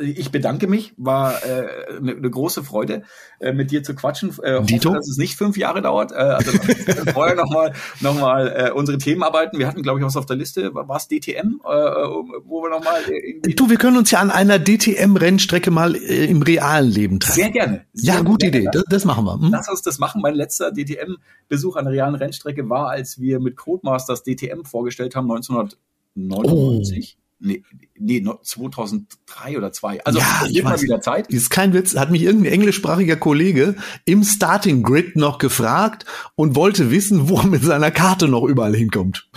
Ich 0.00 0.30
bedanke 0.30 0.66
mich, 0.66 0.92
war 0.98 1.42
äh, 1.46 1.96
eine, 1.96 2.12
eine 2.12 2.30
große 2.30 2.62
Freude, 2.62 3.04
äh, 3.40 3.54
mit 3.54 3.70
dir 3.70 3.82
zu 3.82 3.94
quatschen. 3.94 4.30
Äh, 4.42 4.62
Dito? 4.64 4.90
hoffe, 4.90 4.98
dass 4.98 5.08
es 5.08 5.16
nicht 5.16 5.36
fünf 5.36 5.56
Jahre 5.56 5.80
dauert. 5.80 6.12
Äh, 6.12 6.16
also 6.16 6.50
vorher 7.14 7.34
nochmal 7.34 7.72
noch 8.00 8.14
mal, 8.14 8.48
äh, 8.48 8.70
unsere 8.70 8.98
Themen 8.98 9.22
arbeiten. 9.22 9.58
Wir 9.58 9.66
hatten, 9.66 9.82
glaube 9.82 9.98
ich, 9.98 10.04
was 10.04 10.14
auf 10.18 10.26
der 10.26 10.36
Liste. 10.36 10.74
War 10.74 10.94
es 10.94 11.08
DTM, 11.08 11.62
äh, 11.64 11.68
wo 12.44 12.62
wir 12.62 12.68
nochmal 12.68 13.00
irgendwie... 13.08 13.54
Du, 13.54 13.70
wir 13.70 13.78
können 13.78 13.96
uns 13.96 14.10
ja 14.10 14.18
an 14.18 14.30
einer 14.30 14.58
DTM-Rennstrecke 14.58 15.70
mal 15.70 15.96
äh, 15.96 16.26
im 16.26 16.42
realen 16.42 16.90
Leben 16.90 17.18
treffen. 17.18 17.36
Sehr 17.36 17.50
gerne. 17.50 17.86
Sehr 17.94 18.16
ja, 18.16 18.20
gute 18.20 18.48
Idee. 18.48 18.68
Das, 18.70 18.84
das, 18.90 19.04
machen 19.06 19.24
wir. 19.24 19.40
Hm? 19.40 19.48
Lass 19.52 19.70
uns 19.70 19.80
das 19.80 19.98
machen. 19.98 20.20
Mein 20.20 20.34
letzter 20.34 20.70
DTM-Besuch 20.70 21.76
an 21.76 21.86
der 21.86 21.94
realen 21.94 22.14
Rennstrecke 22.14 22.68
war, 22.68 22.90
als 22.90 23.18
wir 23.18 23.40
mit 23.40 23.56
Codemasters 23.56 24.22
DTM 24.22 24.64
vorgestellt 24.64 25.16
haben, 25.16 25.30
1999. 25.30 27.16
Oh 27.18 27.21
nee, 27.42 27.62
nee, 27.98 28.24
2003 28.42 29.58
oder 29.58 29.72
2. 29.72 30.04
Also 30.04 30.18
ja, 30.18 30.62
mal 30.62 30.80
wieder 30.80 31.00
Zeit. 31.00 31.28
Ist 31.28 31.50
kein 31.50 31.72
Witz, 31.72 31.96
hat 31.96 32.10
mich 32.10 32.22
irgendein 32.22 32.52
englischsprachiger 32.52 33.16
Kollege 33.16 33.74
im 34.04 34.22
Starting 34.24 34.82
Grid 34.82 35.16
noch 35.16 35.38
gefragt 35.38 36.06
und 36.34 36.56
wollte 36.56 36.90
wissen, 36.90 37.28
wo 37.28 37.38
er 37.38 37.46
mit 37.46 37.62
seiner 37.62 37.90
Karte 37.90 38.28
noch 38.28 38.44
überall 38.44 38.74
hinkommt. 38.74 39.28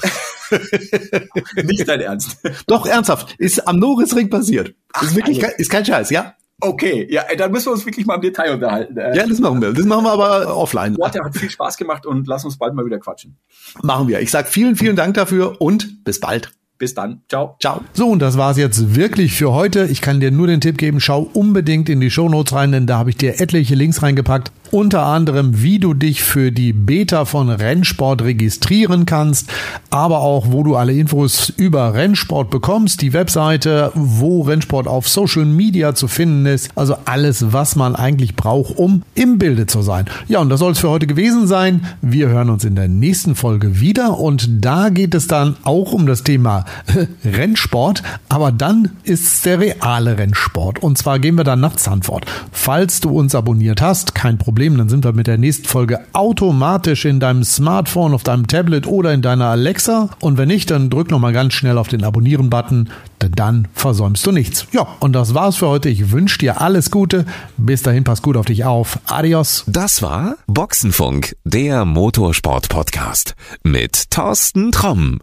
Nicht 1.64 1.88
dein 1.88 2.02
Ernst. 2.02 2.38
Doch, 2.68 2.86
ernsthaft. 2.86 3.36
Ist 3.40 3.68
am 3.68 3.80
Norrisring 3.80 4.30
passiert. 4.30 4.76
Ach, 4.94 5.04
ist 5.04 5.16
wirklich 5.16 5.40
kein, 5.40 5.52
ist 5.58 5.70
kein 5.70 5.86
Scheiß, 5.86 6.12
ja? 6.12 6.36
Okay, 6.62 7.06
ja, 7.12 7.24
dann 7.38 7.52
müssen 7.52 7.68
wir 7.68 7.74
uns 7.74 7.86
wirklich 7.86 8.06
mal 8.06 8.16
im 8.16 8.22
Detail 8.22 8.54
unterhalten. 8.54 8.96
Ja, 8.96 9.28
das 9.28 9.40
machen 9.40 9.62
wir. 9.62 9.74
Das 9.74 9.86
machen 9.86 10.06
wir 10.06 10.12
aber 10.12 10.56
offline. 10.56 10.96
Ja, 10.98 11.26
hat 11.26 11.36
viel 11.36 11.50
Spaß 11.50 11.76
gemacht 11.76 12.06
und 12.06 12.28
lass 12.28 12.46
uns 12.46 12.58
bald 12.58 12.74
mal 12.76 12.86
wieder 12.86 13.00
quatschen. 13.00 13.38
Machen 13.82 14.08
wir. 14.08 14.22
Ich 14.22 14.32
sag 14.32 14.48
vielen, 14.48 14.78
vielen 14.78 14.96
Dank 14.96 15.16
dafür 15.16 15.60
und 15.60 16.06
bis 16.06 16.22
bald. 16.22 16.52
Bis 16.78 16.94
dann. 16.94 17.22
Ciao. 17.30 17.56
Ciao. 17.62 17.82
So, 17.94 18.08
und 18.10 18.20
das 18.20 18.38
war's 18.38 18.58
jetzt 18.58 18.96
wirklich 18.96 19.34
für 19.34 19.54
heute. 19.54 19.86
Ich 19.86 20.02
kann 20.02 20.20
dir 20.20 20.32
nur 20.32 20.48
den 20.48 20.60
Tipp 20.60 20.78
geben, 20.78 21.00
schau 21.00 21.30
unbedingt 21.34 21.88
in 21.88 22.02
die 22.02 22.12
Shownotes 22.12 22.54
rein, 22.54 22.72
denn 22.72 22.86
da 22.86 22.98
habe 22.98 23.10
ich 23.10 23.18
dir 23.18 23.40
etliche 23.40 23.76
Links 23.76 24.04
reingepackt. 24.04 24.52
Unter 24.76 25.06
anderem, 25.06 25.64
wie 25.64 25.80
du 25.80 25.94
dich 25.94 26.22
für 26.22 26.52
die 26.52 26.74
Beta 26.74 27.24
von 27.24 27.50
Rennsport 27.50 28.24
registrieren 28.24 29.06
kannst, 29.06 29.50
aber 29.90 30.20
auch, 30.20 30.48
wo 30.52 30.64
du 30.64 30.76
alle 30.76 30.92
Infos 30.92 31.48
über 31.56 31.94
Rennsport 31.94 32.50
bekommst, 32.50 33.02
die 33.02 33.14
Webseite, 33.14 33.94
wo 33.96 34.42
Rennsport 34.42 34.86
auf 34.86 35.08
Social 35.08 35.46
Media 35.46 35.96
zu 35.96 36.10
finden 36.10 36.46
ist. 36.46 36.72
Also 36.76 36.98
alles, 37.06 37.54
was 37.54 37.78
man 37.78 37.96
eigentlich 37.96 38.36
braucht, 38.36 38.78
um 38.78 39.04
im 39.14 39.38
Bilde 39.38 39.66
zu 39.66 39.82
sein. 39.82 40.08
Ja, 40.28 40.40
und 40.40 40.50
das 40.50 40.60
soll 40.60 40.74
es 40.74 40.80
für 40.80 40.90
heute 40.90 41.08
gewesen 41.08 41.48
sein. 41.48 41.88
Wir 42.02 42.28
hören 42.28 42.50
uns 42.50 42.66
in 42.66 42.76
der 42.76 42.90
nächsten 42.90 43.36
Folge 43.36 43.80
wieder 43.80 44.20
und 44.20 44.66
da 44.66 44.90
geht 44.90 45.16
es 45.16 45.28
dann 45.28 45.56
auch 45.64 45.94
um 45.94 46.06
das 46.06 46.24
Thema 46.24 46.66
Rennsport, 47.24 48.04
aber 48.28 48.52
dann 48.52 48.90
ist 49.04 49.26
es 49.26 49.42
der 49.44 49.62
reale 49.62 50.18
Rennsport. 50.18 50.84
Und 50.84 50.98
zwar 50.98 51.20
gehen 51.20 51.38
wir 51.38 51.46
dann 51.46 51.62
nach 51.62 51.78
Zandvoort. 51.78 52.26
Falls 52.52 53.00
du 53.00 53.12
uns 53.12 53.36
abonniert 53.36 53.82
hast, 53.82 54.16
kein 54.16 54.38
Problem, 54.66 54.78
dann 54.80 54.90
sind 54.90 55.06
wir 55.06 55.14
mit 55.14 55.28
der 55.28 55.38
nächsten 55.38 55.68
Folge 55.68 56.00
automatisch 56.14 57.06
in 57.06 57.20
deinem 57.20 57.44
Smartphone, 57.44 58.16
auf 58.16 58.24
deinem 58.24 58.48
Tablet 58.48 58.88
oder 58.88 59.14
in 59.14 59.22
deiner 59.22 59.46
Alexa. 59.46 60.10
Und 60.22 60.40
wenn 60.40 60.48
nicht, 60.48 60.72
dann 60.72 60.90
drück 60.90 61.12
nochmal 61.12 61.34
ganz 61.34 61.54
schnell 61.54 61.78
auf 61.78 61.88
den 61.88 62.04
Abonnieren-Button, 62.04 62.90
denn 63.22 63.32
dann 63.34 63.68
versäumst 63.76 64.26
du 64.26 64.32
nichts. 64.32 64.66
Ja, 64.72 64.88
und 65.02 65.14
das 65.14 65.36
war's 65.36 65.58
für 65.58 65.68
heute. 65.68 65.90
Ich 65.90 66.12
wünsche 66.12 66.40
dir 66.40 66.62
alles 66.62 66.90
Gute. 66.90 67.26
Bis 67.58 67.84
dahin, 67.84 68.04
pass 68.04 68.24
gut 68.24 68.38
auf 68.38 68.48
dich 68.48 68.66
auf. 68.66 68.98
Adios. 69.06 69.66
Das 69.68 70.02
war 70.02 70.38
Boxenfunk, 70.48 71.36
der 71.44 71.86
Motorsport-Podcast 71.86 73.36
mit 73.62 74.10
Thorsten 74.10 74.72
Tromm. 74.72 75.20